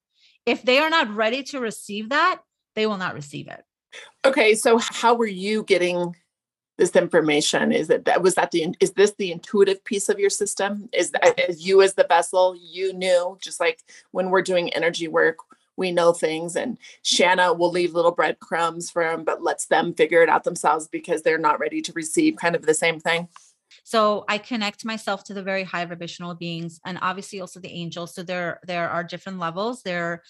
if 0.44 0.62
they 0.62 0.78
are 0.78 0.90
not 0.90 1.14
ready 1.14 1.44
to 1.44 1.61
receive 1.61 2.09
that 2.09 2.40
they 2.74 2.86
will 2.86 2.96
not 2.96 3.14
receive 3.14 3.46
it 3.46 3.62
okay 4.24 4.57
so 4.57 4.78
how 4.78 5.14
were 5.14 5.26
you 5.26 5.62
getting 5.62 6.16
this 6.78 6.96
information 6.96 7.70
is 7.70 7.88
it 7.88 8.04
that 8.04 8.20
was 8.20 8.34
that 8.34 8.50
the 8.50 8.74
is 8.80 8.92
this 8.92 9.14
the 9.18 9.30
intuitive 9.30 9.84
piece 9.84 10.09
of 10.09 10.18
your 10.18 10.30
system 10.30 10.88
is 10.92 11.12
that 11.12 11.38
as 11.48 11.64
you 11.64 11.80
as 11.80 11.94
the 11.94 12.07
vessel 12.09 12.57
you 12.59 12.92
knew 12.92 13.38
just 13.40 13.61
like 13.61 13.78
when 14.11 14.30
we're 14.30 14.42
doing 14.42 14.70
energy 14.70 15.07
work 15.07 15.38
we 15.76 15.92
know 15.92 16.12
things 16.12 16.56
and 16.56 16.78
Shanna 17.02 17.52
will 17.52 17.70
leave 17.70 17.94
little 17.94 18.12
breadcrumbs 18.12 18.90
for 18.90 19.04
them, 19.04 19.24
but 19.24 19.42
lets 19.42 19.66
them 19.66 19.94
figure 19.94 20.22
it 20.22 20.28
out 20.28 20.44
themselves 20.44 20.88
because 20.88 21.22
they're 21.22 21.38
not 21.38 21.60
ready 21.60 21.80
to 21.82 21.92
receive 21.92 22.36
kind 22.36 22.56
of 22.56 22.66
the 22.66 22.74
same 22.74 23.00
thing. 23.00 23.28
So 23.84 24.24
I 24.28 24.38
connect 24.38 24.84
myself 24.84 25.24
to 25.24 25.34
the 25.34 25.42
very 25.42 25.62
high 25.62 25.84
vibrational 25.84 26.34
beings 26.34 26.80
and 26.84 26.98
obviously 27.02 27.40
also 27.40 27.60
the 27.60 27.70
angels. 27.70 28.14
So 28.14 28.22
there 28.22 28.60
there 28.66 28.88
are 28.88 29.04
different 29.04 29.38
levels. 29.38 29.82
There 29.82 30.22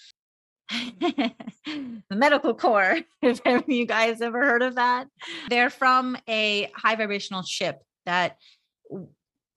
the 0.69 1.93
medical 2.11 2.53
corps, 2.53 2.99
if 3.21 3.41
you 3.67 3.85
guys 3.85 4.21
ever 4.21 4.43
heard 4.43 4.61
of 4.61 4.75
that. 4.75 5.07
They're 5.49 5.69
from 5.69 6.17
a 6.27 6.69
high 6.75 6.95
vibrational 6.95 7.43
ship 7.43 7.81
that 8.05 8.37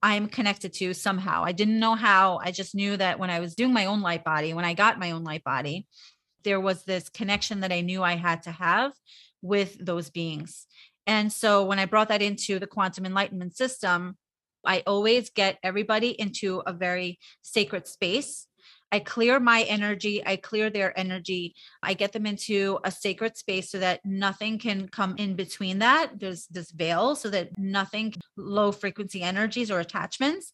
I'm 0.03 0.27
connected 0.27 0.73
to 0.73 0.93
somehow. 0.93 1.43
I 1.43 1.51
didn't 1.51 1.79
know 1.79 1.95
how. 1.95 2.39
I 2.43 2.51
just 2.51 2.73
knew 2.73 2.97
that 2.97 3.19
when 3.19 3.29
I 3.29 3.39
was 3.39 3.55
doing 3.55 3.73
my 3.73 3.85
own 3.85 4.01
light 4.01 4.23
body, 4.23 4.53
when 4.53 4.65
I 4.65 4.73
got 4.73 4.99
my 4.99 5.11
own 5.11 5.23
light 5.23 5.43
body, 5.43 5.87
there 6.43 6.59
was 6.59 6.83
this 6.83 7.09
connection 7.09 7.59
that 7.59 7.71
I 7.71 7.81
knew 7.81 8.01
I 8.01 8.15
had 8.15 8.43
to 8.43 8.51
have 8.51 8.93
with 9.41 9.77
those 9.83 10.09
beings. 10.09 10.65
And 11.05 11.31
so 11.31 11.65
when 11.65 11.79
I 11.79 11.85
brought 11.85 12.09
that 12.09 12.21
into 12.21 12.57
the 12.59 12.67
quantum 12.67 13.05
enlightenment 13.05 13.55
system, 13.55 14.17
I 14.65 14.83
always 14.85 15.29
get 15.29 15.57
everybody 15.63 16.09
into 16.09 16.61
a 16.65 16.73
very 16.73 17.19
sacred 17.41 17.87
space 17.87 18.47
I 18.91 18.99
clear 18.99 19.39
my 19.39 19.61
energy, 19.63 20.21
I 20.25 20.35
clear 20.35 20.69
their 20.69 20.97
energy, 20.99 21.55
I 21.81 21.93
get 21.93 22.11
them 22.11 22.25
into 22.25 22.79
a 22.83 22.91
sacred 22.91 23.37
space 23.37 23.71
so 23.71 23.79
that 23.79 24.05
nothing 24.05 24.59
can 24.59 24.89
come 24.89 25.15
in 25.17 25.35
between 25.35 25.79
that. 25.79 26.19
There's 26.19 26.47
this 26.47 26.71
veil 26.71 27.15
so 27.15 27.29
that 27.29 27.57
nothing, 27.57 28.13
low 28.35 28.71
frequency 28.71 29.21
energies 29.21 29.71
or 29.71 29.79
attachments. 29.79 30.51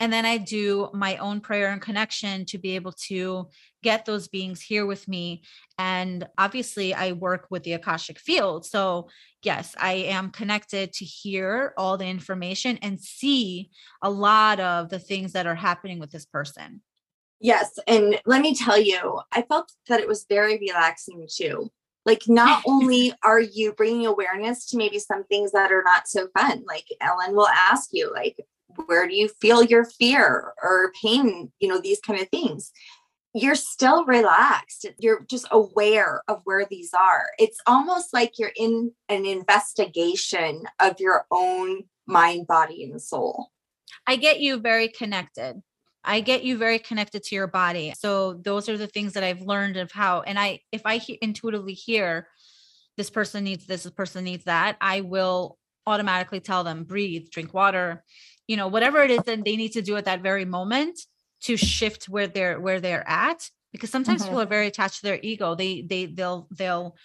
And 0.00 0.10
then 0.10 0.24
I 0.24 0.38
do 0.38 0.88
my 0.94 1.18
own 1.18 1.40
prayer 1.40 1.70
and 1.70 1.80
connection 1.80 2.46
to 2.46 2.58
be 2.58 2.74
able 2.74 2.92
to 3.08 3.48
get 3.82 4.06
those 4.06 4.28
beings 4.28 4.62
here 4.62 4.86
with 4.86 5.06
me. 5.06 5.42
And 5.76 6.26
obviously, 6.38 6.94
I 6.94 7.12
work 7.12 7.48
with 7.50 7.64
the 7.64 7.74
Akashic 7.74 8.18
field. 8.18 8.64
So, 8.64 9.08
yes, 9.42 9.74
I 9.78 9.92
am 9.92 10.30
connected 10.30 10.94
to 10.94 11.04
hear 11.04 11.74
all 11.76 11.98
the 11.98 12.06
information 12.06 12.78
and 12.80 12.98
see 12.98 13.70
a 14.00 14.08
lot 14.08 14.58
of 14.58 14.88
the 14.88 14.98
things 14.98 15.32
that 15.32 15.46
are 15.46 15.54
happening 15.54 15.98
with 15.98 16.10
this 16.10 16.24
person. 16.24 16.80
Yes. 17.40 17.78
And 17.86 18.20
let 18.26 18.42
me 18.42 18.54
tell 18.54 18.78
you, 18.78 19.20
I 19.32 19.42
felt 19.42 19.72
that 19.88 20.00
it 20.00 20.08
was 20.08 20.26
very 20.28 20.58
relaxing 20.58 21.26
too. 21.32 21.70
Like, 22.06 22.22
not 22.28 22.62
only 22.66 23.12
are 23.24 23.40
you 23.40 23.72
bringing 23.72 24.06
awareness 24.06 24.66
to 24.66 24.76
maybe 24.76 24.98
some 24.98 25.24
things 25.24 25.52
that 25.52 25.72
are 25.72 25.82
not 25.84 26.08
so 26.08 26.28
fun, 26.38 26.64
like 26.66 26.86
Ellen 27.00 27.34
will 27.34 27.48
ask 27.48 27.90
you, 27.92 28.12
like, 28.12 28.36
where 28.86 29.06
do 29.06 29.14
you 29.14 29.28
feel 29.40 29.62
your 29.62 29.84
fear 29.84 30.52
or 30.62 30.92
pain? 31.02 31.52
You 31.60 31.68
know, 31.68 31.80
these 31.80 32.00
kind 32.00 32.20
of 32.20 32.28
things. 32.28 32.72
You're 33.32 33.54
still 33.54 34.04
relaxed. 34.06 34.86
You're 34.98 35.24
just 35.30 35.46
aware 35.50 36.22
of 36.26 36.40
where 36.44 36.66
these 36.68 36.92
are. 36.94 37.26
It's 37.38 37.58
almost 37.66 38.12
like 38.12 38.38
you're 38.38 38.52
in 38.56 38.92
an 39.08 39.24
investigation 39.24 40.64
of 40.80 40.98
your 40.98 41.26
own 41.30 41.84
mind, 42.06 42.48
body, 42.48 42.82
and 42.82 43.00
soul. 43.00 43.50
I 44.06 44.16
get 44.16 44.40
you 44.40 44.58
very 44.58 44.88
connected 44.88 45.62
I 46.04 46.20
get 46.20 46.44
you 46.44 46.56
very 46.56 46.78
connected 46.78 47.22
to 47.24 47.34
your 47.34 47.46
body. 47.46 47.92
So 47.98 48.34
those 48.34 48.68
are 48.68 48.78
the 48.78 48.86
things 48.86 49.12
that 49.14 49.24
I've 49.24 49.42
learned 49.42 49.76
of 49.76 49.92
how, 49.92 50.22
and 50.22 50.38
I, 50.38 50.60
if 50.72 50.82
I 50.84 50.96
he- 50.96 51.18
intuitively 51.20 51.74
hear 51.74 52.28
this 52.96 53.10
person 53.10 53.44
needs 53.44 53.66
this, 53.66 53.82
this 53.82 53.92
person 53.92 54.24
needs 54.24 54.44
that, 54.44 54.76
I 54.80 55.02
will 55.02 55.58
automatically 55.86 56.40
tell 56.40 56.64
them 56.64 56.84
breathe, 56.84 57.30
drink 57.30 57.52
water, 57.52 58.04
you 58.46 58.56
know, 58.56 58.68
whatever 58.68 59.02
it 59.02 59.10
is 59.10 59.22
that 59.24 59.44
they 59.44 59.56
need 59.56 59.72
to 59.72 59.82
do 59.82 59.96
at 59.96 60.06
that 60.06 60.22
very 60.22 60.44
moment 60.44 60.98
to 61.42 61.56
shift 61.56 62.08
where 62.08 62.26
they're 62.26 62.60
where 62.60 62.80
they're 62.80 63.08
at. 63.08 63.48
Because 63.72 63.90
sometimes 63.90 64.22
mm-hmm. 64.22 64.30
people 64.30 64.42
are 64.42 64.46
very 64.46 64.66
attached 64.66 64.96
to 64.96 65.02
their 65.02 65.20
ego. 65.22 65.54
They 65.54 65.82
they 65.82 66.06
they'll 66.06 66.48
they'll 66.50 66.96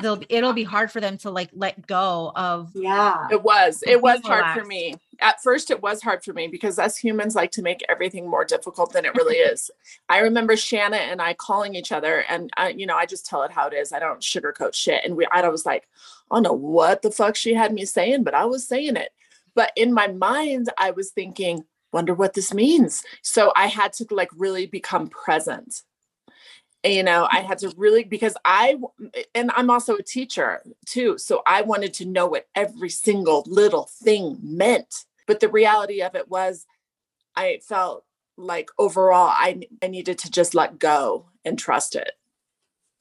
they'll 0.00 0.22
it'll 0.28 0.52
be 0.52 0.64
hard 0.64 0.90
for 0.90 1.00
them 1.00 1.18
to 1.18 1.30
like 1.30 1.50
let 1.52 1.86
go 1.86 2.32
of 2.34 2.70
yeah 2.74 3.26
it 3.30 3.42
was 3.42 3.82
it 3.86 4.00
was 4.00 4.20
hard 4.24 4.58
for 4.58 4.66
me 4.66 4.94
at 5.20 5.42
first 5.42 5.70
it 5.70 5.82
was 5.82 6.02
hard 6.02 6.22
for 6.22 6.32
me 6.32 6.46
because 6.46 6.78
us 6.78 6.96
humans 6.96 7.34
like 7.34 7.50
to 7.52 7.62
make 7.62 7.84
everything 7.88 8.28
more 8.28 8.44
difficult 8.44 8.92
than 8.92 9.04
it 9.04 9.14
really 9.14 9.36
is. 9.52 9.70
I 10.08 10.18
remember 10.18 10.56
shanna 10.56 10.96
and 10.96 11.20
i 11.20 11.34
calling 11.34 11.74
each 11.74 11.92
other 11.92 12.24
and 12.28 12.50
I, 12.56 12.70
you 12.70 12.86
know 12.86 12.96
i 12.96 13.06
just 13.06 13.26
tell 13.26 13.42
it 13.42 13.52
how 13.52 13.66
it 13.68 13.74
is. 13.74 13.92
I 13.92 13.98
don't 13.98 14.20
sugarcoat 14.20 14.74
shit. 14.74 15.04
And 15.04 15.16
we 15.16 15.26
i 15.30 15.46
was 15.48 15.66
like 15.66 15.88
i 16.30 16.36
don't 16.36 16.42
know 16.44 16.52
what 16.52 17.02
the 17.02 17.10
fuck 17.10 17.36
she 17.36 17.54
had 17.54 17.72
me 17.72 17.84
saying 17.84 18.24
but 18.24 18.34
i 18.34 18.44
was 18.44 18.66
saying 18.66 18.96
it. 18.96 19.10
But 19.54 19.72
in 19.76 19.92
my 19.92 20.08
mind 20.08 20.68
i 20.78 20.90
was 20.90 21.10
thinking 21.10 21.64
wonder 21.92 22.14
what 22.14 22.34
this 22.34 22.52
means. 22.52 23.02
So 23.22 23.52
i 23.56 23.66
had 23.66 23.92
to 23.94 24.06
like 24.10 24.30
really 24.36 24.66
become 24.66 25.08
present. 25.08 25.82
You 26.84 27.02
know 27.02 27.26
i 27.30 27.40
had 27.40 27.58
to 27.58 27.74
really 27.76 28.04
because 28.04 28.36
i 28.44 28.76
and 29.34 29.50
i'm 29.56 29.68
also 29.68 29.96
a 29.96 30.02
teacher 30.02 30.62
too 30.86 31.18
so 31.18 31.42
i 31.44 31.60
wanted 31.60 31.92
to 31.94 32.06
know 32.06 32.26
what 32.26 32.46
every 32.54 32.88
single 32.88 33.42
little 33.48 33.90
thing 34.02 34.38
meant 34.40 35.04
but 35.28 35.38
the 35.38 35.48
reality 35.48 36.02
of 36.02 36.16
it 36.16 36.28
was 36.28 36.66
i 37.36 37.60
felt 37.62 38.04
like 38.36 38.70
overall 38.78 39.28
i 39.28 39.60
i 39.82 39.86
needed 39.86 40.18
to 40.18 40.30
just 40.30 40.54
let 40.54 40.78
go 40.78 41.26
and 41.44 41.58
trust 41.58 41.94
it 41.94 42.12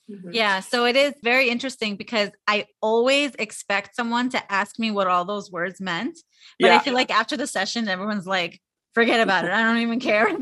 mm-hmm. 0.10 0.32
yeah 0.32 0.60
so 0.60 0.86
it 0.86 0.96
is 0.96 1.14
very 1.24 1.50
interesting 1.50 1.96
because 1.96 2.30
i 2.48 2.68
always 2.82 3.34
expect 3.40 3.96
someone 3.96 4.30
to 4.30 4.52
ask 4.52 4.78
me 4.78 4.92
what 4.92 5.08
all 5.08 5.26
those 5.26 5.52
words 5.52 5.82
meant 5.82 6.20
but 6.60 6.68
yeah. 6.68 6.76
i 6.76 6.80
feel 6.80 6.94
like 6.94 7.10
after 7.10 7.36
the 7.36 7.48
session 7.48 7.88
everyone's 7.88 8.28
like 8.28 8.62
forget 8.98 9.20
about 9.20 9.46
it. 9.46 9.52
I 9.52 9.62
don't 9.62 9.78
even 9.78 10.00
care. 10.00 10.28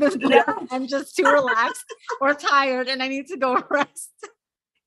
I'm 0.70 0.86
just 0.86 1.14
too 1.14 1.24
relaxed 1.24 1.84
or 2.22 2.32
tired 2.32 2.88
and 2.88 3.02
I 3.02 3.08
need 3.08 3.26
to 3.26 3.36
go 3.36 3.62
rest. 3.70 4.12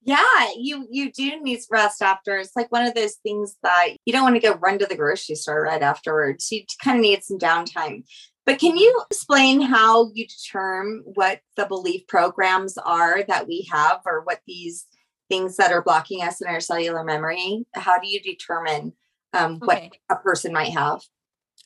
Yeah, 0.10 0.48
you 0.58 0.88
you 0.90 1.12
do 1.12 1.40
need 1.40 1.60
rest 1.70 2.02
after. 2.02 2.38
It's 2.38 2.56
like 2.56 2.72
one 2.72 2.84
of 2.84 2.96
those 2.96 3.18
things 3.22 3.58
that 3.62 3.90
you 4.06 4.12
don't 4.12 4.24
want 4.24 4.36
to 4.38 4.42
go 4.42 4.56
run 4.56 4.80
to 4.80 4.88
the 4.88 4.96
grocery 4.96 5.36
store 5.36 5.62
right 5.62 5.84
afterwards. 5.84 6.52
You 6.52 6.64
kind 6.84 6.98
of 6.98 7.04
need 7.04 7.24
some 7.24 7.38
downtime. 7.38 8.06
But 8.44 8.58
can 8.58 8.76
you 8.76 9.04
explain 9.12 9.62
how 9.62 10.10
you 10.16 10.26
determine 10.26 11.04
what 11.06 11.42
the 11.58 11.68
belief 11.68 12.08
programs 12.08 12.76
are 12.80 13.22
that 13.28 13.48
we 13.48 13.70
have 13.72 14.00
or 14.04 14.22
what 14.22 14.40
these 14.48 14.88
things 15.30 15.58
that 15.58 15.72
are 15.72 15.84
blocking 15.84 16.24
us 16.24 16.42
in 16.42 16.48
our 16.48 16.60
cellular 16.60 17.04
memory? 17.04 17.68
How 17.76 18.00
do 18.00 18.08
you 18.08 18.20
determine 18.20 18.94
um, 19.34 19.60
okay. 19.62 19.92
what 20.10 20.18
a 20.18 20.20
person 20.24 20.52
might 20.54 20.74
have? 20.74 21.04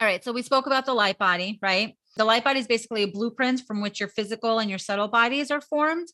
All 0.02 0.08
right. 0.08 0.22
So 0.22 0.34
we 0.34 0.42
spoke 0.42 0.68
about 0.68 0.86
the 0.86 0.94
light 0.94 1.18
body, 1.18 1.60
right? 1.62 1.96
The 2.18 2.26
light 2.26 2.44
body 2.44 2.60
is 2.60 2.68
basically 2.68 3.04
a 3.04 3.08
blueprint 3.08 3.62
from 3.66 3.82
which 3.82 4.02
your 4.02 4.10
physical 4.10 4.60
and 4.60 4.70
your 4.70 4.80
subtle 4.80 5.08
bodies 5.08 5.50
are 5.50 5.62
formed 5.62 6.10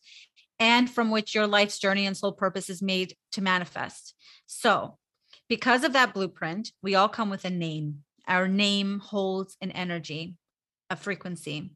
and 0.60 0.90
from 0.90 1.12
which 1.12 1.34
your 1.34 1.48
life's 1.48 1.80
journey 1.80 2.06
and 2.06 2.16
soul 2.16 2.32
purpose 2.32 2.70
is 2.70 2.82
made 2.82 3.16
to 3.34 3.42
manifest. 3.42 4.14
So, 4.46 4.98
because 5.48 5.84
of 5.84 5.94
that 5.94 6.14
blueprint, 6.14 6.72
we 6.84 6.96
all 6.96 7.10
come 7.10 7.30
with 7.30 7.46
a 7.46 7.50
name. 7.50 8.04
Our 8.28 8.48
name 8.48 9.00
holds 9.00 9.58
an 9.62 9.72
energy, 9.72 10.36
a 10.90 10.96
frequency. 10.96 11.72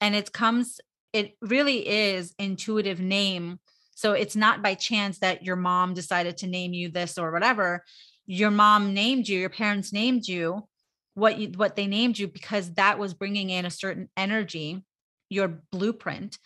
And 0.00 0.14
it 0.14 0.32
comes, 0.32 0.80
it 1.12 1.36
really 1.42 1.86
is 1.86 2.34
intuitive 2.38 3.00
name. 3.00 3.60
So 3.94 4.12
it's 4.12 4.34
not 4.34 4.62
by 4.62 4.74
chance 4.74 5.18
that 5.18 5.44
your 5.44 5.56
mom 5.56 5.92
decided 5.92 6.38
to 6.38 6.46
name 6.46 6.72
you 6.72 6.88
this 6.88 7.18
or 7.18 7.30
whatever. 7.30 7.84
Your 8.24 8.50
mom 8.50 8.94
named 8.94 9.28
you, 9.28 9.38
your 9.38 9.50
parents 9.50 9.92
named 9.92 10.26
you 10.26 10.66
what 11.14 11.38
you 11.38 11.48
what 11.56 11.76
they 11.76 11.86
named 11.86 12.18
you 12.18 12.26
because 12.26 12.72
that 12.74 12.98
was 12.98 13.14
bringing 13.14 13.50
in 13.50 13.66
a 13.66 13.70
certain 13.70 14.08
energy 14.16 14.82
your 15.28 15.62
blueprint 15.70 16.38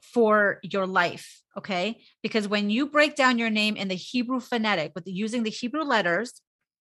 for 0.00 0.58
your 0.62 0.86
life 0.86 1.40
okay? 1.58 2.00
Because 2.22 2.48
when 2.48 2.70
you 2.70 2.86
break 2.86 3.16
down 3.16 3.38
your 3.38 3.50
name 3.50 3.76
in 3.76 3.88
the 3.88 3.94
hebrew 3.94 4.40
phonetic 4.40 4.92
with 4.94 5.04
using 5.06 5.42
the 5.42 5.50
hebrew 5.50 5.82
letters 5.82 6.40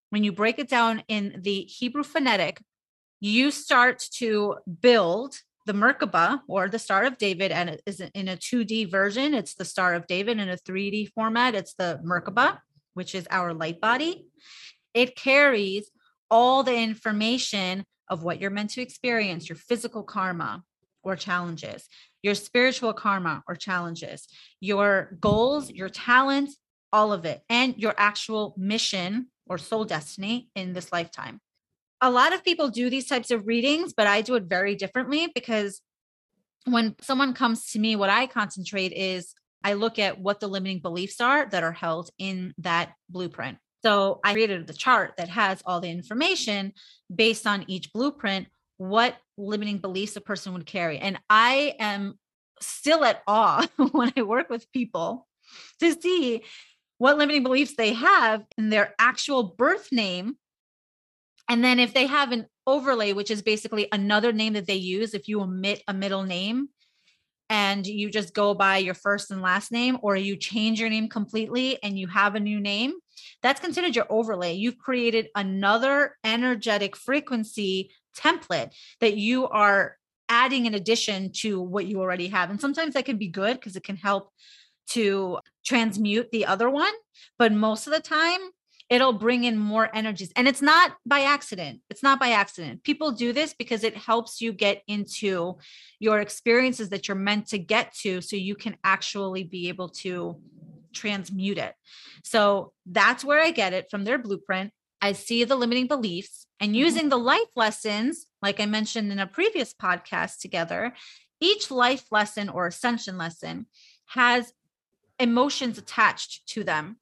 when 0.10 0.24
you 0.24 0.32
break 0.32 0.60
it 0.60 0.70
down 0.70 1.04
in 1.08 1.40
the 1.42 1.62
hebrew 1.62 2.04
phonetic 2.04 2.62
you 3.20 3.52
start 3.52 4.04
to 4.14 4.56
build 4.82 5.36
the 5.66 5.74
merkaba 5.74 6.40
or 6.48 6.70
the 6.70 6.80
star 6.80 7.04
of 7.04 7.18
david 7.18 7.52
and 7.52 7.70
it 7.70 7.82
is 7.86 8.00
in 8.00 8.28
a 8.28 8.38
2d 8.38 8.90
version. 8.90 9.34
It's 9.34 9.56
the 9.56 9.66
star 9.66 9.94
of 9.94 10.08
david 10.08 10.40
in 10.40 10.50
a 10.50 10.56
3d 10.56 11.12
format. 11.14 11.56
It's 11.56 11.74
the 11.74 12.00
merkaba 12.04 12.60
which 12.94 13.14
is 13.14 13.28
our 13.30 13.54
light 13.54 13.80
body. 13.80 14.26
It 14.94 15.16
carries 15.16 15.90
all 16.32 16.64
the 16.64 16.76
information 16.76 17.86
of 18.10 18.24
what 18.24 18.42
you're 18.42 18.50
meant 18.50 18.72
to 18.72 18.82
experience, 18.82 19.48
your 19.48 19.56
physical 19.56 20.04
karma 20.04 20.64
or 21.04 21.16
challenges, 21.16 21.88
your 22.22 22.36
spiritual 22.36 22.94
karma 22.94 23.44
or 23.48 23.56
challenges, 23.56 24.28
your 24.60 25.18
goals, 25.20 25.70
your 25.70 25.90
talents, 25.90 26.58
all 26.92 27.14
of 27.14 27.26
it, 27.26 27.42
and 27.50 27.78
your 27.78 27.94
actual 27.98 28.54
mission 28.58 29.28
or 29.48 29.58
soul 29.58 29.86
destiny 29.86 30.50
in 30.56 30.74
this 30.74 30.92
lifetime. 30.92 31.40
A 32.02 32.10
lot 32.10 32.34
of 32.34 32.44
people 32.44 32.70
do 32.70 32.90
these 32.90 33.08
types 33.08 33.32
of 33.32 33.48
readings, 33.48 33.94
but 33.94 34.08
I 34.08 34.22
do 34.22 34.36
it 34.36 34.44
very 34.44 34.76
differently 34.76 35.30
because 35.34 35.82
when 36.66 36.96
someone 37.02 37.34
comes 37.34 37.72
to 37.72 37.80
me, 37.80 37.96
what 37.96 38.10
I 38.10 38.28
concentrate 38.28 38.94
is 38.94 39.34
I 39.64 39.74
look 39.74 40.00
at 40.00 40.20
what 40.20 40.40
the 40.40 40.48
limiting 40.48 40.80
beliefs 40.80 41.20
are 41.20 41.48
that 41.50 41.64
are 41.64 41.74
held 41.74 42.10
in 42.18 42.54
that 42.60 42.94
blueprint. 43.10 43.58
So 43.84 44.20
I 44.24 44.34
created 44.34 44.68
the 44.68 44.74
chart 44.74 45.14
that 45.18 45.30
has 45.30 45.62
all 45.66 45.80
the 45.82 45.90
information 45.90 46.74
based 47.14 47.48
on 47.48 47.66
each 47.68 47.92
blueprint, 47.94 48.48
what 48.78 49.16
limiting 49.40 49.80
beliefs 49.80 50.16
a 50.16 50.22
person 50.22 50.54
would 50.54 50.66
carry. 50.66 51.00
And 51.00 51.20
I 51.30 51.76
am 51.80 52.20
still 52.62 53.04
at 53.04 53.22
awe 53.28 53.66
when 53.92 54.12
I 54.16 54.22
work 54.22 54.50
with 54.50 54.72
people 54.72 55.28
to 55.80 56.00
see 56.00 56.44
what 56.98 57.18
limiting 57.18 57.44
beliefs 57.44 57.76
they 57.76 57.94
have 57.94 58.44
in 58.58 58.70
their 58.70 58.94
actual 59.00 59.44
birth 59.44 59.92
name. 59.92 60.36
And 61.48 61.64
then 61.64 61.80
if 61.80 61.94
they 61.94 62.06
have 62.06 62.32
an 62.32 62.46
overlay, 62.68 63.14
which 63.14 63.32
is 63.32 63.42
basically 63.42 63.88
another 63.92 64.32
name 64.32 64.54
that 64.54 64.68
they 64.68 64.76
use, 64.76 65.14
if 65.14 65.28
you 65.28 65.42
omit 65.42 65.82
a 65.88 65.94
middle 65.94 66.24
name 66.24 66.70
and 67.50 67.88
you 67.88 68.12
just 68.12 68.36
go 68.36 68.54
by 68.54 68.78
your 68.78 68.94
first 68.94 69.32
and 69.32 69.42
last 69.42 69.72
name, 69.72 69.98
or 70.04 70.16
you 70.16 70.36
change 70.36 70.80
your 70.80 70.90
name 70.90 71.10
completely 71.10 71.82
and 71.82 71.98
you 71.98 72.08
have 72.08 72.36
a 72.36 72.40
new 72.40 72.60
name, 72.60 72.94
that's 73.42 73.60
considered 73.62 73.96
your 73.96 74.06
overlay. 74.10 74.54
You've 74.54 74.78
created 74.78 75.30
another 75.36 76.16
energetic 76.24 76.96
frequency 76.96 77.92
template 78.18 78.72
that 79.00 79.18
you 79.18 79.48
are 79.48 79.98
adding 80.28 80.66
in 80.66 80.76
addition 80.76 81.32
to 81.32 81.60
what 81.60 81.88
you 81.88 82.00
already 82.00 82.28
have. 82.28 82.50
And 82.50 82.62
sometimes 82.62 82.94
that 82.94 83.06
can 83.06 83.18
be 83.18 83.28
good 83.28 83.56
because 83.56 83.76
it 83.76 83.84
can 83.84 83.96
help 83.96 84.32
to 84.92 85.40
transmute 85.66 86.30
the 86.32 86.46
other 86.46 86.70
one. 86.70 86.94
But 87.38 87.52
most 87.52 87.88
of 87.88 87.94
the 87.94 88.00
time, 88.00 88.40
it'll 88.90 89.14
bring 89.14 89.44
in 89.44 89.58
more 89.58 89.90
energies. 89.96 90.32
And 90.36 90.48
it's 90.48 90.62
not 90.62 90.94
by 91.06 91.22
accident. 91.22 91.82
It's 91.90 92.02
not 92.02 92.20
by 92.20 92.30
accident. 92.30 92.84
People 92.84 93.12
do 93.12 93.34
this 93.34 93.54
because 93.54 93.84
it 93.84 93.96
helps 93.96 94.42
you 94.42 94.52
get 94.52 94.82
into 94.88 95.58
your 96.00 96.20
experiences 96.20 96.90
that 96.90 97.08
you're 97.08 97.16
meant 97.16 97.48
to 97.48 97.60
get 97.60 97.94
to 98.02 98.22
so 98.22 98.36
you 98.36 98.56
can 98.56 98.78
actually 98.84 99.44
be 99.44 99.70
able 99.70 99.90
to 99.90 100.38
transmute 100.92 101.60
it. 101.60 101.76
So 102.24 102.74
that's 102.86 103.24
where 103.24 103.40
I 103.40 103.52
get 103.52 103.74
it 103.74 103.92
from 103.92 104.06
their 104.06 104.18
blueprint. 104.18 104.72
I 105.02 105.14
see 105.14 105.44
the 105.44 105.56
limiting 105.56 105.88
beliefs 105.88 106.46
and 106.60 106.70
mm-hmm. 106.70 106.80
using 106.80 107.10
the 107.10 107.18
life 107.18 107.50
lessons, 107.56 108.28
like 108.42 108.60
I 108.60 108.66
mentioned 108.66 109.12
in 109.12 109.20
a 109.20 109.28
previous 109.28 109.74
podcast 109.74 110.40
together, 110.40 110.94
each 111.40 111.72
life 111.72 112.06
lesson 112.12 112.50
or 112.50 112.68
ascension 112.68 113.18
lesson 113.18 113.68
has 114.08 114.54
emotions 115.20 115.78
attached 115.78 116.48
to 116.50 116.64
them. 116.64 116.98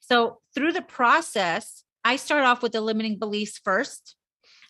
So 0.00 0.38
through 0.54 0.72
the 0.72 0.82
process, 0.82 1.84
I 2.04 2.16
start 2.16 2.44
off 2.44 2.62
with 2.62 2.72
the 2.72 2.80
limiting 2.80 3.18
beliefs 3.18 3.60
first. 3.62 4.14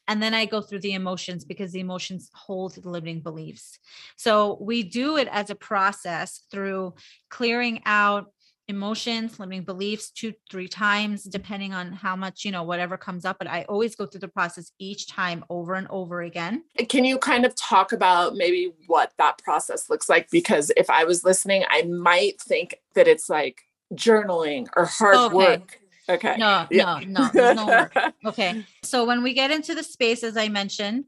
And 0.09 0.23
then 0.23 0.33
I 0.33 0.47
go 0.47 0.63
through 0.63 0.81
the 0.81 0.95
emotions 0.95 1.45
because 1.45 1.73
the 1.73 1.81
emotions 1.81 2.31
hold 2.33 2.75
the 2.75 2.89
limiting 2.89 3.21
beliefs. 3.21 3.79
So 4.17 4.57
we 4.59 4.83
do 4.83 5.19
it 5.19 5.29
as 5.31 5.51
a 5.51 5.55
process 5.55 6.47
through 6.51 6.95
clearing 7.29 7.83
out 7.85 8.33
emotions, 8.69 9.41
limiting 9.41 9.65
beliefs 9.65 10.11
two, 10.11 10.35
three 10.51 10.69
times, 10.69 11.25
depending 11.25 11.73
on 11.73 11.93
how 11.93 12.15
much, 12.15 12.45
you 12.45 12.53
know, 12.53 12.63
whatever 12.63 12.97
comes 12.97 13.25
up. 13.25 13.39
But 13.39 13.49
I 13.49 13.65
always 13.69 13.97
go 13.97 14.07
through 14.07 14.21
the 14.21 14.29
process 14.29 14.73
each 14.79 15.09
time 15.09 15.45
over 15.49 15.75
and 15.75 15.87
over 15.89 16.21
again. 16.21 16.65
Uh, 16.79 16.85
can 16.85 17.05
you 17.05 17.19
kind 17.19 17.45
of 17.47 17.55
talk 17.57 17.93
about 17.93 18.37
maybe 18.37 18.73
what 18.87 19.13
that 19.19 19.39
process 19.43 19.89
looks 19.89 20.09
like? 20.09 20.31
Because 20.31 20.71
if 20.77 20.91
I 20.91 21.05
was 21.05 21.25
listening, 21.25 21.65
I 21.71 21.83
might 21.83 22.41
think 22.41 22.77
that 22.95 23.09
it's 23.09 23.29
like 23.29 23.63
journaling 23.95 24.69
or 24.77 24.85
hard 24.85 25.17
okay. 25.17 25.35
work. 25.35 25.81
Okay. 26.11 26.37
No, 26.39 26.67
yeah. 26.71 27.01
no, 27.07 27.29
no, 27.35 27.53
no 27.53 27.67
work. 27.67 27.97
Okay. 28.25 28.65
So 28.83 29.05
when 29.05 29.23
we 29.23 29.35
get 29.35 29.51
into 29.51 29.75
the 29.75 29.83
space, 29.83 30.23
as 30.23 30.37
I 30.37 30.49
mentioned, 30.49 31.05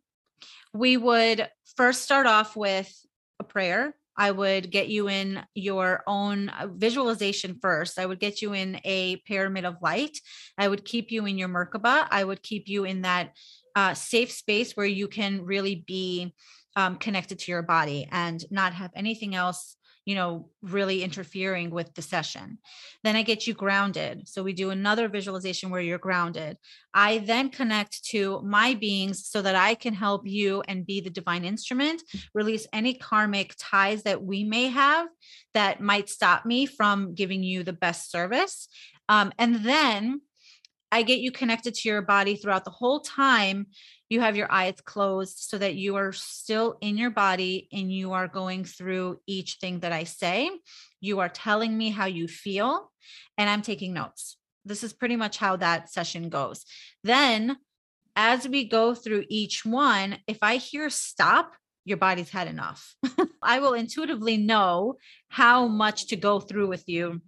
we 0.72 0.96
would 0.96 1.48
first 1.76 2.02
start 2.02 2.26
off 2.26 2.56
with 2.56 2.94
a 3.38 3.44
prayer 3.44 3.94
I 4.20 4.32
would 4.32 4.70
get 4.70 4.88
you 4.88 5.08
in 5.08 5.42
your 5.54 6.02
own 6.06 6.50
uh, 6.50 6.68
visualization 6.70 7.58
first. 7.62 7.98
I 7.98 8.04
would 8.04 8.20
get 8.20 8.42
you 8.42 8.52
in 8.52 8.78
a 8.84 9.16
pyramid 9.24 9.64
of 9.64 9.76
light. 9.80 10.18
I 10.58 10.68
would 10.68 10.84
keep 10.84 11.10
you 11.10 11.24
in 11.24 11.38
your 11.38 11.48
Merkaba. 11.48 12.06
I 12.10 12.22
would 12.22 12.42
keep 12.42 12.68
you 12.68 12.84
in 12.84 13.00
that 13.00 13.32
uh, 13.74 13.94
safe 13.94 14.30
space 14.30 14.76
where 14.76 14.84
you 14.84 15.08
can 15.08 15.40
really 15.46 15.84
be 15.86 16.34
um, 16.76 16.96
connected 16.96 17.38
to 17.38 17.50
your 17.50 17.62
body 17.62 18.08
and 18.12 18.44
not 18.50 18.74
have 18.74 18.90
anything 18.94 19.34
else 19.34 19.76
you 20.10 20.16
know, 20.16 20.48
really 20.60 21.04
interfering 21.04 21.70
with 21.70 21.94
the 21.94 22.02
session. 22.02 22.58
Then 23.04 23.14
I 23.14 23.22
get 23.22 23.46
you 23.46 23.54
grounded. 23.54 24.28
So 24.28 24.42
we 24.42 24.52
do 24.52 24.70
another 24.70 25.08
visualization 25.08 25.70
where 25.70 25.80
you're 25.80 25.98
grounded. 25.98 26.56
I 26.92 27.18
then 27.18 27.48
connect 27.48 28.04
to 28.06 28.42
my 28.42 28.74
beings 28.74 29.28
so 29.28 29.40
that 29.40 29.54
I 29.54 29.76
can 29.76 29.94
help 29.94 30.26
you 30.26 30.64
and 30.66 30.84
be 30.84 31.00
the 31.00 31.10
divine 31.10 31.44
instrument, 31.44 32.02
release 32.34 32.66
any 32.72 32.94
karmic 32.94 33.54
ties 33.56 34.02
that 34.02 34.20
we 34.20 34.42
may 34.42 34.66
have 34.66 35.06
that 35.54 35.80
might 35.80 36.08
stop 36.08 36.44
me 36.44 36.66
from 36.66 37.14
giving 37.14 37.44
you 37.44 37.62
the 37.62 37.72
best 37.72 38.10
service. 38.10 38.66
Um, 39.08 39.32
and 39.38 39.64
then 39.64 40.22
I 40.90 41.02
get 41.02 41.20
you 41.20 41.30
connected 41.30 41.74
to 41.74 41.88
your 41.88 42.02
body 42.02 42.34
throughout 42.34 42.64
the 42.64 42.72
whole 42.72 42.98
time 42.98 43.68
you 44.10 44.20
have 44.20 44.36
your 44.36 44.50
eyes 44.52 44.74
closed 44.84 45.38
so 45.38 45.56
that 45.56 45.76
you 45.76 45.94
are 45.94 46.12
still 46.12 46.76
in 46.80 46.98
your 46.98 47.10
body 47.10 47.68
and 47.72 47.90
you 47.92 48.12
are 48.12 48.26
going 48.26 48.64
through 48.64 49.20
each 49.26 49.58
thing 49.60 49.80
that 49.80 49.92
I 49.92 50.04
say. 50.04 50.50
You 51.00 51.20
are 51.20 51.28
telling 51.28 51.78
me 51.78 51.90
how 51.90 52.06
you 52.06 52.26
feel, 52.26 52.90
and 53.38 53.48
I'm 53.48 53.62
taking 53.62 53.94
notes. 53.94 54.36
This 54.64 54.82
is 54.82 54.92
pretty 54.92 55.16
much 55.16 55.38
how 55.38 55.56
that 55.56 55.90
session 55.90 56.28
goes. 56.28 56.64
Then, 57.04 57.56
as 58.16 58.46
we 58.46 58.64
go 58.68 58.94
through 58.94 59.24
each 59.28 59.64
one, 59.64 60.18
if 60.26 60.38
I 60.42 60.56
hear 60.56 60.90
stop, 60.90 61.52
your 61.84 61.96
body's 61.96 62.30
had 62.30 62.48
enough. 62.48 62.96
I 63.42 63.60
will 63.60 63.74
intuitively 63.74 64.36
know 64.36 64.96
how 65.28 65.68
much 65.68 66.08
to 66.08 66.16
go 66.16 66.40
through 66.40 66.68
with 66.68 66.88
you 66.88 67.22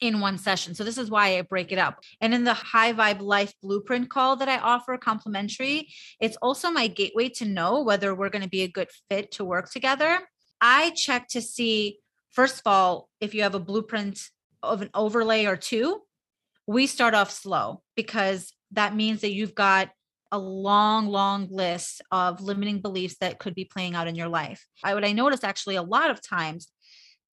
in 0.00 0.20
one 0.20 0.38
session. 0.38 0.74
So 0.74 0.84
this 0.84 0.98
is 0.98 1.10
why 1.10 1.38
I 1.38 1.42
break 1.42 1.72
it 1.72 1.78
up. 1.78 2.00
And 2.20 2.34
in 2.34 2.44
the 2.44 2.54
high 2.54 2.92
vibe 2.92 3.20
life 3.20 3.52
blueprint 3.62 4.10
call 4.10 4.36
that 4.36 4.48
I 4.48 4.58
offer 4.58 4.96
complimentary, 4.96 5.88
it's 6.20 6.36
also 6.42 6.70
my 6.70 6.88
gateway 6.88 7.28
to 7.30 7.44
know 7.44 7.82
whether 7.82 8.14
we're 8.14 8.30
going 8.30 8.42
to 8.42 8.48
be 8.48 8.62
a 8.62 8.68
good 8.68 8.88
fit 9.10 9.30
to 9.32 9.44
work 9.44 9.70
together. 9.70 10.20
I 10.60 10.90
check 10.90 11.28
to 11.28 11.40
see 11.40 11.98
first 12.30 12.56
of 12.56 12.62
all 12.66 13.08
if 13.20 13.34
you 13.34 13.42
have 13.42 13.54
a 13.54 13.60
blueprint 13.60 14.20
of 14.62 14.82
an 14.82 14.90
overlay 14.94 15.44
or 15.44 15.56
two. 15.56 16.00
We 16.66 16.86
start 16.86 17.14
off 17.14 17.30
slow 17.30 17.82
because 17.94 18.52
that 18.72 18.96
means 18.96 19.20
that 19.20 19.34
you've 19.34 19.54
got 19.54 19.90
a 20.32 20.38
long, 20.38 21.06
long 21.06 21.48
list 21.50 22.02
of 22.10 22.40
limiting 22.40 22.80
beliefs 22.80 23.16
that 23.20 23.38
could 23.38 23.54
be 23.54 23.64
playing 23.64 23.94
out 23.94 24.08
in 24.08 24.14
your 24.14 24.28
life. 24.28 24.66
I 24.82 24.94
what 24.94 25.04
I 25.04 25.12
notice 25.12 25.44
actually 25.44 25.76
a 25.76 25.82
lot 25.82 26.10
of 26.10 26.26
times 26.26 26.68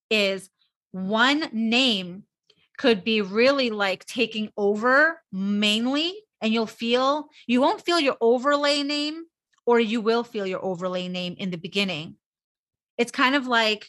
is 0.09 0.49
one 0.91 1.49
name 1.53 2.23
could 2.77 3.03
be 3.03 3.21
really 3.21 3.69
like 3.69 4.05
taking 4.05 4.49
over 4.57 5.21
mainly 5.31 6.13
and 6.41 6.53
you'll 6.53 6.65
feel 6.65 7.27
you 7.47 7.61
won't 7.61 7.85
feel 7.85 7.99
your 7.99 8.17
overlay 8.19 8.83
name 8.83 9.23
or 9.65 9.79
you 9.79 10.01
will 10.01 10.23
feel 10.23 10.47
your 10.47 10.63
overlay 10.63 11.07
name 11.07 11.35
in 11.37 11.51
the 11.51 11.57
beginning 11.57 12.15
it's 12.97 13.11
kind 13.11 13.35
of 13.35 13.47
like 13.47 13.87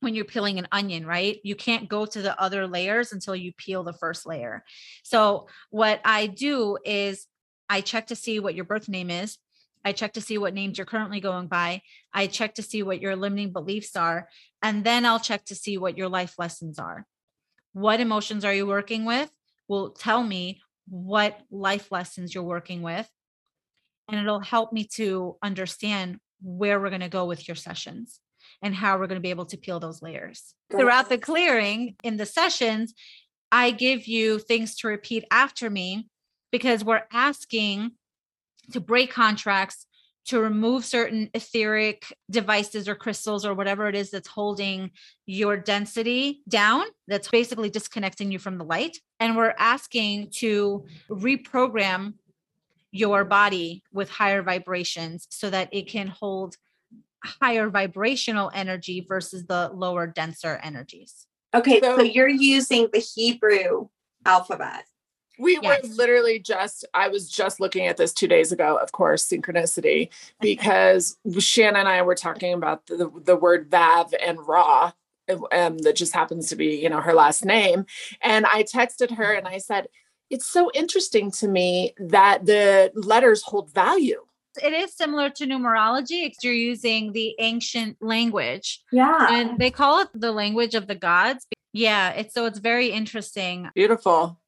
when 0.00 0.14
you're 0.14 0.24
peeling 0.24 0.58
an 0.58 0.68
onion 0.70 1.06
right 1.06 1.38
you 1.44 1.56
can't 1.56 1.88
go 1.88 2.06
to 2.06 2.22
the 2.22 2.38
other 2.40 2.66
layers 2.66 3.12
until 3.12 3.34
you 3.34 3.52
peel 3.56 3.82
the 3.82 3.92
first 3.92 4.26
layer 4.26 4.64
so 5.02 5.48
what 5.70 6.00
i 6.04 6.26
do 6.26 6.78
is 6.84 7.26
i 7.68 7.80
check 7.80 8.06
to 8.06 8.16
see 8.16 8.38
what 8.38 8.54
your 8.54 8.64
birth 8.64 8.88
name 8.88 9.10
is 9.10 9.38
I 9.84 9.92
check 9.92 10.14
to 10.14 10.20
see 10.22 10.38
what 10.38 10.54
names 10.54 10.78
you're 10.78 10.86
currently 10.86 11.20
going 11.20 11.46
by. 11.46 11.82
I 12.12 12.26
check 12.26 12.54
to 12.54 12.62
see 12.62 12.82
what 12.82 13.02
your 13.02 13.16
limiting 13.16 13.52
beliefs 13.52 13.96
are. 13.96 14.30
And 14.62 14.82
then 14.82 15.04
I'll 15.04 15.20
check 15.20 15.44
to 15.46 15.54
see 15.54 15.76
what 15.76 15.98
your 15.98 16.08
life 16.08 16.36
lessons 16.38 16.78
are 16.78 17.06
what 17.74 18.00
emotions 18.00 18.44
are 18.44 18.54
you 18.54 18.66
working 18.66 19.04
with 19.04 19.30
will 19.68 19.90
tell 19.90 20.22
me 20.22 20.60
what 20.88 21.38
life 21.50 21.92
lessons 21.92 22.34
you're 22.34 22.42
working 22.42 22.80
with 22.82 23.08
and 24.08 24.18
it'll 24.18 24.40
help 24.40 24.72
me 24.72 24.84
to 24.84 25.36
understand 25.42 26.18
where 26.42 26.80
we're 26.80 26.90
going 26.90 27.00
to 27.00 27.08
go 27.08 27.26
with 27.26 27.46
your 27.46 27.54
sessions 27.54 28.20
and 28.62 28.74
how 28.74 28.98
we're 28.98 29.06
going 29.06 29.20
to 29.20 29.22
be 29.22 29.30
able 29.30 29.46
to 29.46 29.56
peel 29.56 29.80
those 29.80 30.02
layers. 30.02 30.54
Throughout 30.70 31.08
the 31.08 31.18
clearing 31.18 31.96
in 32.02 32.16
the 32.16 32.26
sessions 32.26 32.94
i 33.54 33.70
give 33.70 34.06
you 34.06 34.38
things 34.40 34.74
to 34.74 34.88
repeat 34.88 35.24
after 35.30 35.70
me 35.70 36.08
because 36.50 36.84
we're 36.84 37.06
asking 37.12 37.92
to 38.72 38.80
break 38.80 39.12
contracts 39.12 39.86
to 40.26 40.40
remove 40.40 40.84
certain 40.84 41.28
etheric 41.34 42.06
devices 42.30 42.88
or 42.88 42.94
crystals 42.94 43.44
or 43.44 43.54
whatever 43.54 43.88
it 43.88 43.94
is 43.94 44.10
that's 44.10 44.28
holding 44.28 44.90
your 45.26 45.56
density 45.56 46.42
down, 46.48 46.84
that's 47.06 47.28
basically 47.28 47.70
disconnecting 47.70 48.32
you 48.32 48.38
from 48.38 48.56
the 48.58 48.64
light. 48.64 48.98
And 49.20 49.36
we're 49.36 49.54
asking 49.58 50.30
to 50.36 50.86
reprogram 51.10 52.14
your 52.90 53.24
body 53.24 53.82
with 53.92 54.08
higher 54.08 54.42
vibrations 54.42 55.26
so 55.30 55.50
that 55.50 55.68
it 55.72 55.88
can 55.88 56.06
hold 56.06 56.56
higher 57.24 57.68
vibrational 57.68 58.50
energy 58.54 59.04
versus 59.06 59.46
the 59.46 59.70
lower, 59.74 60.06
denser 60.06 60.60
energies. 60.62 61.26
Okay, 61.54 61.80
so, 61.80 61.98
so 61.98 62.02
you're 62.02 62.28
using 62.28 62.88
the 62.92 62.98
Hebrew 62.98 63.88
alphabet. 64.24 64.84
We 65.38 65.58
yes. 65.62 65.82
were 65.82 65.88
literally 65.94 66.38
just, 66.38 66.84
I 66.94 67.08
was 67.08 67.28
just 67.28 67.60
looking 67.60 67.86
at 67.86 67.96
this 67.96 68.12
two 68.12 68.28
days 68.28 68.52
ago, 68.52 68.76
of 68.76 68.92
course, 68.92 69.28
synchronicity, 69.28 70.08
because 70.40 71.16
Shannon 71.38 71.80
and 71.80 71.88
I 71.88 72.02
were 72.02 72.14
talking 72.14 72.52
about 72.52 72.86
the, 72.86 73.10
the 73.24 73.36
word 73.36 73.70
Vav 73.70 74.12
and 74.24 74.38
Raw. 74.46 74.92
um, 75.52 75.78
that 75.78 75.96
just 75.96 76.12
happens 76.12 76.48
to 76.50 76.56
be, 76.56 76.76
you 76.76 76.88
know, 76.90 77.00
her 77.00 77.14
last 77.14 77.44
name. 77.44 77.86
And 78.20 78.44
I 78.46 78.62
texted 78.62 79.16
her 79.16 79.32
and 79.32 79.48
I 79.48 79.56
said, 79.56 79.88
it's 80.30 80.46
so 80.46 80.70
interesting 80.74 81.30
to 81.32 81.48
me 81.48 81.94
that 81.98 82.46
the 82.46 82.90
letters 82.94 83.42
hold 83.42 83.72
value 83.72 84.20
It 84.62 84.72
is 84.72 84.94
similar 84.94 85.30
to 85.30 85.46
numerology. 85.46 86.30
You're 86.42 86.52
using 86.52 87.12
the 87.12 87.34
ancient 87.38 87.96
language. 88.00 88.82
Yeah. 88.92 89.28
And 89.30 89.58
they 89.58 89.70
call 89.70 90.00
it 90.00 90.08
the 90.14 90.32
language 90.32 90.74
of 90.74 90.86
the 90.86 90.94
gods. 90.94 91.46
Yeah. 91.72 92.10
It's 92.10 92.34
so 92.34 92.46
it's 92.46 92.58
very 92.58 92.88
interesting. 92.88 93.68
Beautiful. 93.74 94.38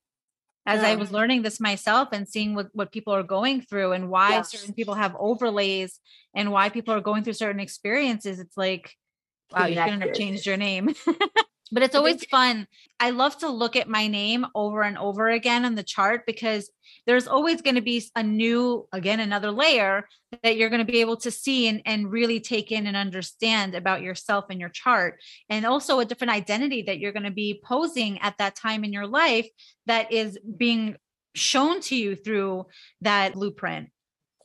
As 0.66 0.82
Yeah. 0.82 0.88
I 0.88 0.94
was 0.96 1.10
um, 1.10 1.14
learning 1.14 1.42
this 1.42 1.60
myself 1.60 2.08
and 2.12 2.28
seeing 2.28 2.54
what, 2.54 2.68
what 2.72 2.92
people 2.92 3.14
are 3.14 3.22
going 3.22 3.62
through 3.62 3.92
and 3.92 4.10
why 4.10 4.30
Yes. 4.32 4.50
certain 4.50 4.74
people 4.74 4.94
have 4.94 5.16
overlays 5.18 6.00
and 6.34 6.50
why 6.50 6.68
people 6.68 6.92
are 6.94 7.00
going 7.00 7.22
through 7.24 7.34
certain 7.34 7.60
experiences, 7.60 8.40
it's 8.40 8.56
like, 8.56 8.92
wow, 9.52 9.66
you 9.66 9.76
couldn't 9.76 10.00
have 10.00 10.12
changed 10.12 10.46
your 10.46 10.56
name. 10.56 10.94
but 11.72 11.82
it's 11.82 11.94
always 11.94 12.24
fun. 12.26 12.66
I 13.00 13.10
love 13.10 13.38
to 13.38 13.48
look 13.48 13.76
at 13.76 13.88
my 13.88 14.06
name 14.06 14.46
over 14.54 14.82
and 14.82 14.96
over 14.96 15.28
again 15.28 15.64
on 15.64 15.74
the 15.74 15.82
chart 15.82 16.24
because 16.26 16.70
there's 17.06 17.26
always 17.26 17.60
going 17.60 17.74
to 17.74 17.80
be 17.80 18.04
a 18.14 18.22
new, 18.22 18.88
again, 18.92 19.20
another 19.20 19.50
layer 19.50 20.08
that 20.42 20.56
you're 20.56 20.70
going 20.70 20.84
to 20.84 20.92
be 20.92 21.00
able 21.00 21.16
to 21.18 21.30
see 21.30 21.68
and, 21.68 21.82
and 21.84 22.10
really 22.10 22.40
take 22.40 22.70
in 22.70 22.86
and 22.86 22.96
understand 22.96 23.74
about 23.74 24.02
yourself 24.02 24.46
and 24.50 24.60
your 24.60 24.68
chart. 24.68 25.20
And 25.48 25.66
also 25.66 25.98
a 25.98 26.04
different 26.04 26.32
identity 26.32 26.82
that 26.82 26.98
you're 26.98 27.12
going 27.12 27.24
to 27.24 27.30
be 27.30 27.60
posing 27.64 28.20
at 28.20 28.38
that 28.38 28.54
time 28.54 28.84
in 28.84 28.92
your 28.92 29.06
life 29.06 29.48
that 29.86 30.12
is 30.12 30.38
being 30.56 30.96
shown 31.34 31.80
to 31.82 31.96
you 31.96 32.16
through 32.16 32.66
that 33.02 33.34
blueprint. 33.34 33.90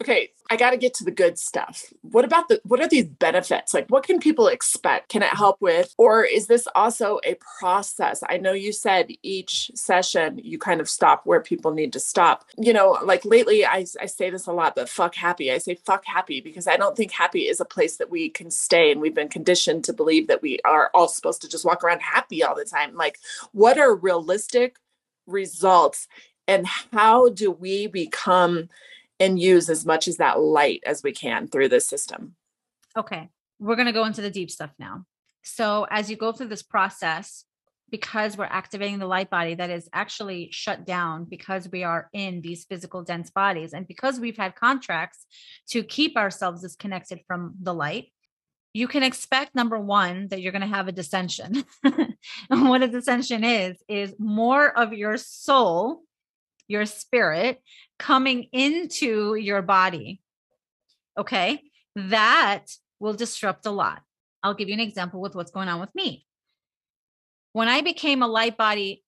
Okay, 0.01 0.31
I 0.49 0.55
got 0.55 0.71
to 0.71 0.77
get 0.77 0.95
to 0.95 1.03
the 1.03 1.11
good 1.11 1.37
stuff. 1.37 1.93
What 2.01 2.25
about 2.25 2.47
the 2.47 2.59
what 2.63 2.79
are 2.79 2.87
these 2.87 3.05
benefits? 3.05 3.71
Like 3.71 3.85
what 3.89 4.03
can 4.03 4.19
people 4.19 4.47
expect? 4.47 5.09
Can 5.09 5.21
it 5.21 5.29
help 5.29 5.61
with 5.61 5.93
or 5.95 6.23
is 6.23 6.47
this 6.47 6.67
also 6.73 7.19
a 7.23 7.37
process? 7.59 8.23
I 8.27 8.37
know 8.37 8.53
you 8.53 8.73
said 8.73 9.11
each 9.21 9.69
session 9.75 10.41
you 10.43 10.57
kind 10.57 10.81
of 10.81 10.89
stop 10.89 11.27
where 11.27 11.39
people 11.39 11.69
need 11.69 11.93
to 11.93 11.99
stop. 11.99 12.45
You 12.57 12.73
know, 12.73 12.97
like 13.03 13.25
lately 13.25 13.63
I 13.63 13.85
I 14.01 14.07
say 14.07 14.31
this 14.31 14.47
a 14.47 14.51
lot, 14.51 14.73
but 14.73 14.89
fuck 14.89 15.13
happy. 15.13 15.51
I 15.51 15.59
say 15.59 15.75
fuck 15.75 16.03
happy 16.03 16.41
because 16.41 16.65
I 16.65 16.77
don't 16.77 16.97
think 16.97 17.11
happy 17.11 17.41
is 17.41 17.59
a 17.59 17.65
place 17.65 17.97
that 17.97 18.09
we 18.09 18.27
can 18.27 18.49
stay 18.49 18.91
and 18.91 19.01
we've 19.01 19.13
been 19.13 19.29
conditioned 19.29 19.83
to 19.83 19.93
believe 19.93 20.25
that 20.29 20.41
we 20.41 20.57
are 20.65 20.89
all 20.95 21.09
supposed 21.09 21.43
to 21.43 21.47
just 21.47 21.63
walk 21.63 21.83
around 21.83 22.01
happy 22.01 22.43
all 22.43 22.55
the 22.55 22.65
time. 22.65 22.95
Like 22.95 23.19
what 23.51 23.77
are 23.77 23.93
realistic 23.93 24.77
results 25.27 26.07
and 26.47 26.65
how 26.65 27.29
do 27.29 27.51
we 27.51 27.85
become 27.85 28.67
and 29.21 29.39
use 29.39 29.69
as 29.69 29.85
much 29.85 30.07
as 30.07 30.17
that 30.17 30.39
light 30.39 30.81
as 30.85 31.03
we 31.03 31.11
can 31.11 31.47
through 31.47 31.69
this 31.69 31.87
system. 31.87 32.35
Okay, 32.97 33.29
we're 33.59 33.75
going 33.75 33.85
to 33.85 33.93
go 33.93 34.05
into 34.05 34.21
the 34.21 34.31
deep 34.31 34.51
stuff 34.51 34.71
now. 34.79 35.05
So, 35.43 35.87
as 35.89 36.09
you 36.09 36.17
go 36.17 36.31
through 36.31 36.47
this 36.47 36.63
process, 36.63 37.45
because 37.89 38.37
we're 38.37 38.45
activating 38.45 38.99
the 38.99 39.05
light 39.05 39.29
body 39.29 39.53
that 39.55 39.69
is 39.69 39.89
actually 39.91 40.49
shut 40.51 40.85
down 40.85 41.25
because 41.25 41.69
we 41.69 41.83
are 41.83 42.09
in 42.13 42.41
these 42.41 42.63
physical 42.65 43.03
dense 43.03 43.29
bodies, 43.29 43.73
and 43.73 43.87
because 43.87 44.19
we've 44.19 44.37
had 44.37 44.55
contracts 44.55 45.25
to 45.69 45.83
keep 45.83 46.17
ourselves 46.17 46.61
disconnected 46.61 47.21
from 47.27 47.53
the 47.61 47.73
light, 47.73 48.07
you 48.73 48.87
can 48.87 49.03
expect 49.03 49.53
number 49.53 49.77
one 49.77 50.29
that 50.29 50.41
you're 50.41 50.53
going 50.53 50.61
to 50.61 50.67
have 50.67 50.87
a 50.87 50.93
descension. 50.93 51.65
and 51.83 52.69
what 52.69 52.83
a 52.83 52.87
descension 52.87 53.43
is, 53.43 53.77
is 53.87 54.15
more 54.17 54.77
of 54.77 54.93
your 54.93 55.17
soul, 55.17 56.03
your 56.71 56.85
spirit 56.85 57.61
coming 57.99 58.47
into 58.51 59.35
your 59.35 59.61
body. 59.61 60.21
Okay. 61.17 61.61
That 61.95 62.65
will 62.99 63.13
disrupt 63.13 63.65
a 63.65 63.71
lot. 63.71 64.01
I'll 64.41 64.53
give 64.53 64.69
you 64.69 64.73
an 64.73 64.79
example 64.79 65.21
with 65.21 65.35
what's 65.35 65.51
going 65.51 65.67
on 65.67 65.79
with 65.79 65.93
me. 65.93 66.25
When 67.53 67.67
I 67.67 67.81
became 67.81 68.23
a 68.23 68.27
light 68.27 68.57
body 68.57 69.03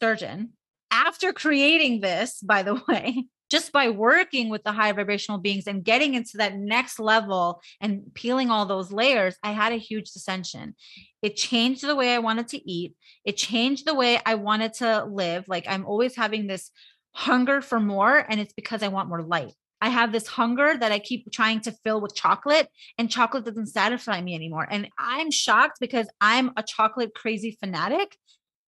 surgeon, 0.00 0.54
after 0.90 1.32
creating 1.32 2.00
this, 2.00 2.40
by 2.40 2.62
the 2.62 2.80
way, 2.88 3.26
just 3.50 3.72
by 3.72 3.90
working 3.90 4.48
with 4.48 4.64
the 4.64 4.72
high 4.72 4.92
vibrational 4.92 5.38
beings 5.38 5.66
and 5.66 5.84
getting 5.84 6.14
into 6.14 6.38
that 6.38 6.56
next 6.56 6.98
level 6.98 7.60
and 7.80 8.02
peeling 8.14 8.50
all 8.50 8.66
those 8.66 8.90
layers, 8.90 9.36
I 9.42 9.52
had 9.52 9.72
a 9.72 9.76
huge 9.76 10.10
descension. 10.10 10.74
It 11.22 11.36
changed 11.36 11.86
the 11.86 11.94
way 11.94 12.14
I 12.14 12.18
wanted 12.18 12.48
to 12.48 12.70
eat. 12.70 12.94
It 13.24 13.36
changed 13.36 13.86
the 13.86 13.94
way 13.94 14.18
I 14.24 14.34
wanted 14.34 14.74
to 14.74 15.04
live. 15.04 15.44
Like 15.46 15.66
I'm 15.68 15.84
always 15.84 16.16
having 16.16 16.46
this 16.46 16.70
hunger 17.14 17.60
for 17.62 17.80
more, 17.80 18.24
and 18.28 18.40
it's 18.40 18.52
because 18.52 18.82
I 18.82 18.88
want 18.88 19.08
more 19.08 19.22
light. 19.22 19.52
I 19.80 19.88
have 19.88 20.12
this 20.12 20.26
hunger 20.26 20.76
that 20.78 20.92
I 20.92 20.98
keep 20.98 21.30
trying 21.30 21.60
to 21.60 21.72
fill 21.84 22.00
with 22.00 22.14
chocolate, 22.14 22.68
and 22.98 23.10
chocolate 23.10 23.44
doesn't 23.44 23.66
satisfy 23.66 24.20
me 24.20 24.34
anymore. 24.34 24.66
And 24.70 24.88
I'm 24.98 25.30
shocked 25.30 25.78
because 25.80 26.08
I'm 26.20 26.52
a 26.56 26.62
chocolate 26.62 27.14
crazy 27.14 27.56
fanatic 27.60 28.16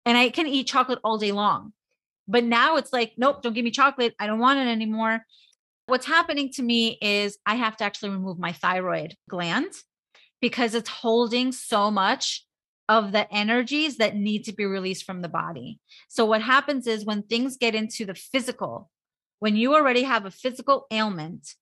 and 0.06 0.18
I 0.18 0.30
can 0.30 0.48
eat 0.48 0.68
chocolate 0.68 1.00
all 1.04 1.18
day 1.18 1.32
long. 1.32 1.74
But 2.28 2.43
now 2.43 2.76
it's 2.78 2.91
like, 2.91 3.14
nope, 3.18 3.41
don't 3.41 3.54
give 3.54 3.64
me 3.64 3.72
chocolate. 3.72 4.14
I 4.20 4.28
don't 4.28 4.39
want 4.39 4.60
it 4.60 4.68
anymore. 4.68 5.22
What's 5.88 6.06
happening 6.06 6.52
to 6.54 6.64
me 6.64 6.98
is 7.02 7.38
I 7.46 7.56
have 7.56 7.78
to 7.78 7.84
actually 7.84 8.10
remove 8.10 8.39
my 8.39 8.52
thyroid 8.52 9.16
gland 9.30 9.72
because 10.41 10.74
it's 10.74 10.89
holding 10.89 11.52
so 11.52 11.91
much 11.91 12.46
of 12.88 13.12
the 13.12 13.32
energies 13.34 13.98
that 13.98 14.16
need 14.16 14.44
to 14.46 14.54
be 14.54 14.66
released 14.66 15.06
from 15.06 15.22
the 15.22 15.30
body. 15.30 15.80
So, 16.08 16.26
what 16.26 16.42
happens 16.42 16.88
is 16.88 17.06
when 17.06 17.24
things 17.24 17.58
get 17.58 17.76
into 17.76 18.06
the 18.06 18.16
physical, 18.16 18.90
when 19.40 19.56
you 19.56 19.74
already 19.74 20.04
have 20.04 20.26
a 20.26 20.32
physical 20.32 20.86
ailment, 20.92 21.56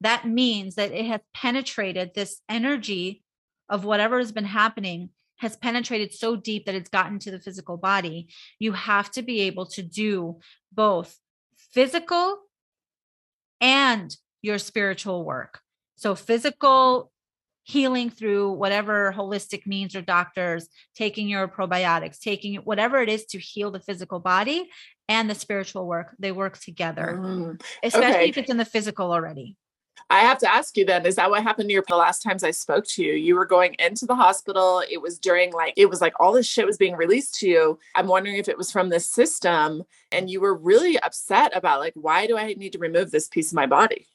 that 0.00 0.26
means 0.26 0.76
that 0.76 0.92
it 0.92 1.06
has 1.06 1.20
penetrated 1.34 2.12
this 2.14 2.40
energy 2.48 3.22
of 3.68 3.84
whatever 3.84 4.18
has 4.18 4.32
been 4.32 4.44
happening 4.44 5.10
has 5.36 5.56
penetrated 5.56 6.12
so 6.12 6.36
deep 6.36 6.66
that 6.66 6.74
it's 6.74 6.90
gotten 6.90 7.18
to 7.18 7.30
the 7.30 7.40
physical 7.40 7.78
body. 7.78 8.28
You 8.58 8.72
have 8.72 9.10
to 9.12 9.22
be 9.22 9.40
able 9.42 9.66
to 9.66 9.82
do 9.82 10.38
both 10.70 11.16
physical 11.56 12.38
and 13.60 14.14
your 14.42 14.58
spiritual 14.58 15.24
work. 15.24 15.60
So, 15.96 16.14
physical 16.14 17.09
healing 17.70 18.10
through 18.10 18.52
whatever 18.52 19.14
holistic 19.16 19.66
means 19.66 19.94
or 19.94 20.02
doctors, 20.02 20.68
taking 20.94 21.28
your 21.28 21.46
probiotics, 21.46 22.18
taking 22.18 22.56
whatever 22.56 23.00
it 23.00 23.08
is 23.08 23.24
to 23.26 23.38
heal 23.38 23.70
the 23.70 23.80
physical 23.80 24.18
body 24.18 24.68
and 25.08 25.30
the 25.30 25.34
spiritual 25.34 25.86
work, 25.86 26.14
they 26.18 26.32
work 26.32 26.58
together, 26.58 27.18
Mm. 27.20 27.62
especially 27.82 28.14
Okay. 28.14 28.28
if 28.28 28.38
it's 28.38 28.50
in 28.50 28.56
the 28.56 28.64
physical 28.64 29.12
already. 29.12 29.56
I 30.08 30.20
have 30.20 30.38
to 30.38 30.52
ask 30.52 30.76
you 30.76 30.84
then, 30.84 31.06
is 31.06 31.16
that 31.16 31.30
what 31.30 31.42
happened 31.42 31.68
to 31.68 31.72
your 31.72 31.84
the 31.86 31.94
last 31.94 32.22
times 32.22 32.42
I 32.42 32.50
spoke 32.50 32.84
to 32.94 33.04
you? 33.04 33.12
You 33.12 33.34
were 33.36 33.44
going 33.46 33.74
into 33.78 34.06
the 34.06 34.14
hospital. 34.16 34.82
It 34.90 35.00
was 35.00 35.18
during 35.18 35.52
like, 35.52 35.74
it 35.76 35.86
was 35.86 36.00
like 36.00 36.14
all 36.18 36.32
this 36.32 36.46
shit 36.46 36.66
was 36.66 36.78
being 36.78 36.96
released 36.96 37.34
to 37.40 37.48
you. 37.48 37.78
I'm 37.94 38.08
wondering 38.08 38.36
if 38.36 38.48
it 38.48 38.58
was 38.58 38.72
from 38.72 38.88
this 38.88 39.08
system 39.08 39.84
and 40.10 40.28
you 40.28 40.40
were 40.40 40.54
really 40.56 40.98
upset 40.98 41.56
about 41.56 41.78
like, 41.80 41.92
why 41.94 42.26
do 42.26 42.36
I 42.36 42.54
need 42.54 42.72
to 42.72 42.78
remove 42.78 43.10
this 43.10 43.28
piece 43.28 43.52
of 43.52 43.56
my 43.56 43.66
body? 43.66 44.06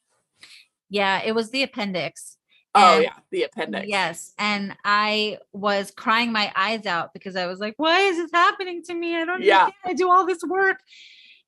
Yeah, 0.89 1.21
it 1.23 1.33
was 1.33 1.51
the 1.51 1.63
appendix. 1.63 2.37
Oh, 2.76 2.95
And- 2.95 3.03
yeah, 3.03 3.13
the 3.32 3.43
appendix. 3.43 3.88
Yes. 3.88 4.34
And 4.38 4.76
I 4.84 5.38
was 5.53 5.91
crying 5.91 6.32
my 6.32 6.51
eyes 6.55 6.86
out 6.86 7.13
because 7.13 7.36
I 7.36 7.45
was 7.47 7.59
like, 7.59 7.76
why 7.78 8.01
is 8.01 8.17
this 8.17 8.32
happening 8.34 8.84
to 8.84 8.93
me? 8.93 9.15
I 9.15 9.23
don't 9.26 9.41
Yeah. 9.41 9.69
I 9.86 9.93
do 9.93 10.11
all 10.11 10.26
this 10.26 10.43
work. 10.43 10.80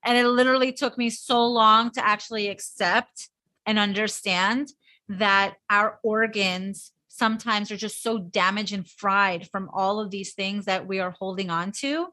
And 0.04 0.18
it 0.18 0.26
literally 0.28 0.72
took 0.72 0.98
me 0.98 1.10
so 1.10 1.46
long 1.46 1.92
to 1.92 2.06
actually 2.06 2.48
accept 2.48 3.30
and 3.66 3.78
understand 3.78 4.72
that 5.10 5.56
our 5.70 6.00
organs 6.02 6.94
sometimes 7.10 7.72
are 7.72 7.78
just 7.78 8.02
so 8.02 8.18
damaged 8.20 8.74
and 8.74 8.88
fried 8.88 9.50
from 9.50 9.70
all 9.74 10.00
of 10.00 10.12
these 10.12 10.34
things 10.34 10.66
that 10.66 10.88
we 10.88 11.00
are 11.00 11.12
holding 11.12 11.50
on 11.50 11.72
to. 11.72 12.08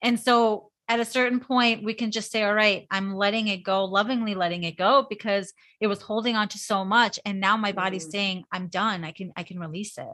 And 0.00 0.18
so 0.18 0.70
at 0.88 1.00
a 1.00 1.04
certain 1.04 1.40
point, 1.40 1.82
we 1.82 1.94
can 1.94 2.10
just 2.12 2.30
say, 2.30 2.44
all 2.44 2.54
right, 2.54 2.86
I'm 2.90 3.14
letting 3.14 3.48
it 3.48 3.64
go, 3.64 3.84
lovingly 3.84 4.34
letting 4.34 4.62
it 4.64 4.76
go 4.76 5.06
because 5.08 5.52
it 5.80 5.88
was 5.88 6.00
holding 6.00 6.36
on 6.36 6.48
to 6.48 6.58
so 6.58 6.84
much. 6.84 7.18
And 7.24 7.40
now 7.40 7.56
my 7.56 7.72
body's 7.72 8.06
Mhm. 8.06 8.12
saying, 8.12 8.44
I'm 8.52 8.68
done. 8.68 9.04
I 9.04 9.10
can, 9.10 9.32
I 9.36 9.42
can 9.42 9.58
release 9.58 9.98
it. 9.98 10.06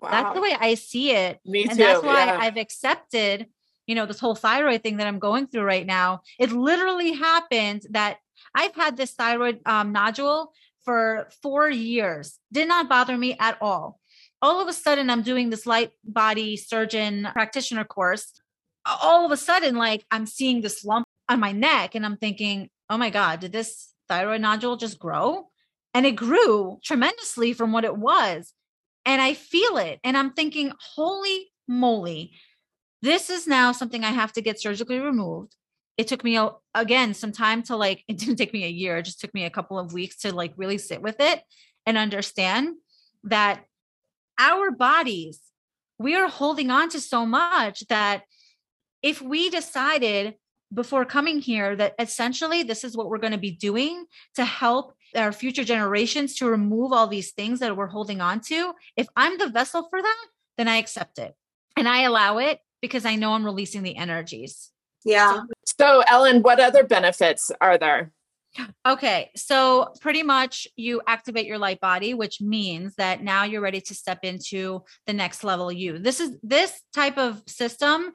Wow. 0.00 0.10
That's 0.10 0.34
the 0.34 0.42
way 0.42 0.54
I 0.58 0.74
see 0.74 1.12
it. 1.12 1.40
Me 1.46 1.62
and 1.62 1.72
too. 1.72 1.76
that's 1.78 2.02
why 2.02 2.26
yeah. 2.26 2.38
I've 2.40 2.56
accepted, 2.58 3.46
you 3.86 3.94
know, 3.94 4.04
this 4.04 4.20
whole 4.20 4.34
thyroid 4.34 4.82
thing 4.82 4.98
that 4.98 5.06
I'm 5.06 5.18
going 5.18 5.46
through 5.46 5.62
right 5.62 5.86
now. 5.86 6.22
It 6.38 6.52
literally 6.52 7.12
happened 7.12 7.86
that 7.90 8.18
I've 8.54 8.74
had 8.74 8.96
this 8.96 9.12
thyroid 9.12 9.60
um, 9.64 9.92
nodule 9.92 10.52
for 10.84 11.28
four 11.42 11.70
years, 11.70 12.38
did 12.52 12.68
not 12.68 12.88
bother 12.88 13.16
me 13.16 13.36
at 13.38 13.56
all. 13.60 14.00
All 14.42 14.60
of 14.60 14.66
a 14.66 14.72
sudden, 14.72 15.08
I'm 15.08 15.22
doing 15.22 15.50
this 15.50 15.66
light 15.66 15.92
body 16.04 16.56
surgeon 16.56 17.28
practitioner 17.32 17.84
course. 17.84 18.41
All 18.86 19.24
of 19.24 19.32
a 19.32 19.36
sudden, 19.36 19.76
like 19.76 20.04
I'm 20.10 20.26
seeing 20.26 20.60
this 20.60 20.84
lump 20.84 21.06
on 21.28 21.40
my 21.40 21.52
neck, 21.52 21.94
and 21.94 22.04
I'm 22.04 22.16
thinking, 22.16 22.68
oh 22.90 22.98
my 22.98 23.10
God, 23.10 23.40
did 23.40 23.52
this 23.52 23.92
thyroid 24.08 24.40
nodule 24.40 24.76
just 24.76 24.98
grow? 24.98 25.48
And 25.94 26.06
it 26.06 26.12
grew 26.12 26.78
tremendously 26.82 27.52
from 27.52 27.72
what 27.72 27.84
it 27.84 27.96
was 27.96 28.52
and 29.04 29.20
I 29.20 29.34
feel 29.34 29.76
it. 29.76 30.00
And 30.04 30.16
I'm 30.16 30.32
thinking, 30.32 30.72
holy 30.94 31.52
moly, 31.68 32.32
this 33.00 33.30
is 33.30 33.46
now 33.46 33.72
something 33.72 34.04
I 34.04 34.10
have 34.10 34.32
to 34.34 34.42
get 34.42 34.60
surgically 34.60 35.00
removed. 35.00 35.56
It 35.96 36.08
took 36.08 36.24
me 36.24 36.38
again 36.74 37.14
some 37.14 37.32
time 37.32 37.62
to 37.64 37.76
like, 37.76 38.04
it 38.08 38.18
didn't 38.18 38.36
take 38.36 38.52
me 38.52 38.64
a 38.64 38.68
year, 38.68 38.98
it 38.98 39.04
just 39.04 39.20
took 39.20 39.34
me 39.34 39.44
a 39.44 39.50
couple 39.50 39.78
of 39.78 39.92
weeks 39.92 40.18
to 40.18 40.34
like 40.34 40.54
really 40.56 40.78
sit 40.78 41.02
with 41.02 41.16
it 41.18 41.42
and 41.86 41.98
understand 41.98 42.76
that 43.24 43.64
our 44.38 44.70
bodies, 44.70 45.40
we 45.98 46.14
are 46.14 46.28
holding 46.28 46.70
on 46.70 46.88
to 46.90 47.00
so 47.00 47.26
much 47.26 47.80
that 47.88 48.22
if 49.02 49.20
we 49.20 49.50
decided 49.50 50.34
before 50.72 51.04
coming 51.04 51.40
here 51.40 51.76
that 51.76 51.94
essentially 51.98 52.62
this 52.62 52.84
is 52.84 52.96
what 52.96 53.08
we're 53.08 53.18
going 53.18 53.32
to 53.32 53.38
be 53.38 53.50
doing 53.50 54.06
to 54.34 54.44
help 54.44 54.94
our 55.14 55.32
future 55.32 55.64
generations 55.64 56.36
to 56.36 56.46
remove 56.46 56.92
all 56.92 57.06
these 57.06 57.32
things 57.32 57.60
that 57.60 57.76
we're 57.76 57.86
holding 57.86 58.20
on 58.20 58.40
to. 58.40 58.72
If 58.96 59.08
I'm 59.14 59.36
the 59.36 59.50
vessel 59.50 59.86
for 59.90 60.00
that, 60.00 60.26
then 60.56 60.68
I 60.68 60.76
accept 60.76 61.18
it 61.18 61.34
and 61.76 61.88
I 61.88 62.02
allow 62.02 62.38
it 62.38 62.60
because 62.80 63.04
I 63.04 63.16
know 63.16 63.32
I'm 63.32 63.44
releasing 63.44 63.82
the 63.82 63.96
energies. 63.96 64.70
Yeah. 65.04 65.42
So, 65.64 66.02
Ellen, 66.08 66.42
what 66.42 66.60
other 66.60 66.84
benefits 66.84 67.50
are 67.60 67.76
there? 67.76 68.12
Okay, 68.86 69.30
so 69.34 69.94
pretty 70.00 70.22
much 70.22 70.68
you 70.76 71.00
activate 71.06 71.46
your 71.46 71.56
light 71.56 71.80
body, 71.80 72.12
which 72.12 72.40
means 72.40 72.94
that 72.96 73.22
now 73.22 73.44
you're 73.44 73.62
ready 73.62 73.80
to 73.80 73.94
step 73.94 74.20
into 74.24 74.84
the 75.06 75.14
next 75.14 75.42
level 75.42 75.72
you. 75.72 75.98
This 75.98 76.20
is 76.20 76.36
this 76.42 76.82
type 76.92 77.16
of 77.16 77.42
system 77.46 78.12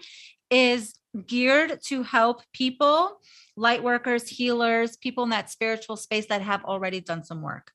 is 0.50 0.94
geared 1.26 1.82
to 1.86 2.04
help 2.04 2.42
people, 2.54 3.20
light 3.56 3.84
workers, 3.84 4.28
healers, 4.28 4.98
people 4.98 5.24
in 5.24 5.32
that 5.32 5.50
spiritual 5.50 5.98
space 5.98 6.28
that 6.28 6.42
have 6.42 6.64
already 6.64 7.02
done 7.02 7.24
some 7.24 7.42
work 7.42 7.72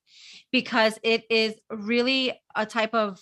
because 0.51 0.99
it 1.03 1.25
is 1.31 1.55
really 1.71 2.41
a 2.55 2.67
type 2.67 2.95
of 2.95 3.21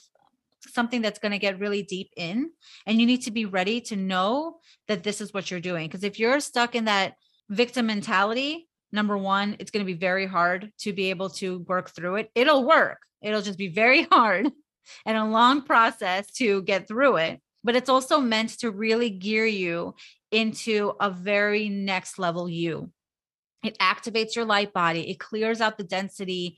something 0.68 1.00
that's 1.00 1.18
going 1.18 1.32
to 1.32 1.38
get 1.38 1.58
really 1.58 1.82
deep 1.82 2.10
in 2.16 2.50
and 2.86 3.00
you 3.00 3.06
need 3.06 3.22
to 3.22 3.30
be 3.30 3.46
ready 3.46 3.80
to 3.80 3.96
know 3.96 4.58
that 4.88 5.02
this 5.02 5.22
is 5.22 5.32
what 5.32 5.50
you're 5.50 5.58
doing 5.58 5.86
because 5.86 6.04
if 6.04 6.18
you're 6.18 6.38
stuck 6.38 6.74
in 6.74 6.84
that 6.84 7.14
victim 7.48 7.86
mentality 7.86 8.68
number 8.92 9.16
one, 9.16 9.56
it's 9.58 9.70
going 9.70 9.84
to 9.84 9.92
be 9.92 9.98
very 9.98 10.26
hard 10.26 10.72
to 10.78 10.92
be 10.92 11.10
able 11.10 11.30
to 11.30 11.60
work 11.60 11.90
through 11.90 12.16
it. 12.16 12.30
It'll 12.34 12.64
work, 12.64 12.98
it'll 13.22 13.42
just 13.42 13.58
be 13.58 13.68
very 13.68 14.02
hard 14.12 14.50
and 15.06 15.16
a 15.16 15.24
long 15.24 15.62
process 15.62 16.30
to 16.32 16.62
get 16.62 16.88
through 16.88 17.16
it. 17.16 17.40
But 17.62 17.76
it's 17.76 17.88
also 17.88 18.20
meant 18.20 18.58
to 18.60 18.70
really 18.70 19.10
gear 19.10 19.46
you 19.46 19.94
into 20.30 20.94
a 21.00 21.10
very 21.10 21.68
next 21.68 22.18
level 22.18 22.48
you. 22.48 22.90
It 23.62 23.78
activates 23.78 24.34
your 24.34 24.46
light 24.46 24.72
body, 24.72 25.10
it 25.10 25.18
clears 25.18 25.60
out 25.60 25.76
the 25.76 25.84
density 25.84 26.56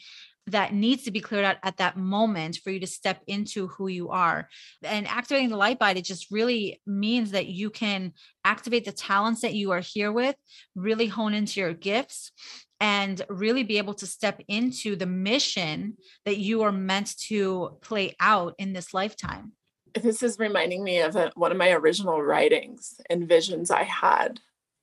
that 0.48 0.74
needs 0.74 1.04
to 1.04 1.10
be 1.10 1.20
cleared 1.20 1.44
out 1.44 1.56
at 1.62 1.76
that 1.76 1.96
moment 1.96 2.58
for 2.62 2.70
you 2.70 2.80
to 2.80 2.86
step 2.86 3.22
into 3.26 3.68
who 3.68 3.86
you 3.86 4.08
are. 4.08 4.48
And 4.82 5.06
activating 5.06 5.50
the 5.50 5.56
light 5.56 5.78
body 5.78 6.02
just 6.02 6.30
really 6.30 6.80
means 6.84 7.30
that 7.30 7.46
you 7.46 7.70
can 7.70 8.12
activate 8.44 8.84
the 8.84 8.92
talents 8.92 9.42
that 9.42 9.54
you 9.54 9.70
are 9.70 9.80
here 9.80 10.10
with, 10.10 10.34
really 10.74 11.06
hone 11.06 11.34
into 11.34 11.60
your 11.60 11.74
gifts, 11.74 12.32
and 12.80 13.22
really 13.28 13.62
be 13.62 13.78
able 13.78 13.94
to 13.94 14.06
step 14.06 14.42
into 14.48 14.96
the 14.96 15.06
mission 15.06 15.96
that 16.24 16.38
you 16.38 16.62
are 16.62 16.72
meant 16.72 17.16
to 17.18 17.78
play 17.80 18.16
out 18.18 18.54
in 18.58 18.72
this 18.72 18.92
lifetime. 18.92 19.52
This 20.00 20.22
is 20.22 20.38
reminding 20.38 20.84
me 20.84 21.00
of 21.00 21.16
a, 21.16 21.32
one 21.34 21.52
of 21.52 21.58
my 21.58 21.70
original 21.70 22.22
writings 22.22 23.00
and 23.10 23.28
visions 23.28 23.70
I 23.70 23.82
had. 23.84 24.40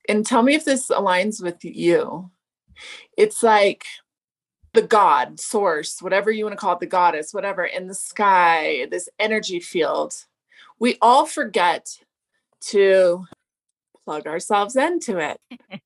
And 0.07 0.25
tell 0.25 0.43
me 0.43 0.55
if 0.55 0.65
this 0.65 0.89
aligns 0.89 1.41
with 1.41 1.63
you. 1.63 2.31
It's 3.17 3.43
like 3.43 3.85
the 4.73 4.81
god 4.81 5.39
source 5.39 6.01
whatever 6.01 6.29
you 6.31 6.45
want 6.45 6.53
to 6.53 6.59
call 6.59 6.73
it 6.73 6.79
the 6.79 6.85
goddess 6.85 7.33
whatever 7.33 7.65
in 7.65 7.87
the 7.87 7.93
sky 7.93 8.85
this 8.91 9.09
energy 9.19 9.59
field 9.59 10.25
we 10.79 10.97
all 11.01 11.25
forget 11.25 11.97
to 12.61 13.25
plug 14.05 14.27
ourselves 14.27 14.75
into 14.75 15.17
it 15.17 15.39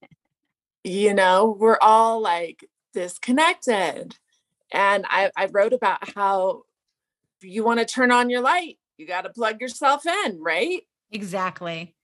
you 0.83 1.13
know 1.13 1.55
we're 1.59 1.77
all 1.81 2.21
like 2.21 2.65
disconnected 2.93 4.15
and 4.71 5.05
i, 5.09 5.31
I 5.35 5.45
wrote 5.45 5.73
about 5.73 6.13
how 6.13 6.63
you 7.41 7.63
want 7.63 7.79
to 7.79 7.85
turn 7.85 8.11
on 8.11 8.29
your 8.29 8.41
light 8.41 8.77
you 8.97 9.07
got 9.07 9.21
to 9.21 9.29
plug 9.29 9.61
yourself 9.61 10.05
in 10.05 10.39
right? 10.41 10.81
Exactly. 11.11 11.95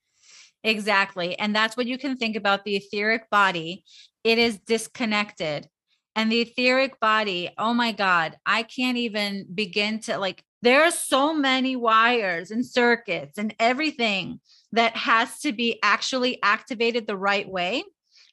Exactly 0.64 1.38
and 1.40 1.56
that's 1.56 1.78
what 1.78 1.88
you 1.88 1.98
can 1.98 2.18
think 2.18 2.36
about 2.36 2.66
the 2.66 2.76
etheric 2.76 3.30
body. 3.30 3.84
It 4.24 4.38
is 4.38 4.60
disconnected 4.60 5.68
and 6.16 6.32
the 6.32 6.42
etheric 6.42 7.00
body 7.00 7.50
oh 7.58 7.74
my 7.74 7.92
god 7.92 8.38
i 8.46 8.64
can't 8.64 8.98
even 8.98 9.46
begin 9.54 10.00
to 10.00 10.18
like 10.18 10.44
there 10.62 10.84
are 10.84 10.92
so 10.92 11.34
many 11.34 11.76
wires 11.78 12.52
and 12.52 12.66
circuits 12.66 13.38
and 13.38 13.56
everything 13.60 14.40
that 14.74 14.96
has 14.98 15.40
to 15.40 15.54
be 15.54 15.80
actually 15.82 16.38
activated 16.44 17.08
the 17.08 17.18
right 17.18 17.50
way 17.50 17.84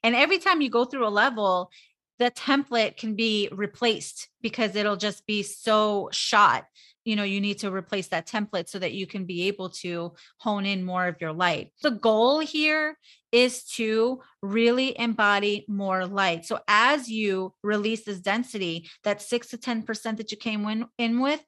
and 0.02 0.14
every 0.14 0.38
time 0.38 0.60
you 0.60 0.68
go 0.68 0.84
through 0.84 1.06
a 1.06 1.08
level 1.08 1.70
the 2.18 2.30
template 2.30 2.96
can 2.96 3.14
be 3.14 3.48
replaced 3.52 4.28
because 4.40 4.74
it'll 4.74 4.96
just 4.96 5.26
be 5.26 5.42
so 5.42 6.08
shot 6.12 6.64
you 7.06 7.16
know 7.16 7.22
you 7.22 7.40
need 7.40 7.58
to 7.60 7.72
replace 7.72 8.08
that 8.08 8.26
template 8.26 8.68
so 8.68 8.78
that 8.78 8.92
you 8.92 9.06
can 9.06 9.24
be 9.24 9.46
able 9.48 9.70
to 9.70 10.12
hone 10.38 10.66
in 10.66 10.84
more 10.84 11.06
of 11.06 11.20
your 11.20 11.32
light. 11.32 11.72
The 11.82 11.92
goal 11.92 12.40
here 12.40 12.98
is 13.32 13.64
to 13.76 14.20
really 14.42 14.98
embody 14.98 15.64
more 15.68 16.06
light. 16.06 16.44
So 16.44 16.60
as 16.68 17.08
you 17.08 17.54
release 17.62 18.04
this 18.04 18.20
density 18.20 18.88
that 19.04 19.22
6 19.22 19.48
to 19.48 19.58
10% 19.58 20.16
that 20.16 20.30
you 20.30 20.36
came 20.36 20.66
in, 20.68 20.86
in 20.98 21.20
with 21.20 21.42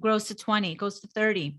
grows 0.00 0.24
to 0.24 0.34
20 0.34 0.74
goes 0.76 1.00
to 1.00 1.08
30 1.08 1.56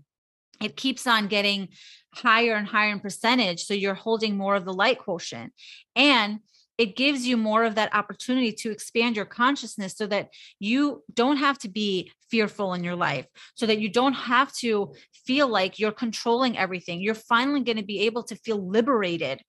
it 0.62 0.76
keeps 0.76 1.06
on 1.06 1.26
getting 1.26 1.68
higher 2.14 2.54
and 2.54 2.66
higher 2.66 2.92
in 2.92 3.00
percentage 3.00 3.64
so 3.64 3.74
you're 3.74 3.94
holding 3.94 4.36
more 4.36 4.54
of 4.54 4.64
the 4.64 4.72
light 4.72 4.98
quotient. 4.98 5.52
And 5.96 6.40
it 6.82 6.96
gives 6.96 7.24
you 7.24 7.36
more 7.36 7.62
of 7.62 7.76
that 7.76 7.94
opportunity 7.94 8.50
to 8.50 8.72
expand 8.72 9.14
your 9.14 9.24
consciousness 9.24 9.94
so 9.96 10.04
that 10.08 10.30
you 10.58 11.04
don't 11.14 11.36
have 11.36 11.56
to 11.56 11.68
be 11.68 12.10
fearful 12.28 12.74
in 12.74 12.82
your 12.82 12.96
life, 12.96 13.24
so 13.54 13.66
that 13.66 13.78
you 13.78 13.88
don't 13.88 14.14
have 14.14 14.52
to 14.54 14.92
feel 15.24 15.46
like 15.46 15.78
you're 15.78 15.92
controlling 15.92 16.58
everything. 16.58 17.00
You're 17.00 17.14
finally 17.14 17.60
going 17.60 17.76
to 17.76 17.84
be 17.84 18.00
able 18.00 18.24
to 18.24 18.34
feel 18.34 18.68
liberated 18.68 19.42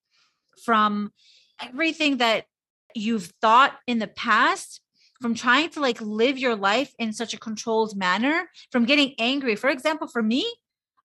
from 0.63 1.11
everything 1.59 2.17
that 2.17 2.45
you've 2.93 3.34
thought 3.41 3.73
in 3.88 3.97
the 3.97 4.07
past 4.07 4.79
from 5.19 5.34
trying 5.34 5.69
to 5.71 5.79
like 5.79 5.99
live 6.01 6.38
your 6.38 6.55
life 6.55 6.93
in 6.99 7.13
such 7.13 7.34
a 7.34 7.39
controlled 7.39 7.97
manner 7.97 8.47
from 8.71 8.86
getting 8.86 9.15
angry 9.17 9.55
for 9.55 9.69
example 9.69 10.07
for 10.07 10.21
me 10.21 10.45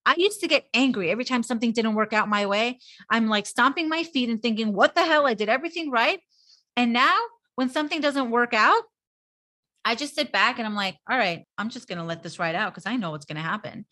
I 0.08 0.14
used 0.16 0.40
to 0.40 0.48
get 0.48 0.64
angry 0.72 1.10
every 1.10 1.26
time 1.26 1.42
something 1.42 1.70
didn't 1.70 1.94
work 1.94 2.14
out 2.14 2.30
my 2.30 2.46
way. 2.46 2.78
I'm 3.10 3.28
like 3.28 3.44
stomping 3.44 3.90
my 3.90 4.04
feet 4.04 4.30
and 4.30 4.40
thinking, 4.40 4.72
what 4.72 4.94
the 4.94 5.04
hell? 5.04 5.26
I 5.26 5.34
did 5.34 5.50
everything 5.50 5.90
right. 5.90 6.18
And 6.78 6.94
now 6.94 7.14
when 7.56 7.68
something 7.68 8.00
doesn't 8.00 8.30
work 8.30 8.54
out, 8.54 8.82
I 9.84 9.94
just 9.94 10.14
sit 10.14 10.32
back 10.32 10.56
and 10.56 10.66
I'm 10.66 10.74
like, 10.74 10.96
all 11.10 11.18
right, 11.18 11.44
I'm 11.58 11.68
just 11.68 11.88
going 11.88 11.98
to 11.98 12.04
let 12.04 12.22
this 12.22 12.38
ride 12.38 12.54
out 12.54 12.72
because 12.72 12.86
I 12.86 12.96
know 12.96 13.10
what's 13.10 13.26
going 13.26 13.36
to 13.36 13.42
happen. 13.42 13.84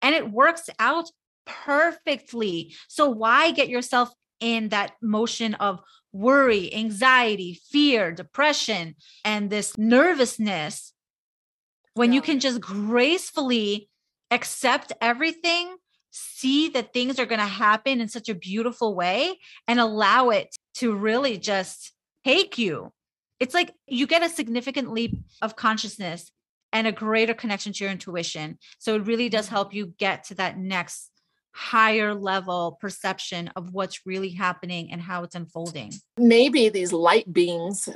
And 0.00 0.14
it 0.14 0.32
works 0.32 0.70
out 0.78 1.10
perfectly. 1.44 2.74
So 2.88 3.10
why 3.10 3.50
get 3.50 3.68
yourself 3.68 4.10
in 4.40 4.70
that 4.70 4.92
motion 5.02 5.52
of 5.54 5.80
worry, 6.12 6.74
anxiety, 6.74 7.60
fear, 7.70 8.10
depression, 8.10 8.94
and 9.22 9.50
this 9.50 9.76
nervousness 9.76 10.94
when 11.92 12.12
yeah. 12.12 12.16
you 12.16 12.22
can 12.22 12.40
just 12.40 12.58
gracefully 12.58 13.90
accept 14.30 14.92
everything, 15.00 15.76
see 16.10 16.68
that 16.70 16.92
things 16.92 17.18
are 17.18 17.26
going 17.26 17.40
to 17.40 17.46
happen 17.46 18.00
in 18.00 18.08
such 18.08 18.28
a 18.28 18.34
beautiful 18.34 18.94
way, 18.94 19.38
and 19.66 19.78
allow 19.80 20.30
it 20.30 20.54
to 20.74 20.94
really 20.94 21.38
just 21.38 21.92
take 22.24 22.58
you. 22.58 22.92
It's 23.40 23.54
like 23.54 23.74
you 23.86 24.06
get 24.06 24.22
a 24.22 24.28
significant 24.28 24.92
leap 24.92 25.16
of 25.42 25.56
consciousness 25.56 26.30
and 26.72 26.86
a 26.86 26.92
greater 26.92 27.34
connection 27.34 27.72
to 27.72 27.84
your 27.84 27.92
intuition. 27.92 28.58
So 28.78 28.96
it 28.96 29.06
really 29.06 29.28
does 29.28 29.48
help 29.48 29.72
you 29.72 29.94
get 29.98 30.24
to 30.24 30.34
that 30.34 30.58
next 30.58 31.10
higher 31.52 32.14
level 32.14 32.78
perception 32.80 33.48
of 33.56 33.72
what's 33.72 34.06
really 34.06 34.30
happening 34.30 34.92
and 34.92 35.00
how 35.00 35.24
it's 35.24 35.34
unfolding. 35.34 35.92
Maybe 36.16 36.68
these 36.68 36.92
light 36.92 37.32
beings 37.32 37.88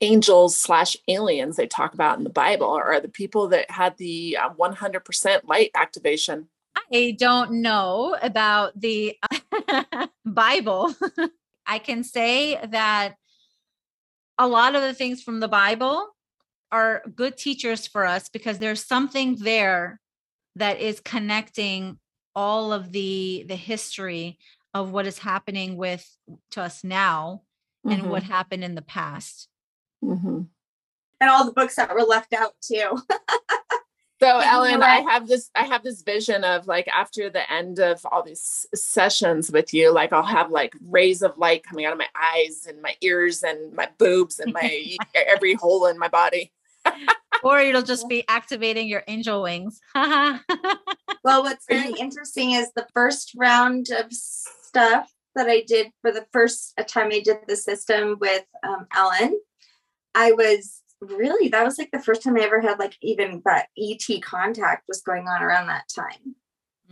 angels 0.00 0.56
slash 0.56 0.96
aliens 1.08 1.56
they 1.56 1.66
talk 1.66 1.94
about 1.94 2.18
in 2.18 2.24
the 2.24 2.30
Bible 2.30 2.68
are 2.70 3.00
the 3.00 3.08
people 3.08 3.48
that 3.48 3.70
had 3.70 3.96
the 3.98 4.36
uh, 4.36 4.50
100% 4.50 5.40
light 5.44 5.70
activation. 5.74 6.48
I 6.92 7.16
don't 7.18 7.62
know 7.62 8.16
about 8.20 8.80
the 8.80 9.16
Bible. 10.24 10.94
I 11.66 11.78
can 11.78 12.02
say 12.02 12.58
that 12.70 13.14
a 14.38 14.48
lot 14.48 14.74
of 14.74 14.82
the 14.82 14.94
things 14.94 15.22
from 15.22 15.40
the 15.40 15.48
Bible 15.48 16.08
are 16.72 17.02
good 17.14 17.36
teachers 17.36 17.86
for 17.86 18.06
us 18.06 18.28
because 18.28 18.58
there's 18.58 18.84
something 18.84 19.36
there 19.36 20.00
that 20.56 20.80
is 20.80 21.00
connecting 21.00 21.98
all 22.34 22.72
of 22.72 22.92
the 22.92 23.44
the 23.48 23.56
history 23.56 24.38
of 24.72 24.92
what 24.92 25.06
is 25.06 25.18
happening 25.18 25.76
with 25.76 26.08
to 26.52 26.62
us 26.62 26.84
now 26.84 27.42
mm-hmm. 27.84 28.00
and 28.00 28.10
what 28.10 28.22
mm-hmm. 28.22 28.32
happened 28.32 28.64
in 28.64 28.74
the 28.74 28.82
past 28.82 29.49
Mm-hmm. 30.04 30.42
And 31.20 31.30
all 31.30 31.44
the 31.44 31.52
books 31.52 31.76
that 31.76 31.94
were 31.94 32.02
left 32.02 32.32
out 32.32 32.54
too. 32.62 32.98
so 34.22 34.38
Ellen, 34.38 34.82
I 34.82 35.00
have 35.00 35.28
this 35.28 35.50
I 35.54 35.64
have 35.64 35.82
this 35.82 36.02
vision 36.02 36.44
of 36.44 36.66
like 36.66 36.88
after 36.88 37.28
the 37.28 37.50
end 37.52 37.78
of 37.78 38.04
all 38.10 38.22
these 38.22 38.66
sessions 38.74 39.50
with 39.50 39.74
you, 39.74 39.92
like 39.92 40.12
I'll 40.12 40.22
have 40.22 40.50
like 40.50 40.74
rays 40.88 41.22
of 41.22 41.36
light 41.36 41.62
coming 41.62 41.84
out 41.84 41.92
of 41.92 41.98
my 41.98 42.08
eyes 42.14 42.66
and 42.66 42.80
my 42.80 42.96
ears 43.02 43.42
and 43.42 43.74
my 43.74 43.88
boobs 43.98 44.38
and 44.38 44.52
my 44.52 44.96
every 45.14 45.54
hole 45.54 45.86
in 45.86 45.98
my 45.98 46.08
body. 46.08 46.52
or 47.42 47.60
it'll 47.60 47.82
just 47.82 48.08
be 48.08 48.24
activating 48.28 48.88
your 48.88 49.02
angel 49.08 49.42
wings. 49.42 49.80
well, 49.94 50.40
what's 51.24 51.66
very 51.68 51.92
interesting 51.98 52.52
is 52.52 52.70
the 52.74 52.86
first 52.94 53.32
round 53.36 53.88
of 53.90 54.12
stuff 54.12 55.12
that 55.34 55.48
I 55.48 55.62
did 55.66 55.90
for 56.00 56.12
the 56.12 56.26
first 56.32 56.74
time 56.86 57.10
I 57.12 57.20
did 57.20 57.38
the 57.46 57.56
system 57.56 58.16
with 58.20 58.44
um, 58.62 58.86
Ellen, 58.94 59.38
I 60.14 60.32
was 60.32 60.82
really 61.00 61.48
that 61.48 61.64
was 61.64 61.78
like 61.78 61.90
the 61.92 61.98
first 62.02 62.22
time 62.22 62.36
I 62.36 62.40
ever 62.40 62.60
had 62.60 62.78
like 62.78 62.96
even 63.02 63.40
that 63.46 63.68
ET 63.78 64.22
contact 64.22 64.84
was 64.86 65.00
going 65.00 65.26
on 65.28 65.42
around 65.42 65.66
that 65.68 65.84
time. 65.94 66.34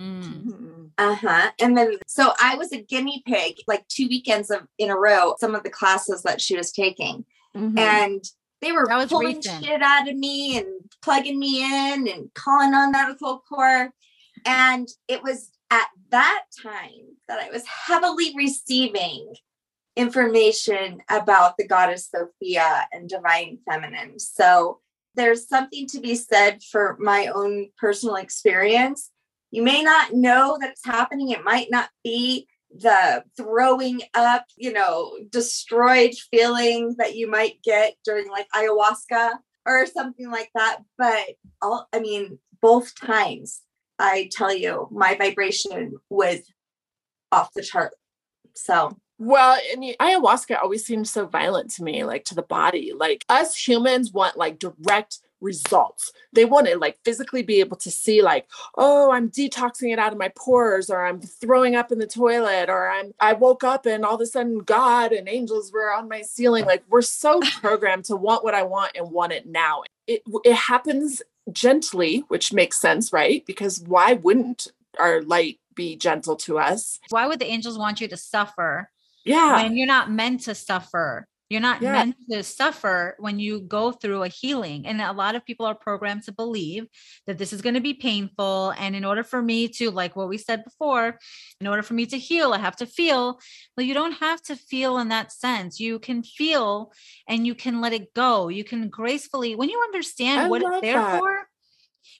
Mm. 0.00 0.90
Uh-huh. 0.96 1.50
And 1.60 1.76
then 1.76 1.96
so 2.06 2.32
I 2.40 2.54
was 2.56 2.72
a 2.72 2.80
guinea 2.82 3.22
pig 3.26 3.56
like 3.66 3.86
two 3.88 4.06
weekends 4.08 4.50
of 4.50 4.62
in 4.78 4.90
a 4.90 4.96
row, 4.98 5.34
some 5.40 5.54
of 5.54 5.62
the 5.64 5.70
classes 5.70 6.22
that 6.22 6.40
she 6.40 6.56
was 6.56 6.72
taking. 6.72 7.24
Mhm. 7.56 7.78
And 7.78 8.24
they 8.60 8.72
were 8.72 8.86
That 8.88 8.96
was 8.96 9.08
pulling 9.10 9.36
recent. 9.36 9.64
shit 9.64 9.82
out 9.82 10.08
of 10.08 10.16
me 10.16 10.58
and 10.58 10.66
plugging 11.02 11.38
me 11.38 11.62
in 11.62 12.08
and 12.08 12.32
calling 12.34 12.74
on 12.74 12.92
medical 12.92 13.40
core. 13.48 13.92
And 14.44 14.88
it 15.08 15.22
was 15.22 15.50
at 15.70 15.88
that 16.10 16.44
time 16.62 17.16
that 17.28 17.40
I 17.40 17.50
was 17.50 17.64
heavily 17.66 18.32
receiving 18.36 19.34
information 19.98 21.02
about 21.10 21.56
the 21.58 21.66
goddess 21.66 22.08
Sophia 22.08 22.86
and 22.92 23.08
divine 23.08 23.58
feminine. 23.68 24.18
So 24.20 24.78
there's 25.16 25.48
something 25.48 25.88
to 25.88 26.00
be 26.00 26.14
said 26.14 26.62
for 26.62 26.96
my 27.00 27.26
own 27.26 27.70
personal 27.76 28.14
experience. 28.14 29.10
You 29.50 29.64
may 29.64 29.82
not 29.82 30.12
know 30.14 30.56
that 30.60 30.70
it's 30.70 30.86
happening. 30.86 31.30
It 31.30 31.42
might 31.42 31.66
not 31.70 31.90
be 32.04 32.46
the 32.70 33.24
throwing 33.36 34.02
up, 34.14 34.44
you 34.56 34.72
know, 34.72 35.18
destroyed 35.30 36.14
feeling 36.30 36.94
that 36.98 37.16
you 37.16 37.28
might 37.28 37.60
get 37.64 37.94
during 38.04 38.28
like 38.30 38.46
ayahuasca 38.54 39.32
or 39.66 39.86
something 39.86 40.30
like 40.30 40.50
that. 40.54 40.78
But 40.96 41.26
all, 41.60 41.88
I 41.92 41.98
mean, 41.98 42.38
both 42.62 42.94
times, 42.94 43.62
I 43.98 44.30
tell 44.30 44.54
you, 44.54 44.86
my 44.92 45.16
vibration 45.16 45.94
was 46.08 46.40
off 47.32 47.52
the 47.52 47.62
chart. 47.62 47.94
So, 48.54 48.96
Well, 49.18 49.58
and 49.72 49.82
ayahuasca 50.00 50.62
always 50.62 50.84
seems 50.84 51.10
so 51.10 51.26
violent 51.26 51.70
to 51.72 51.82
me, 51.82 52.04
like 52.04 52.24
to 52.26 52.36
the 52.36 52.42
body. 52.42 52.92
Like 52.96 53.24
us 53.28 53.56
humans 53.56 54.12
want 54.12 54.36
like 54.36 54.60
direct 54.60 55.18
results. 55.40 56.12
They 56.32 56.44
want 56.44 56.68
to 56.68 56.78
like 56.78 56.98
physically 57.04 57.42
be 57.42 57.60
able 57.60 57.76
to 57.78 57.90
see, 57.90 58.22
like, 58.22 58.48
oh, 58.76 59.10
I'm 59.10 59.30
detoxing 59.30 59.92
it 59.92 59.98
out 59.98 60.12
of 60.12 60.18
my 60.18 60.30
pores, 60.36 60.88
or 60.88 61.04
I'm 61.04 61.20
throwing 61.20 61.74
up 61.74 61.90
in 61.90 61.98
the 61.98 62.06
toilet, 62.06 62.68
or 62.68 62.90
I'm 62.90 63.12
I 63.20 63.32
woke 63.32 63.64
up 63.64 63.86
and 63.86 64.04
all 64.04 64.14
of 64.14 64.20
a 64.20 64.26
sudden 64.26 64.58
God 64.58 65.12
and 65.12 65.28
angels 65.28 65.72
were 65.72 65.92
on 65.92 66.08
my 66.08 66.22
ceiling. 66.22 66.64
Like 66.64 66.84
we're 66.88 67.02
so 67.02 67.40
programmed 67.60 68.04
to 68.06 68.16
want 68.16 68.44
what 68.44 68.54
I 68.54 68.62
want 68.62 68.92
and 68.96 69.10
want 69.10 69.32
it 69.32 69.46
now. 69.46 69.82
It 70.06 70.22
it 70.44 70.54
happens 70.54 71.22
gently, 71.52 72.24
which 72.28 72.52
makes 72.52 72.80
sense, 72.80 73.12
right? 73.12 73.44
Because 73.46 73.80
why 73.80 74.14
wouldn't 74.14 74.68
our 74.98 75.22
light 75.22 75.58
be 75.74 75.96
gentle 75.96 76.36
to 76.36 76.58
us? 76.58 77.00
Why 77.08 77.26
would 77.26 77.38
the 77.38 77.46
angels 77.46 77.78
want 77.78 78.00
you 78.00 78.08
to 78.08 78.16
suffer 78.16 78.90
Yeah. 79.24 79.54
when 79.62 79.76
you're 79.76 79.86
not 79.86 80.10
meant 80.10 80.42
to 80.42 80.54
suffer? 80.54 81.26
You're 81.50 81.62
not 81.62 81.80
Yeah. 81.80 81.92
meant 81.92 82.16
to 82.30 82.42
suffer 82.42 83.16
when 83.18 83.38
you 83.38 83.60
go 83.60 83.90
through 83.90 84.22
a 84.22 84.28
healing. 84.28 84.86
And 84.86 85.00
a 85.00 85.12
lot 85.12 85.34
of 85.34 85.46
people 85.46 85.64
are 85.64 85.74
programmed 85.74 86.24
to 86.24 86.32
believe 86.32 86.86
that 87.26 87.38
this 87.38 87.54
is 87.54 87.62
going 87.62 87.74
to 87.74 87.80
be 87.80 87.94
painful. 87.94 88.74
And 88.76 88.94
in 88.94 89.02
order 89.02 89.24
for 89.24 89.40
me 89.40 89.66
to, 89.68 89.90
like 89.90 90.14
what 90.14 90.28
we 90.28 90.36
said 90.36 90.62
before, 90.62 91.18
in 91.58 91.66
order 91.66 91.82
for 91.82 91.94
me 91.94 92.04
to 92.04 92.18
heal, 92.18 92.52
I 92.52 92.58
have 92.58 92.76
to 92.76 92.86
feel. 92.86 93.40
Well, 93.76 93.86
you 93.86 93.94
don't 93.94 94.12
have 94.12 94.42
to 94.42 94.56
feel 94.56 94.98
in 94.98 95.08
that 95.08 95.32
sense. 95.32 95.80
You 95.80 95.98
can 95.98 96.22
feel 96.22 96.92
and 97.26 97.46
you 97.46 97.54
can 97.54 97.80
let 97.80 97.94
it 97.94 98.12
go. 98.12 98.48
You 98.48 98.62
can 98.62 98.90
gracefully, 98.90 99.54
when 99.56 99.70
you 99.70 99.80
understand 99.84 100.42
I 100.42 100.48
what 100.48 100.60
it's 100.62 100.80
there 100.82 100.98
that. 100.98 101.18
for, 101.18 101.47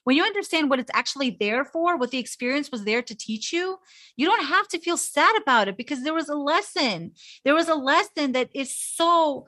when 0.03 0.15
you 0.15 0.23
understand 0.23 0.69
what 0.69 0.79
it's 0.79 0.91
actually 0.93 1.37
there 1.39 1.65
for, 1.65 1.97
what 1.97 2.11
the 2.11 2.17
experience 2.17 2.71
was 2.71 2.83
there 2.83 3.01
to 3.01 3.15
teach 3.15 3.53
you, 3.53 3.77
you 4.15 4.25
don't 4.25 4.45
have 4.45 4.67
to 4.69 4.79
feel 4.79 4.97
sad 4.97 5.35
about 5.41 5.67
it 5.67 5.77
because 5.77 6.03
there 6.03 6.13
was 6.13 6.29
a 6.29 6.35
lesson. 6.35 7.11
There 7.43 7.53
was 7.53 7.69
a 7.69 7.75
lesson 7.75 8.33
that 8.33 8.49
is 8.53 8.75
so 8.75 9.47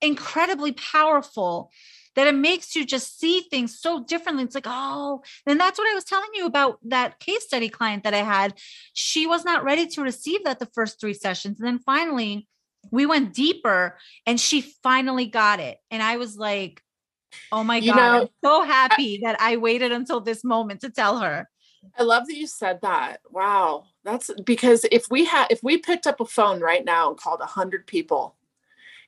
incredibly 0.00 0.72
powerful 0.72 1.70
that 2.14 2.26
it 2.26 2.34
makes 2.34 2.76
you 2.76 2.84
just 2.84 3.18
see 3.18 3.40
things 3.50 3.78
so 3.78 4.04
differently. 4.04 4.44
It's 4.44 4.54
like, 4.54 4.66
oh, 4.66 5.22
and 5.46 5.58
that's 5.58 5.78
what 5.78 5.90
I 5.90 5.94
was 5.94 6.04
telling 6.04 6.28
you 6.34 6.46
about 6.46 6.78
that 6.84 7.18
case 7.20 7.44
study 7.44 7.68
client 7.68 8.04
that 8.04 8.14
I 8.14 8.22
had. 8.22 8.54
She 8.92 9.26
was 9.26 9.44
not 9.44 9.64
ready 9.64 9.86
to 9.86 10.02
receive 10.02 10.44
that 10.44 10.58
the 10.58 10.68
first 10.74 11.00
three 11.00 11.14
sessions. 11.14 11.58
And 11.58 11.66
then 11.66 11.78
finally, 11.78 12.48
we 12.90 13.06
went 13.06 13.32
deeper 13.32 13.96
and 14.26 14.40
she 14.40 14.60
finally 14.60 15.26
got 15.26 15.60
it. 15.60 15.78
And 15.90 16.02
I 16.02 16.16
was 16.16 16.36
like, 16.36 16.82
oh 17.50 17.64
my 17.64 17.78
You 17.78 17.92
God, 17.92 18.22
I'm 18.22 18.28
so 18.44 18.62
happy 18.62 19.20
that 19.22 19.40
I 19.40 19.56
waited 19.56 19.92
until 19.92 20.20
this 20.20 20.44
moment 20.44 20.80
to 20.82 20.90
tell 20.90 21.18
her. 21.18 21.48
I 21.98 22.02
love 22.02 22.26
that 22.26 22.36
you 22.36 22.46
said 22.46 22.80
that. 22.82 23.20
Wow. 23.30 23.86
That's 24.04 24.30
because 24.44 24.84
if 24.90 25.06
we 25.10 25.24
had 25.24 25.46
if 25.50 25.62
we 25.62 25.78
picked 25.78 26.06
up 26.06 26.20
a 26.20 26.24
phone 26.24 26.60
right 26.60 26.84
now 26.84 27.08
and 27.08 27.18
called 27.18 27.40
a 27.40 27.46
hundred 27.46 27.86
people 27.86 28.36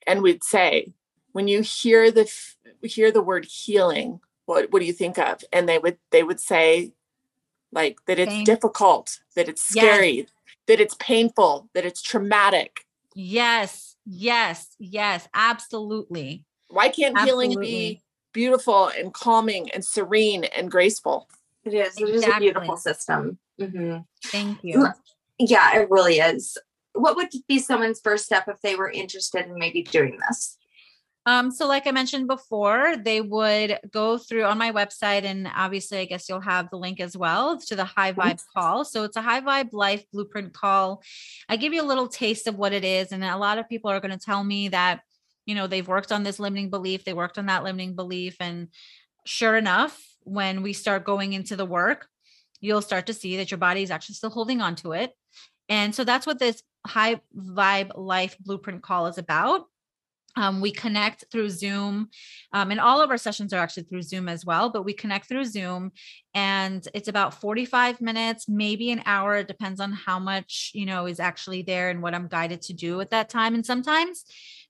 and 0.06 0.22
we'd 0.22 0.44
say, 0.44 0.92
when 1.32 1.48
you 1.48 1.62
hear 1.62 2.10
the 2.10 2.30
hear 2.82 3.10
the 3.10 3.22
word 3.22 3.44
healing, 3.44 4.20
what 4.46 4.72
what 4.72 4.80
do 4.80 4.86
you 4.86 4.92
think 4.92 5.18
of? 5.18 5.42
And 5.52 5.68
they 5.68 5.78
would 5.78 5.98
they 6.10 6.22
would 6.22 6.40
say 6.40 6.92
like 7.72 7.98
that 8.06 8.18
it's 8.18 8.32
Pain. 8.32 8.44
difficult, 8.44 9.20
that 9.34 9.48
it's 9.48 9.74
Yes. 9.74 9.82
scary, 9.82 10.26
that 10.66 10.80
it's 10.80 10.94
painful, 10.96 11.68
that 11.74 11.84
it's 11.84 12.02
traumatic. 12.02 12.86
Yes, 13.14 13.96
yes, 14.04 14.74
yes, 14.78 15.28
absolutely. 15.34 16.44
Why 16.68 16.88
can't 16.88 17.18
healing 17.20 17.58
be 17.60 18.02
beautiful 18.34 18.88
and 18.88 19.14
calming 19.14 19.70
and 19.70 19.82
serene 19.82 20.44
and 20.44 20.70
graceful? 20.70 21.28
it 21.64 21.72
is. 21.72 21.98
It 21.98 22.08
is 22.10 22.26
a 22.26 22.38
beautiful 22.38 22.76
system. 22.76 23.38
Mhm. 23.58 24.04
Thank 24.26 24.62
you. 24.62 24.88
Yeah, 25.38 25.78
it 25.78 25.90
really 25.90 26.18
is. 26.18 26.58
What 26.92 27.16
would 27.16 27.30
be 27.48 27.58
someone's 27.58 28.00
first 28.00 28.26
step 28.26 28.46
if 28.48 28.60
they 28.60 28.76
were 28.76 28.90
interested 28.90 29.46
in 29.46 29.58
maybe 29.58 29.82
doing 29.82 30.18
this? 30.28 30.58
Um, 31.26 31.50
so 31.50 31.66
like 31.66 31.86
I 31.86 31.90
mentioned 31.90 32.28
before, 32.28 32.96
they 32.98 33.22
would 33.22 33.78
go 33.90 34.18
through 34.18 34.44
on 34.44 34.58
my 34.58 34.72
website, 34.72 35.24
and 35.24 35.48
obviously, 35.56 35.98
I 35.98 36.04
guess 36.04 36.28
you'll 36.28 36.40
have 36.40 36.68
the 36.68 36.76
link 36.76 37.00
as 37.00 37.16
well 37.16 37.58
to 37.60 37.74
the 37.74 37.84
high 37.84 38.12
vibe 38.12 38.42
call. 38.54 38.84
So 38.84 39.04
it's 39.04 39.16
a 39.16 39.22
high 39.22 39.40
vibe 39.40 39.72
life 39.72 40.04
blueprint 40.12 40.52
call. 40.52 41.02
I 41.48 41.56
give 41.56 41.72
you 41.72 41.80
a 41.80 41.90
little 41.90 42.08
taste 42.08 42.46
of 42.46 42.56
what 42.56 42.74
it 42.74 42.84
is, 42.84 43.10
and 43.10 43.24
a 43.24 43.38
lot 43.38 43.58
of 43.58 43.68
people 43.70 43.90
are 43.90 44.00
going 44.00 44.16
to 44.16 44.24
tell 44.24 44.44
me 44.44 44.68
that 44.68 45.00
you 45.46 45.54
know 45.54 45.66
they've 45.66 45.86
worked 45.86 46.12
on 46.12 46.22
this 46.22 46.38
limiting 46.38 46.70
belief, 46.70 47.04
they 47.04 47.12
worked 47.12 47.38
on 47.38 47.46
that 47.46 47.64
limiting 47.64 47.94
belief, 47.94 48.36
and 48.40 48.68
sure 49.24 49.56
enough, 49.56 50.00
when 50.22 50.62
we 50.62 50.72
start 50.72 51.04
going 51.04 51.32
into 51.32 51.56
the 51.56 51.66
work, 51.66 52.08
you'll 52.60 52.82
start 52.82 53.06
to 53.06 53.14
see 53.14 53.36
that 53.36 53.50
your 53.50 53.58
body 53.58 53.82
is 53.82 53.90
actually 53.90 54.14
still 54.14 54.30
holding 54.30 54.60
on 54.60 54.74
to 54.76 54.92
it. 54.92 55.12
And 55.68 55.94
so 55.94 56.04
that's 56.04 56.26
what 56.26 56.38
this 56.38 56.62
high 56.86 57.20
vibe 57.36 57.92
life 57.94 58.36
blueprint 58.38 58.82
call 58.82 59.06
is 59.06 59.18
about. 59.18 59.66
Um, 60.36 60.60
we 60.60 60.72
connect 60.72 61.26
through 61.30 61.50
Zoom, 61.50 62.08
um, 62.52 62.72
and 62.72 62.80
all 62.80 63.00
of 63.00 63.10
our 63.10 63.16
sessions 63.16 63.52
are 63.52 63.60
actually 63.60 63.84
through 63.84 64.02
Zoom 64.02 64.28
as 64.28 64.44
well. 64.44 64.68
But 64.68 64.84
we 64.84 64.92
connect 64.92 65.28
through 65.28 65.44
Zoom, 65.44 65.92
and 66.34 66.86
it's 66.92 67.06
about 67.06 67.34
45 67.34 68.00
minutes, 68.00 68.48
maybe 68.48 68.90
an 68.90 69.02
hour. 69.06 69.36
It 69.36 69.48
depends 69.48 69.78
on 69.78 69.92
how 69.92 70.18
much 70.18 70.72
you 70.74 70.86
know 70.86 71.06
is 71.06 71.20
actually 71.20 71.62
there 71.62 71.88
and 71.90 72.02
what 72.02 72.14
I'm 72.14 72.26
guided 72.26 72.62
to 72.62 72.72
do 72.72 73.00
at 73.00 73.10
that 73.10 73.28
time. 73.28 73.54
And 73.54 73.64
sometimes 73.64 74.24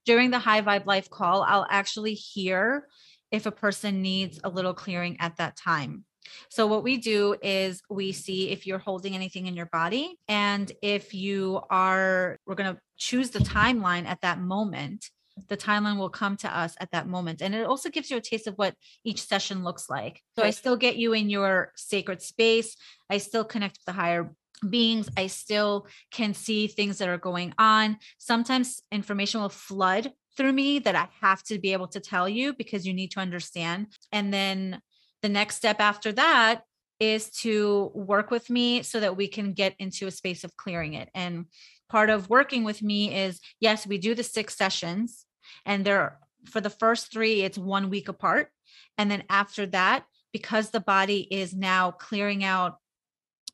during 0.05 0.31
the 0.31 0.39
High 0.39 0.63
Vibe 0.63 0.87
Life 0.87 1.11
call, 1.11 1.43
I'll 1.43 1.67
actually 1.69 2.15
hear 2.15 2.87
if 3.31 3.47
a 3.47 3.51
person 3.51 4.03
needs 4.03 4.41
a 4.45 4.49
little 4.49 4.75
clearing 4.75 5.17
at 5.21 5.37
that 5.37 5.57
time. 5.57 6.05
So, 6.49 6.67
what 6.67 6.83
we 6.83 6.97
do 6.97 7.37
is 7.43 7.83
we 7.91 8.13
see 8.13 8.51
if 8.51 8.67
you're 8.67 8.79
holding 8.79 9.15
anything 9.15 9.47
in 9.47 9.55
your 9.55 9.67
body, 9.67 10.17
and 10.29 10.71
if 10.83 11.15
you 11.15 11.61
are, 11.71 12.39
we're 12.47 12.55
going 12.55 12.75
to 12.75 12.81
choose 12.97 13.31
the 13.31 13.41
timeline 13.41 14.07
at 14.07 14.23
that 14.23 14.41
moment. 14.41 15.11
The 15.49 15.57
timeline 15.57 15.99
will 15.99 16.11
come 16.11 16.37
to 16.39 16.57
us 16.57 16.77
at 16.81 16.93
that 16.93 17.09
moment. 17.09 17.43
And 17.43 17.57
it 17.57 17.67
also 17.67 17.91
gives 17.91 18.09
you 18.09 18.17
a 18.17 18.21
taste 18.21 18.47
of 18.47 18.55
what 18.55 18.77
each 19.03 19.21
session 19.21 19.65
looks 19.65 19.91
like. 19.91 20.23
So, 20.37 20.45
I 20.45 20.51
still 20.51 20.77
get 20.77 20.97
you 20.97 21.13
in 21.13 21.29
your 21.29 21.73
sacred 21.77 22.23
space. 22.23 22.77
I 23.11 23.19
still 23.19 23.45
connect 23.45 23.79
with 23.79 23.85
the 23.85 24.01
higher 24.01 24.35
beings. 24.69 25.09
I 25.17 25.27
still 25.27 25.87
can 26.11 26.35
see 26.35 26.67
things 26.67 26.99
that 26.99 27.09
are 27.09 27.19
going 27.19 27.55
on. 27.59 27.99
Sometimes 28.19 28.83
information 28.91 29.41
will 29.41 29.49
flood 29.49 30.13
through 30.37 30.53
me 30.53 30.79
that 30.81 30.97
I 30.97 31.09
have 31.21 31.43
to 31.45 31.59
be 31.59 31.73
able 31.73 31.89
to 31.89 32.01
tell 32.01 32.29
you 32.29 32.55
because 32.55 32.87
you 32.87 32.95
need 32.95 33.13
to 33.13 33.21
understand. 33.21 33.89
And 34.13 34.33
then 34.33 34.81
the 35.23 35.29
next 35.29 35.57
step 35.57 35.81
after 35.81 36.13
that 36.13 36.63
is 37.01 37.31
to 37.31 37.91
work 37.95 38.31
with 38.31 38.51
me 38.51 38.83
so 38.83 39.01
that 39.01 39.17
we 39.17 39.29
can 39.29 39.53
get 39.53 39.75
into 39.79 40.07
a 40.07 40.11
space 40.11 40.45
of 40.45 40.57
clearing 40.57 40.95
it. 40.95 41.09
And 41.15 41.47
part 41.89 42.11
of 42.11 42.31
working 42.31 42.65
with 42.65 42.83
me 42.83 43.15
is 43.15 43.41
yes, 43.61 43.87
we 43.87 43.99
do 43.99 44.15
the 44.15 44.23
six 44.23 44.57
sessions, 44.57 45.27
and 45.67 45.85
they're 45.85 46.19
for 46.47 46.61
the 46.61 46.71
first 46.71 47.11
three, 47.13 47.43
it's 47.43 47.59
one 47.59 47.91
week 47.91 48.09
apart. 48.09 48.51
And 48.99 49.11
then 49.11 49.25
after 49.31 49.67
that, 49.67 50.05
because 50.33 50.71
the 50.71 50.81
body 50.81 51.27
is 51.31 51.55
now 51.55 51.91
clearing 51.91 52.45
out 52.45 52.77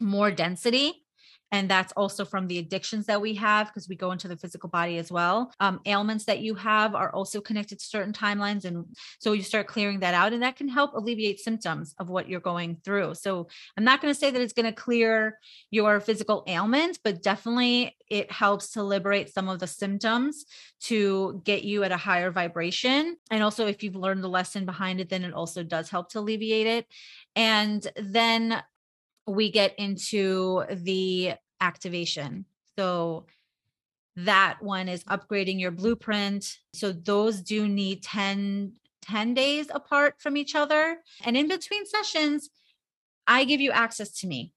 more 0.00 0.30
density, 0.30 1.04
and 1.52 1.68
that's 1.68 1.92
also 1.92 2.24
from 2.24 2.46
the 2.46 2.58
addictions 2.58 3.06
that 3.06 3.20
we 3.20 3.34
have 3.34 3.68
because 3.68 3.88
we 3.88 3.96
go 3.96 4.12
into 4.12 4.28
the 4.28 4.36
physical 4.36 4.68
body 4.68 4.98
as 4.98 5.10
well. 5.10 5.52
Um, 5.58 5.80
ailments 5.84 6.24
that 6.26 6.40
you 6.40 6.54
have 6.54 6.94
are 6.94 7.12
also 7.12 7.40
connected 7.40 7.80
to 7.80 7.84
certain 7.84 8.12
timelines 8.12 8.64
and 8.64 8.84
so 9.18 9.32
you 9.32 9.42
start 9.42 9.66
clearing 9.66 10.00
that 10.00 10.14
out 10.14 10.32
and 10.32 10.42
that 10.42 10.56
can 10.56 10.68
help 10.68 10.94
alleviate 10.94 11.40
symptoms 11.40 11.94
of 11.98 12.08
what 12.08 12.28
you're 12.28 12.40
going 12.40 12.76
through. 12.84 13.14
So 13.14 13.48
i'm 13.76 13.84
not 13.84 14.00
going 14.00 14.14
to 14.14 14.18
say 14.18 14.30
that 14.30 14.40
it's 14.40 14.52
going 14.52 14.66
to 14.66 14.72
clear 14.72 15.38
your 15.70 16.00
physical 16.00 16.44
ailments 16.46 16.98
but 17.02 17.22
definitely 17.22 17.96
it 18.08 18.30
helps 18.30 18.72
to 18.72 18.82
liberate 18.82 19.32
some 19.32 19.48
of 19.48 19.58
the 19.58 19.66
symptoms 19.66 20.44
to 20.80 21.40
get 21.44 21.64
you 21.64 21.84
at 21.84 21.92
a 21.92 21.96
higher 21.96 22.30
vibration. 22.30 23.16
And 23.30 23.42
also 23.42 23.66
if 23.66 23.82
you've 23.82 23.96
learned 23.96 24.22
the 24.22 24.28
lesson 24.28 24.66
behind 24.66 25.00
it 25.00 25.08
then 25.08 25.24
it 25.24 25.34
also 25.34 25.62
does 25.62 25.90
help 25.90 26.10
to 26.10 26.20
alleviate 26.20 26.66
it. 26.66 26.86
And 27.34 27.86
then 27.96 28.62
we 29.30 29.50
get 29.50 29.78
into 29.78 30.64
the 30.70 31.34
activation. 31.60 32.44
So 32.78 33.26
that 34.16 34.58
one 34.60 34.88
is 34.88 35.04
upgrading 35.04 35.60
your 35.60 35.70
blueprint. 35.70 36.58
So 36.74 36.92
those 36.92 37.40
do 37.40 37.68
need 37.68 38.02
10, 38.02 38.72
10 39.02 39.34
days 39.34 39.66
apart 39.70 40.16
from 40.18 40.36
each 40.36 40.54
other. 40.54 40.98
And 41.24 41.36
in 41.36 41.48
between 41.48 41.86
sessions, 41.86 42.50
I 43.26 43.44
give 43.44 43.60
you 43.60 43.70
access 43.70 44.10
to 44.20 44.26
me 44.26 44.52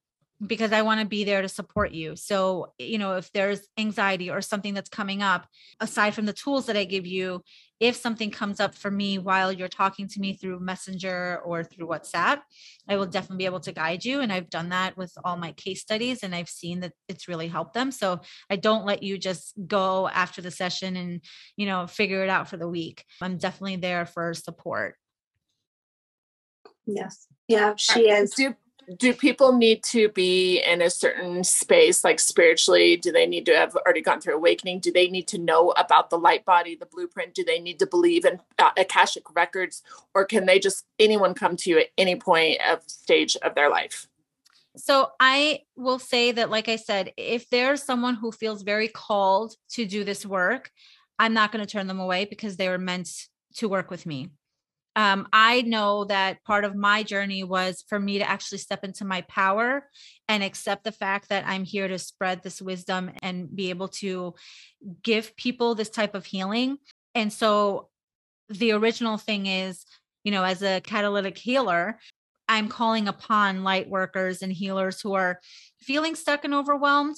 because 0.46 0.74
I 0.74 0.82
want 0.82 1.00
to 1.00 1.06
be 1.06 1.24
there 1.24 1.42
to 1.42 1.50
support 1.50 1.92
you. 1.92 2.16
So, 2.16 2.74
you 2.78 2.98
know, 2.98 3.18
if 3.18 3.32
there's 3.32 3.68
anxiety 3.78 4.30
or 4.30 4.42
something 4.42 4.74
that's 4.74 4.90
coming 4.90 5.22
up, 5.22 5.48
aside 5.80 6.14
from 6.16 6.26
the 6.26 6.34
tools 6.34 6.66
that 6.66 6.76
I 6.76 6.84
give 6.84 7.06
you, 7.06 7.44
if 7.84 7.98
something 7.98 8.32
comes 8.32 8.62
up 8.62 8.74
for 8.74 8.90
me 8.90 9.18
while 9.18 9.52
you're 9.52 9.68
talking 9.68 10.08
to 10.08 10.22
me 10.22 10.32
through 10.32 10.58
Messenger 10.62 11.42
or 11.44 11.66
through 11.66 11.86
WhatsApp, 11.86 12.40
I 12.88 12.96
will 12.96 13.06
definitely 13.06 13.40
be 13.40 13.46
able 13.46 13.60
to 13.60 13.74
guide 13.74 14.06
you. 14.06 14.22
And 14.22 14.32
I've 14.32 14.50
done 14.50 14.70
that 14.70 14.96
with 14.96 15.12
all 15.26 15.36
my 15.36 15.52
case 15.52 15.82
studies 15.82 16.24
and 16.24 16.34
I've 16.34 16.48
seen 16.48 16.80
that 16.80 16.94
it's 17.10 17.28
really 17.28 17.50
helped 17.50 17.74
them. 17.74 17.92
So 17.92 18.22
I 18.50 18.56
don't 18.56 18.86
let 18.86 19.04
you 19.04 19.18
just 19.18 19.52
go 19.68 20.08
after 20.08 20.42
the 20.42 20.50
session 20.50 20.96
and, 20.96 21.20
you 21.58 21.66
know, 21.66 21.86
figure 21.86 22.24
it 22.24 22.30
out 22.30 22.48
for 22.48 22.56
the 22.56 22.70
week. 22.70 23.04
I'm 23.22 23.38
definitely 23.38 23.76
there 23.76 24.06
for 24.06 24.34
support. 24.34 24.96
Yes. 26.86 27.28
Yeah, 27.50 27.74
she 27.76 28.10
is. 28.10 28.32
Do 28.32 28.56
do 28.98 29.14
people 29.14 29.54
need 29.54 29.84
to 29.84 30.10
be 30.10 30.60
in 30.60 30.82
a 30.82 30.90
certain 30.90 31.44
space 31.44 32.04
like 32.04 32.20
spiritually? 32.20 32.98
Do 32.98 33.12
they 33.12 33.26
need 33.26 33.46
to 33.46 33.56
have 33.56 33.76
already 33.76 34.02
gone 34.02 34.22
through 34.22 34.36
awakening? 34.36 34.80
Do 34.80 34.92
they 34.92 35.08
need 35.08 35.28
to 35.30 35.38
know 35.38 35.72
about 35.72 36.10
the 36.10 36.18
light 36.18 36.46
body 36.46 36.76
the 36.76 36.86
blueprint? 36.86 37.34
Do 37.34 37.44
they 37.44 37.60
need 37.60 37.80
to 37.80 37.88
believe 37.88 38.26
in 38.26 38.40
uh, 38.60 38.72
akashic 38.78 39.36
records? 39.36 39.84
Or 40.14 40.26
can 40.26 40.46
they 40.46 40.60
just 40.60 40.86
anyone 41.00 41.34
come 41.34 41.56
to 41.58 41.70
you 41.70 41.80
at 41.80 41.88
any 41.98 42.16
point 42.16 42.60
of 42.70 42.82
stage 42.88 43.36
of 43.38 43.56
their 43.56 43.70
life? 43.70 44.08
So 44.76 45.12
I 45.20 45.62
will 45.76 46.00
say 46.00 46.32
that, 46.32 46.50
like 46.50 46.68
I 46.68 46.78
said, 46.78 47.14
if 47.16 47.50
there's 47.50 47.84
someone 47.84 48.16
who 48.16 48.32
feels 48.32 48.64
very 48.64 48.88
called 48.88 49.56
to 49.72 49.86
do 49.86 50.04
this 50.04 50.26
work, 50.26 50.72
I'm 51.20 51.34
not 51.34 51.52
going 51.52 51.64
to 51.64 51.72
turn 51.72 51.88
them 51.88 52.00
away 52.00 52.26
because 52.26 52.58
they 52.58 52.70
were 52.70 52.80
meant 52.80 53.28
to 53.56 53.70
work 53.70 53.92
with 53.92 54.06
me 54.06 54.30
um, 54.96 55.28
I 55.34 55.62
know 55.62 56.06
that 56.06 56.44
part 56.44 56.66
of 56.66 56.76
my 56.76 57.02
journey 57.04 57.44
was 57.44 57.84
for 57.88 58.00
me 58.00 58.20
to 58.20 58.30
actually 58.30 58.60
step 58.60 58.84
into 58.84 59.06
my 59.06 59.22
power 59.22 59.90
and 60.28 60.44
accept 60.44 60.84
the 60.84 60.92
fact 60.92 61.30
that 61.30 61.46
I'm 61.48 61.64
here 61.64 61.88
to 61.88 61.98
spread 61.98 62.44
this 62.44 62.62
wisdom 62.62 63.12
and 63.24 63.54
be 63.54 63.72
able 63.72 63.88
to 63.90 64.36
give 65.02 65.36
people 65.36 65.74
this 65.74 65.90
type 65.90 66.14
of 66.14 66.26
healing. 66.26 66.78
And 67.16 67.34
so 67.34 67.90
the 68.50 68.74
original 68.74 69.18
thing 69.18 69.48
is, 69.48 69.84
you 70.24 70.32
know, 70.32 70.44
as 70.44 70.62
a 70.62 70.82
catalytic 70.82 71.38
healer, 71.38 72.00
I'm 72.48 72.68
calling 72.68 73.08
upon 73.08 73.64
light 73.64 73.90
workers 73.90 74.42
and 74.44 74.54
healers 74.54 75.02
who 75.02 75.14
are 75.14 75.40
feeling 75.82 76.14
stuck 76.14 76.46
and 76.46 76.54
overwhelmed 76.54 77.16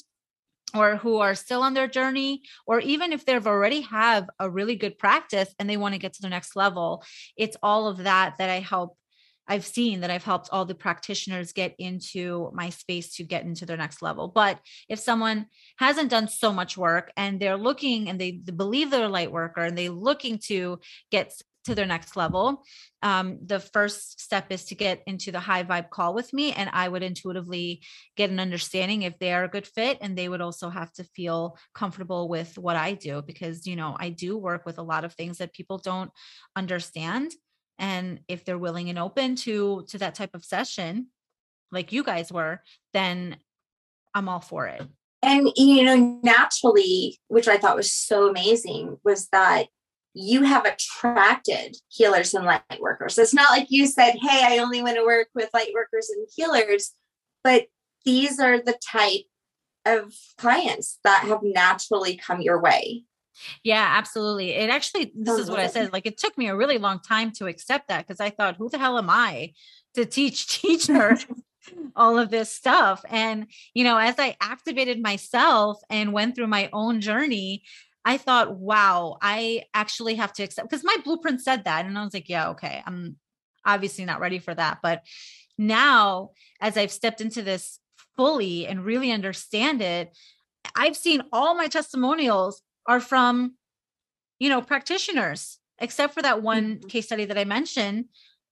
or 0.73 0.97
who 0.97 1.17
are 1.17 1.35
still 1.35 1.61
on 1.61 1.73
their 1.73 1.87
journey 1.87 2.41
or 2.65 2.79
even 2.79 3.13
if 3.13 3.25
they've 3.25 3.47
already 3.47 3.81
have 3.81 4.29
a 4.39 4.49
really 4.49 4.75
good 4.75 4.97
practice 4.97 5.53
and 5.59 5.69
they 5.69 5.77
want 5.77 5.93
to 5.93 5.99
get 5.99 6.13
to 6.13 6.21
the 6.21 6.29
next 6.29 6.55
level 6.55 7.03
it's 7.37 7.57
all 7.61 7.87
of 7.87 7.97
that 7.97 8.35
that 8.37 8.49
i 8.49 8.59
help 8.59 8.97
I've 9.47 9.65
seen 9.65 10.01
that 10.01 10.09
I've 10.09 10.23
helped 10.23 10.49
all 10.51 10.65
the 10.65 10.75
practitioners 10.75 11.53
get 11.53 11.75
into 11.77 12.49
my 12.53 12.69
space 12.69 13.15
to 13.17 13.23
get 13.23 13.43
into 13.43 13.65
their 13.65 13.77
next 13.77 14.01
level. 14.01 14.27
But 14.27 14.59
if 14.89 14.99
someone 14.99 15.47
hasn't 15.77 16.09
done 16.09 16.27
so 16.27 16.51
much 16.51 16.77
work 16.77 17.11
and 17.15 17.39
they're 17.39 17.57
looking 17.57 18.09
and 18.09 18.19
they 18.19 18.31
believe 18.31 18.89
they're 18.89 19.05
a 19.05 19.09
light 19.09 19.31
worker 19.31 19.61
and 19.61 19.77
they're 19.77 19.89
looking 19.89 20.39
to 20.47 20.79
get 21.11 21.31
to 21.65 21.75
their 21.75 21.85
next 21.85 22.15
level, 22.15 22.63
um, 23.01 23.39
the 23.45 23.59
first 23.59 24.21
step 24.21 24.47
is 24.49 24.65
to 24.65 24.75
get 24.75 25.03
into 25.05 25.31
the 25.31 25.39
high 25.39 25.63
vibe 25.63 25.89
call 25.89 26.13
with 26.13 26.33
me. 26.33 26.53
And 26.53 26.69
I 26.73 26.87
would 26.87 27.03
intuitively 27.03 27.81
get 28.15 28.29
an 28.29 28.39
understanding 28.39 29.01
if 29.01 29.17
they 29.19 29.33
are 29.33 29.43
a 29.43 29.49
good 29.49 29.67
fit. 29.67 29.97
And 30.01 30.17
they 30.17 30.29
would 30.29 30.41
also 30.41 30.69
have 30.69 30.91
to 30.93 31.03
feel 31.03 31.57
comfortable 31.73 32.29
with 32.29 32.57
what 32.57 32.75
I 32.75 32.93
do 32.93 33.21
because, 33.21 33.67
you 33.67 33.75
know, 33.75 33.95
I 33.99 34.09
do 34.09 34.37
work 34.37 34.65
with 34.65 34.77
a 34.77 34.83
lot 34.83 35.05
of 35.05 35.13
things 35.13 35.39
that 35.39 35.53
people 35.53 35.77
don't 35.77 36.11
understand. 36.55 37.31
And 37.77 38.21
if 38.27 38.45
they're 38.45 38.57
willing 38.57 38.89
and 38.89 38.97
open 38.97 39.35
to 39.37 39.85
to 39.89 39.97
that 39.97 40.15
type 40.15 40.33
of 40.33 40.45
session, 40.45 41.07
like 41.71 41.91
you 41.91 42.03
guys 42.03 42.31
were, 42.31 42.61
then 42.93 43.37
I'm 44.13 44.29
all 44.29 44.39
for 44.39 44.67
it. 44.67 44.81
And 45.21 45.51
you 45.55 45.83
know, 45.83 46.19
naturally, 46.23 47.19
which 47.27 47.47
I 47.47 47.57
thought 47.57 47.75
was 47.75 47.93
so 47.93 48.29
amazing, 48.29 48.97
was 49.03 49.27
that 49.29 49.67
you 50.15 50.43
have 50.43 50.65
attracted 50.65 51.75
healers 51.89 52.33
and 52.33 52.45
light 52.45 52.63
workers. 52.79 53.17
It's 53.17 53.33
not 53.33 53.51
like 53.51 53.67
you 53.69 53.85
said, 53.85 54.13
Hey, 54.13 54.41
I 54.43 54.59
only 54.59 54.81
want 54.81 54.95
to 54.95 55.03
work 55.03 55.27
with 55.35 55.49
light 55.53 55.71
workers 55.73 56.09
and 56.09 56.25
healers, 56.35 56.93
but 57.43 57.67
these 58.05 58.39
are 58.39 58.57
the 58.59 58.77
type 58.83 59.25
of 59.85 60.13
clients 60.37 60.99
that 61.03 61.25
have 61.27 61.41
naturally 61.43 62.15
come 62.15 62.41
your 62.41 62.61
way. 62.61 63.03
Yeah, 63.63 63.85
absolutely. 63.97 64.51
It 64.51 64.69
actually, 64.69 65.11
this 65.13 65.37
is 65.37 65.49
what 65.49 65.59
I 65.59 65.67
said. 65.67 65.91
Like, 65.91 66.05
it 66.05 66.17
took 66.17 66.37
me 66.37 66.47
a 66.47 66.55
really 66.55 66.77
long 66.77 66.99
time 66.99 67.31
to 67.33 67.47
accept 67.47 67.89
that 67.89 68.07
because 68.07 68.21
I 68.21 68.29
thought, 68.29 68.55
who 68.55 68.69
the 68.69 68.77
hell 68.77 68.97
am 68.97 69.09
I 69.09 69.51
to 69.95 70.05
teach 70.05 70.47
teachers 70.61 71.25
all 71.95 72.17
of 72.17 72.31
this 72.31 72.51
stuff? 72.53 73.03
And, 73.09 73.47
you 73.73 73.83
know, 73.83 73.97
as 73.97 74.15
I 74.17 74.37
activated 74.39 75.01
myself 75.01 75.81
and 75.89 76.13
went 76.13 76.35
through 76.35 76.47
my 76.47 76.69
own 76.71 77.01
journey, 77.01 77.63
I 78.05 78.17
thought, 78.17 78.55
wow, 78.55 79.17
I 79.21 79.63
actually 79.73 80.15
have 80.15 80.31
to 80.33 80.43
accept 80.43 80.69
because 80.69 80.85
my 80.85 80.95
blueprint 81.03 81.41
said 81.41 81.65
that. 81.65 81.85
And 81.85 81.97
I 81.97 82.03
was 82.03 82.13
like, 82.13 82.29
yeah, 82.29 82.49
okay, 82.49 82.83
I'm 82.85 83.17
obviously 83.65 84.05
not 84.05 84.19
ready 84.19 84.37
for 84.37 84.53
that. 84.53 84.77
But 84.83 85.01
now, 85.57 86.31
as 86.61 86.77
I've 86.77 86.91
stepped 86.91 87.19
into 87.19 87.41
this 87.41 87.79
fully 88.15 88.67
and 88.67 88.85
really 88.85 89.11
understand 89.11 89.81
it, 89.81 90.15
I've 90.75 90.95
seen 90.95 91.23
all 91.33 91.55
my 91.55 91.67
testimonials 91.67 92.61
are 92.87 92.99
from, 92.99 93.55
you 94.37 94.49
know, 94.49 94.61
practitioners, 94.61 95.57
except 95.79 96.13
for 96.13 96.21
that 96.21 96.43
one 96.43 96.75
mm-hmm. 96.75 96.87
case 96.87 97.07
study 97.07 97.25
that 97.25 97.37
I 97.37 97.45
mentioned 97.45 98.05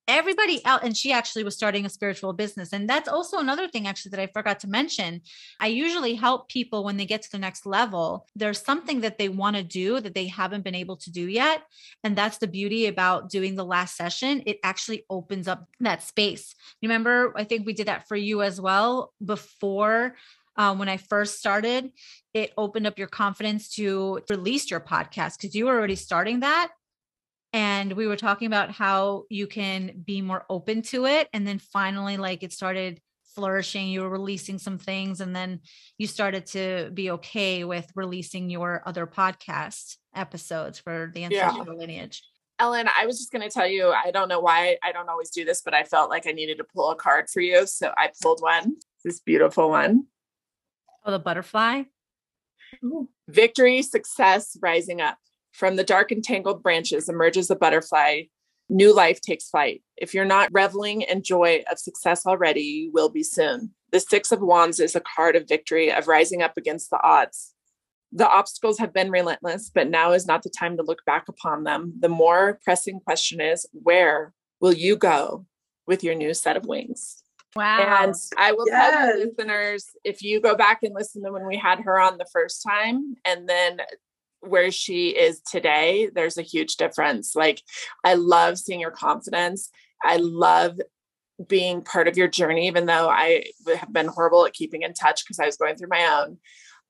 everybody 0.07 0.63
else 0.65 0.81
and 0.83 0.97
she 0.97 1.11
actually 1.11 1.43
was 1.43 1.55
starting 1.55 1.85
a 1.85 1.89
spiritual 1.89 2.33
business 2.33 2.73
and 2.73 2.89
that's 2.89 3.07
also 3.07 3.37
another 3.39 3.67
thing 3.67 3.87
actually 3.87 4.09
that 4.09 4.19
i 4.19 4.27
forgot 4.27 4.59
to 4.59 4.67
mention. 4.67 5.21
I 5.59 5.67
usually 5.67 6.15
help 6.15 6.49
people 6.49 6.83
when 6.83 6.97
they 6.97 7.05
get 7.05 7.21
to 7.23 7.31
the 7.31 7.39
next 7.39 7.65
level. 7.65 8.27
There's 8.35 8.61
something 8.61 9.01
that 9.01 9.17
they 9.17 9.29
want 9.29 9.55
to 9.55 9.63
do 9.63 9.99
that 9.99 10.13
they 10.13 10.27
haven't 10.27 10.63
been 10.63 10.75
able 10.75 10.97
to 10.97 11.11
do 11.11 11.27
yet 11.27 11.63
and 12.03 12.15
that's 12.15 12.37
the 12.37 12.47
beauty 12.47 12.87
about 12.87 13.29
doing 13.29 13.55
the 13.55 13.65
last 13.65 13.95
session. 13.95 14.43
It 14.45 14.59
actually 14.63 15.05
opens 15.09 15.47
up 15.47 15.67
that 15.79 16.03
space. 16.03 16.55
Remember 16.81 17.33
i 17.35 17.43
think 17.43 17.65
we 17.65 17.73
did 17.73 17.87
that 17.87 18.07
for 18.07 18.15
you 18.15 18.41
as 18.41 18.59
well 18.59 19.13
before 19.23 20.15
um, 20.55 20.77
when 20.77 20.89
I 20.89 20.97
first 20.97 21.39
started, 21.39 21.91
it 22.33 22.53
opened 22.57 22.85
up 22.85 22.99
your 22.99 23.07
confidence 23.07 23.69
to 23.75 24.21
release 24.29 24.69
your 24.69 24.79
podcast 24.79 25.37
because 25.37 25.55
you 25.55 25.65
were 25.65 25.73
already 25.73 25.95
starting 25.95 26.41
that 26.41 26.71
and 27.53 27.93
we 27.93 28.07
were 28.07 28.15
talking 28.15 28.47
about 28.47 28.71
how 28.71 29.23
you 29.29 29.45
can 29.45 30.01
be 30.03 30.21
more 30.21 30.45
open 30.49 30.81
to 30.81 31.05
it 31.05 31.29
and 31.33 31.47
then 31.47 31.59
finally 31.59 32.17
like 32.17 32.43
it 32.43 32.51
started 32.51 32.99
flourishing 33.35 33.87
you 33.87 34.01
were 34.01 34.09
releasing 34.09 34.59
some 34.59 34.77
things 34.77 35.21
and 35.21 35.35
then 35.35 35.59
you 35.97 36.05
started 36.07 36.45
to 36.45 36.91
be 36.93 37.11
okay 37.11 37.63
with 37.63 37.89
releasing 37.95 38.49
your 38.49 38.83
other 38.85 39.07
podcast 39.07 39.97
episodes 40.15 40.79
for 40.79 41.11
the 41.13 41.23
ancestral 41.23 41.65
yeah. 41.65 41.73
lineage 41.73 42.23
ellen 42.59 42.87
i 42.99 43.05
was 43.07 43.17
just 43.17 43.31
going 43.31 43.41
to 43.41 43.49
tell 43.49 43.67
you 43.67 43.89
i 43.89 44.11
don't 44.11 44.27
know 44.27 44.39
why 44.39 44.77
i 44.83 44.91
don't 44.91 45.09
always 45.09 45.31
do 45.31 45.43
this 45.43 45.61
but 45.63 45.73
i 45.73 45.83
felt 45.83 46.11
like 46.11 46.27
i 46.27 46.31
needed 46.31 46.57
to 46.57 46.63
pull 46.63 46.91
a 46.91 46.95
card 46.95 47.25
for 47.27 47.41
you 47.41 47.65
so 47.65 47.91
i 47.97 48.09
pulled 48.21 48.41
one 48.41 48.75
this 49.03 49.19
beautiful 49.19 49.69
one. 49.69 50.05
Oh, 51.05 51.11
the 51.11 51.19
butterfly 51.19 51.83
Ooh. 52.83 53.09
victory 53.27 53.81
success 53.81 54.55
rising 54.61 55.01
up 55.01 55.17
from 55.53 55.75
the 55.75 55.83
dark 55.83 56.11
and 56.11 56.23
tangled 56.23 56.61
branches 56.61 57.07
emerges 57.07 57.49
a 57.49 57.55
butterfly. 57.55 58.23
New 58.69 58.93
life 58.93 59.21
takes 59.21 59.49
flight. 59.49 59.83
If 59.97 60.13
you're 60.13 60.25
not 60.25 60.49
reveling 60.51 61.01
in 61.01 61.21
joy 61.21 61.63
of 61.71 61.77
success 61.79 62.25
already, 62.25 62.61
you 62.61 62.91
will 62.91 63.09
be 63.09 63.23
soon. 63.23 63.71
The 63.91 63.99
Six 63.99 64.31
of 64.31 64.41
Wands 64.41 64.79
is 64.79 64.95
a 64.95 65.01
card 65.01 65.35
of 65.35 65.47
victory, 65.47 65.91
of 65.91 66.07
rising 66.07 66.41
up 66.41 66.57
against 66.57 66.89
the 66.89 66.99
odds. 67.03 67.53
The 68.11 68.27
obstacles 68.27 68.79
have 68.79 68.93
been 68.93 69.11
relentless, 69.11 69.69
but 69.73 69.89
now 69.89 70.11
is 70.11 70.25
not 70.25 70.43
the 70.43 70.49
time 70.49 70.77
to 70.77 70.83
look 70.83 71.03
back 71.05 71.27
upon 71.29 71.63
them. 71.63 71.93
The 71.99 72.09
more 72.09 72.59
pressing 72.63 72.99
question 72.99 73.41
is 73.41 73.67
where 73.73 74.33
will 74.59 74.73
you 74.73 74.95
go 74.95 75.45
with 75.85 76.03
your 76.03 76.15
new 76.15 76.33
set 76.33 76.57
of 76.57 76.65
wings? 76.65 77.21
Wow. 77.55 78.03
And 78.03 78.15
I 78.37 78.51
will 78.53 78.65
Yes. 78.67 78.91
tell 78.91 79.17
you, 79.19 79.25
listeners, 79.25 79.85
if 80.03 80.23
you 80.23 80.39
go 80.41 80.55
back 80.55 80.79
and 80.81 80.95
listen 80.95 81.23
to 81.23 81.31
when 81.31 81.45
we 81.45 81.57
had 81.57 81.81
her 81.81 81.99
on 81.99 82.17
the 82.17 82.25
first 82.31 82.63
time 82.67 83.15
and 83.25 83.47
then 83.47 83.81
where 84.47 84.71
she 84.71 85.09
is 85.09 85.41
today, 85.41 86.09
there's 86.13 86.37
a 86.37 86.43
huge 86.43 86.75
difference. 86.75 87.35
Like, 87.35 87.61
I 88.03 88.15
love 88.15 88.57
seeing 88.57 88.79
your 88.79 88.91
confidence. 88.91 89.69
I 90.03 90.17
love 90.17 90.79
being 91.47 91.81
part 91.81 92.07
of 92.07 92.17
your 92.17 92.27
journey, 92.27 92.67
even 92.67 92.85
though 92.85 93.09
I 93.09 93.45
have 93.67 93.91
been 93.91 94.07
horrible 94.07 94.45
at 94.45 94.53
keeping 94.53 94.83
in 94.83 94.93
touch 94.93 95.23
because 95.23 95.39
I 95.39 95.45
was 95.45 95.57
going 95.57 95.75
through 95.75 95.89
my 95.89 96.23
own. 96.23 96.37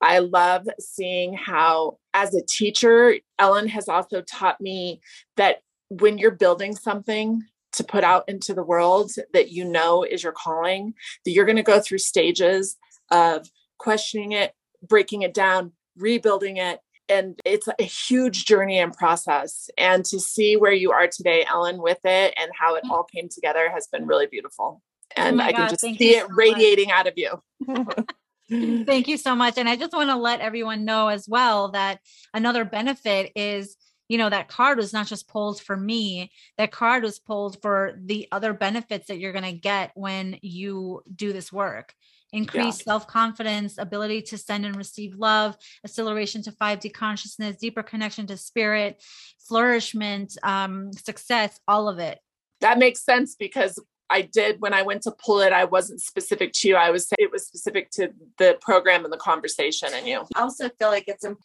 I 0.02 0.20
love 0.20 0.68
seeing 0.80 1.34
how, 1.34 1.98
as 2.14 2.36
a 2.36 2.46
teacher, 2.46 3.16
Ellen 3.40 3.68
has 3.70 3.88
also 3.88 4.22
taught 4.22 4.60
me 4.60 5.00
that 5.38 5.62
when 5.90 6.18
you're 6.18 6.32
building 6.32 6.76
something 6.76 7.44
to 7.74 7.84
put 7.84 8.04
out 8.04 8.28
into 8.28 8.54
the 8.54 8.64
world 8.64 9.12
that 9.34 9.52
you 9.52 9.66
know 9.66 10.04
is 10.04 10.24
your 10.24 10.34
calling, 10.34 10.94
that 11.24 11.32
you're 11.32 11.46
going 11.46 11.56
to 11.56 11.64
go 11.64 11.80
through 11.80 12.00
stages 12.00 12.76
of 13.12 13.50
questioning 13.78 14.34
it, 14.34 14.54
breaking 14.88 15.22
it 15.22 15.34
down, 15.34 15.72
rebuilding 15.96 16.58
it. 16.58 16.80
And 17.10 17.40
it's 17.46 17.68
a 17.68 17.84
huge 17.84 18.46
journey 18.46 18.80
and 18.80 18.94
process. 18.94 19.70
And 19.78 20.06
to 20.06 20.20
see 20.20 20.56
where 20.56 20.72
you 20.72 20.92
are 20.92 21.08
today, 21.08 21.46
Ellen, 21.48 21.82
with 21.82 22.00
it 22.06 22.34
and 22.38 22.52
how 22.58 22.76
it 22.76 22.84
mm. 22.86 22.92
all 22.92 23.04
came 23.04 23.30
together 23.30 23.70
has 23.70 23.88
been 23.88 24.08
really 24.08 24.28
beautiful. 24.28 24.82
Oh 25.18 25.22
and 25.22 25.38
my 25.38 25.48
I 25.48 25.52
can 25.52 25.62
God, 25.62 25.70
just 25.70 25.82
see 25.82 26.16
it 26.16 26.22
so 26.22 26.28
much. 26.28 26.38
radiating 26.38 26.92
out 26.92 27.08
of 27.08 27.14
you. 27.18 27.42
Thank 28.86 29.08
you 29.08 29.18
so 29.18 29.36
much. 29.36 29.58
And 29.58 29.70
I 29.70 29.76
just 29.76 29.94
want 29.94 30.10
to 30.10 30.16
let 30.16 30.42
everyone 30.42 30.86
know 30.86 31.08
as 31.08 31.28
well 31.28 31.70
that 31.72 32.00
another 32.34 32.66
benefit 32.66 33.32
is, 33.36 33.78
you 34.10 34.18
know, 34.18 34.30
that 34.30 34.48
card 34.48 34.78
was 34.78 34.94
not 34.94 35.08
just 35.08 35.28
pulled 35.28 35.62
for 35.62 35.78
me, 35.78 36.32
that 36.58 36.72
card 36.72 37.04
was 37.04 37.20
pulled 37.20 37.62
for 37.62 37.98
the 38.04 38.28
other 38.32 38.54
benefits 38.54 39.08
that 39.08 39.20
you're 39.20 39.32
going 39.32 39.44
to 39.46 39.54
get 39.54 39.92
when 39.96 40.38
you 40.42 41.04
do 41.16 41.34
this 41.34 41.52
work. 41.54 41.94
Increased 42.34 42.84
self 42.84 43.08
confidence, 43.08 43.78
ability 43.78 44.22
to 44.24 44.38
send 44.38 44.66
and 44.66 44.76
receive 44.76 45.16
love, 45.16 45.56
acceleration 45.86 46.42
to 46.44 46.52
5D 46.52 46.92
consciousness, 46.94 47.56
deeper 47.58 47.84
connection 47.84 48.28
to 48.28 48.38
spirit, 48.38 49.02
flourishment, 49.48 50.36
um, 50.44 50.92
success, 50.94 51.60
all 51.68 51.88
of 51.88 52.00
it. 52.00 52.20
that 52.62 52.78
makes 52.80 53.02
sense 53.04 53.36
because 53.36 53.80
I 54.10 54.22
did 54.22 54.62
when 54.62 54.74
I 54.74 54.82
went 54.84 55.04
to 55.04 55.12
pull 55.12 55.40
it, 55.42 55.54
I 55.54 55.66
wasn't 55.66 56.02
specific 56.02 56.54
to 56.56 56.68
you. 56.68 56.76
I 56.76 56.90
was 56.92 57.08
it 57.18 57.32
was 57.32 57.46
specific 57.48 57.90
to 57.92 58.10
the 58.38 58.58
program 58.62 59.04
and 59.06 59.14
the 59.14 59.18
conversation 59.18 59.90
and 59.94 60.06
you. 60.08 60.26
I 60.36 60.42
also 60.42 60.70
feel 60.70 60.90
like 60.90 61.06
it's 61.08 61.24
im- 61.26 61.38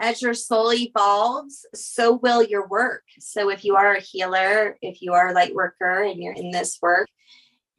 as 0.00 0.20
your 0.22 0.34
soul 0.34 0.72
evolves, 0.72 1.64
so 1.74 2.14
will 2.14 2.42
your 2.42 2.66
work. 2.66 3.04
So 3.18 3.48
if 3.50 3.64
you 3.64 3.76
are 3.76 3.94
a 3.94 4.00
healer, 4.00 4.76
if 4.82 5.00
you 5.02 5.12
are 5.12 5.28
a 5.28 5.32
light 5.32 5.54
worker 5.54 6.02
and 6.02 6.20
you're 6.22 6.32
in 6.34 6.50
this 6.50 6.78
work, 6.82 7.08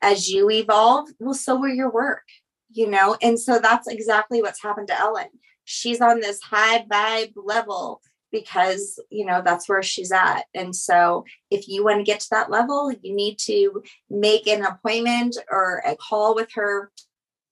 as 0.01 0.29
you 0.29 0.49
evolve, 0.49 1.09
well, 1.19 1.33
so 1.33 1.59
will 1.59 1.73
your 1.73 1.91
work, 1.91 2.23
you 2.71 2.89
know? 2.89 3.17
And 3.21 3.39
so 3.39 3.59
that's 3.59 3.87
exactly 3.87 4.41
what's 4.41 4.61
happened 4.61 4.87
to 4.89 4.99
Ellen. 4.99 5.29
She's 5.63 6.01
on 6.01 6.19
this 6.19 6.41
high 6.41 6.85
vibe 6.85 7.33
level 7.35 8.01
because, 8.31 8.99
you 9.09 9.25
know, 9.25 9.41
that's 9.43 9.69
where 9.69 9.81
she's 9.81 10.11
at. 10.11 10.43
And 10.53 10.75
so 10.75 11.25
if 11.49 11.67
you 11.67 11.83
want 11.83 11.99
to 11.99 12.03
get 12.03 12.19
to 12.21 12.29
that 12.31 12.51
level, 12.51 12.91
you 13.01 13.15
need 13.15 13.39
to 13.39 13.81
make 14.09 14.47
an 14.47 14.63
appointment 14.63 15.37
or 15.49 15.81
a 15.85 15.95
call 15.95 16.35
with 16.35 16.49
her 16.53 16.91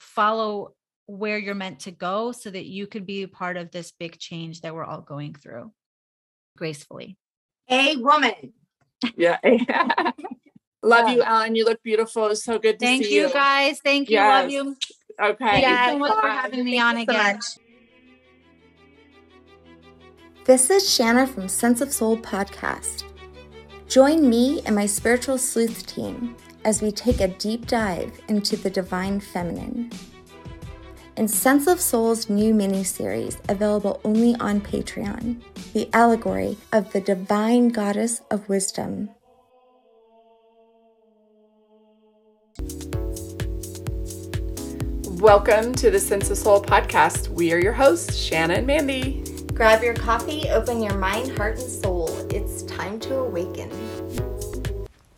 follow 0.00 0.74
where 1.04 1.38
you're 1.38 1.54
meant 1.54 1.80
to 1.80 1.90
go 1.90 2.32
so 2.32 2.50
that 2.50 2.64
you 2.64 2.86
could 2.86 3.04
be 3.04 3.26
part 3.26 3.58
of 3.58 3.70
this 3.70 3.92
big 3.92 4.18
change 4.18 4.62
that 4.62 4.74
we're 4.74 4.84
all 4.84 5.02
going 5.02 5.34
through 5.34 5.70
gracefully. 6.56 7.18
A 7.70 7.96
woman. 7.96 8.52
Yeah. 9.16 9.38
Love 10.82 11.08
you, 11.10 11.22
Ellen. 11.22 11.54
You 11.56 11.64
look 11.64 11.82
beautiful. 11.82 12.26
It's 12.28 12.44
so 12.44 12.58
good 12.58 12.78
to 12.78 12.86
Thank 12.86 13.04
see 13.04 13.16
you 13.16 13.30
guys. 13.32 13.80
Thank 13.82 14.08
you. 14.08 14.18
Love 14.18 14.50
you. 14.50 14.76
Okay. 15.20 15.36
Thank 15.44 15.64
you 15.66 15.72
Yeah, 15.72 15.90
so 15.90 15.98
much 15.98 16.20
for 16.20 16.28
having 16.28 16.64
me 16.64 16.78
Thank 16.78 16.84
on 16.84 16.98
you 16.98 17.04
so 17.06 17.12
again. 17.12 17.34
much. 17.36 17.44
This 20.44 20.70
is 20.70 20.88
Shanna 20.88 21.26
from 21.26 21.48
Sense 21.48 21.80
of 21.80 21.92
Soul 21.92 22.16
podcast. 22.18 23.02
Join 23.88 24.28
me 24.28 24.62
and 24.64 24.74
my 24.76 24.86
spiritual 24.86 25.38
sleuth 25.38 25.86
team 25.86 26.36
as 26.64 26.82
we 26.82 26.92
take 26.92 27.20
a 27.20 27.28
deep 27.28 27.66
dive 27.66 28.20
into 28.28 28.56
the 28.56 28.70
divine 28.70 29.18
feminine. 29.18 29.90
In 31.16 31.28
Sense 31.28 31.66
of 31.66 31.80
Soul's 31.80 32.28
new 32.28 32.52
mini 32.52 32.84
series, 32.84 33.38
available 33.48 34.02
only 34.04 34.34
on 34.34 34.60
Patreon, 34.60 35.40
the 35.72 35.88
allegory 35.94 36.58
of 36.74 36.92
the 36.92 37.00
divine 37.00 37.70
goddess 37.70 38.20
of 38.30 38.46
wisdom. 38.50 39.08
Welcome 45.18 45.74
to 45.76 45.90
the 45.90 45.98
Sense 45.98 46.28
of 46.28 46.36
Soul 46.36 46.62
podcast. 46.62 47.28
We 47.28 47.50
are 47.54 47.58
your 47.58 47.72
hosts, 47.72 48.14
Shanna 48.14 48.52
and 48.52 48.66
Mandy. 48.66 49.24
Grab 49.54 49.82
your 49.82 49.94
coffee, 49.94 50.50
open 50.50 50.82
your 50.82 50.98
mind, 50.98 51.34
heart, 51.38 51.58
and 51.58 51.70
soul. 51.70 52.10
It's 52.30 52.62
time 52.64 53.00
to 53.00 53.14
awaken. 53.20 53.70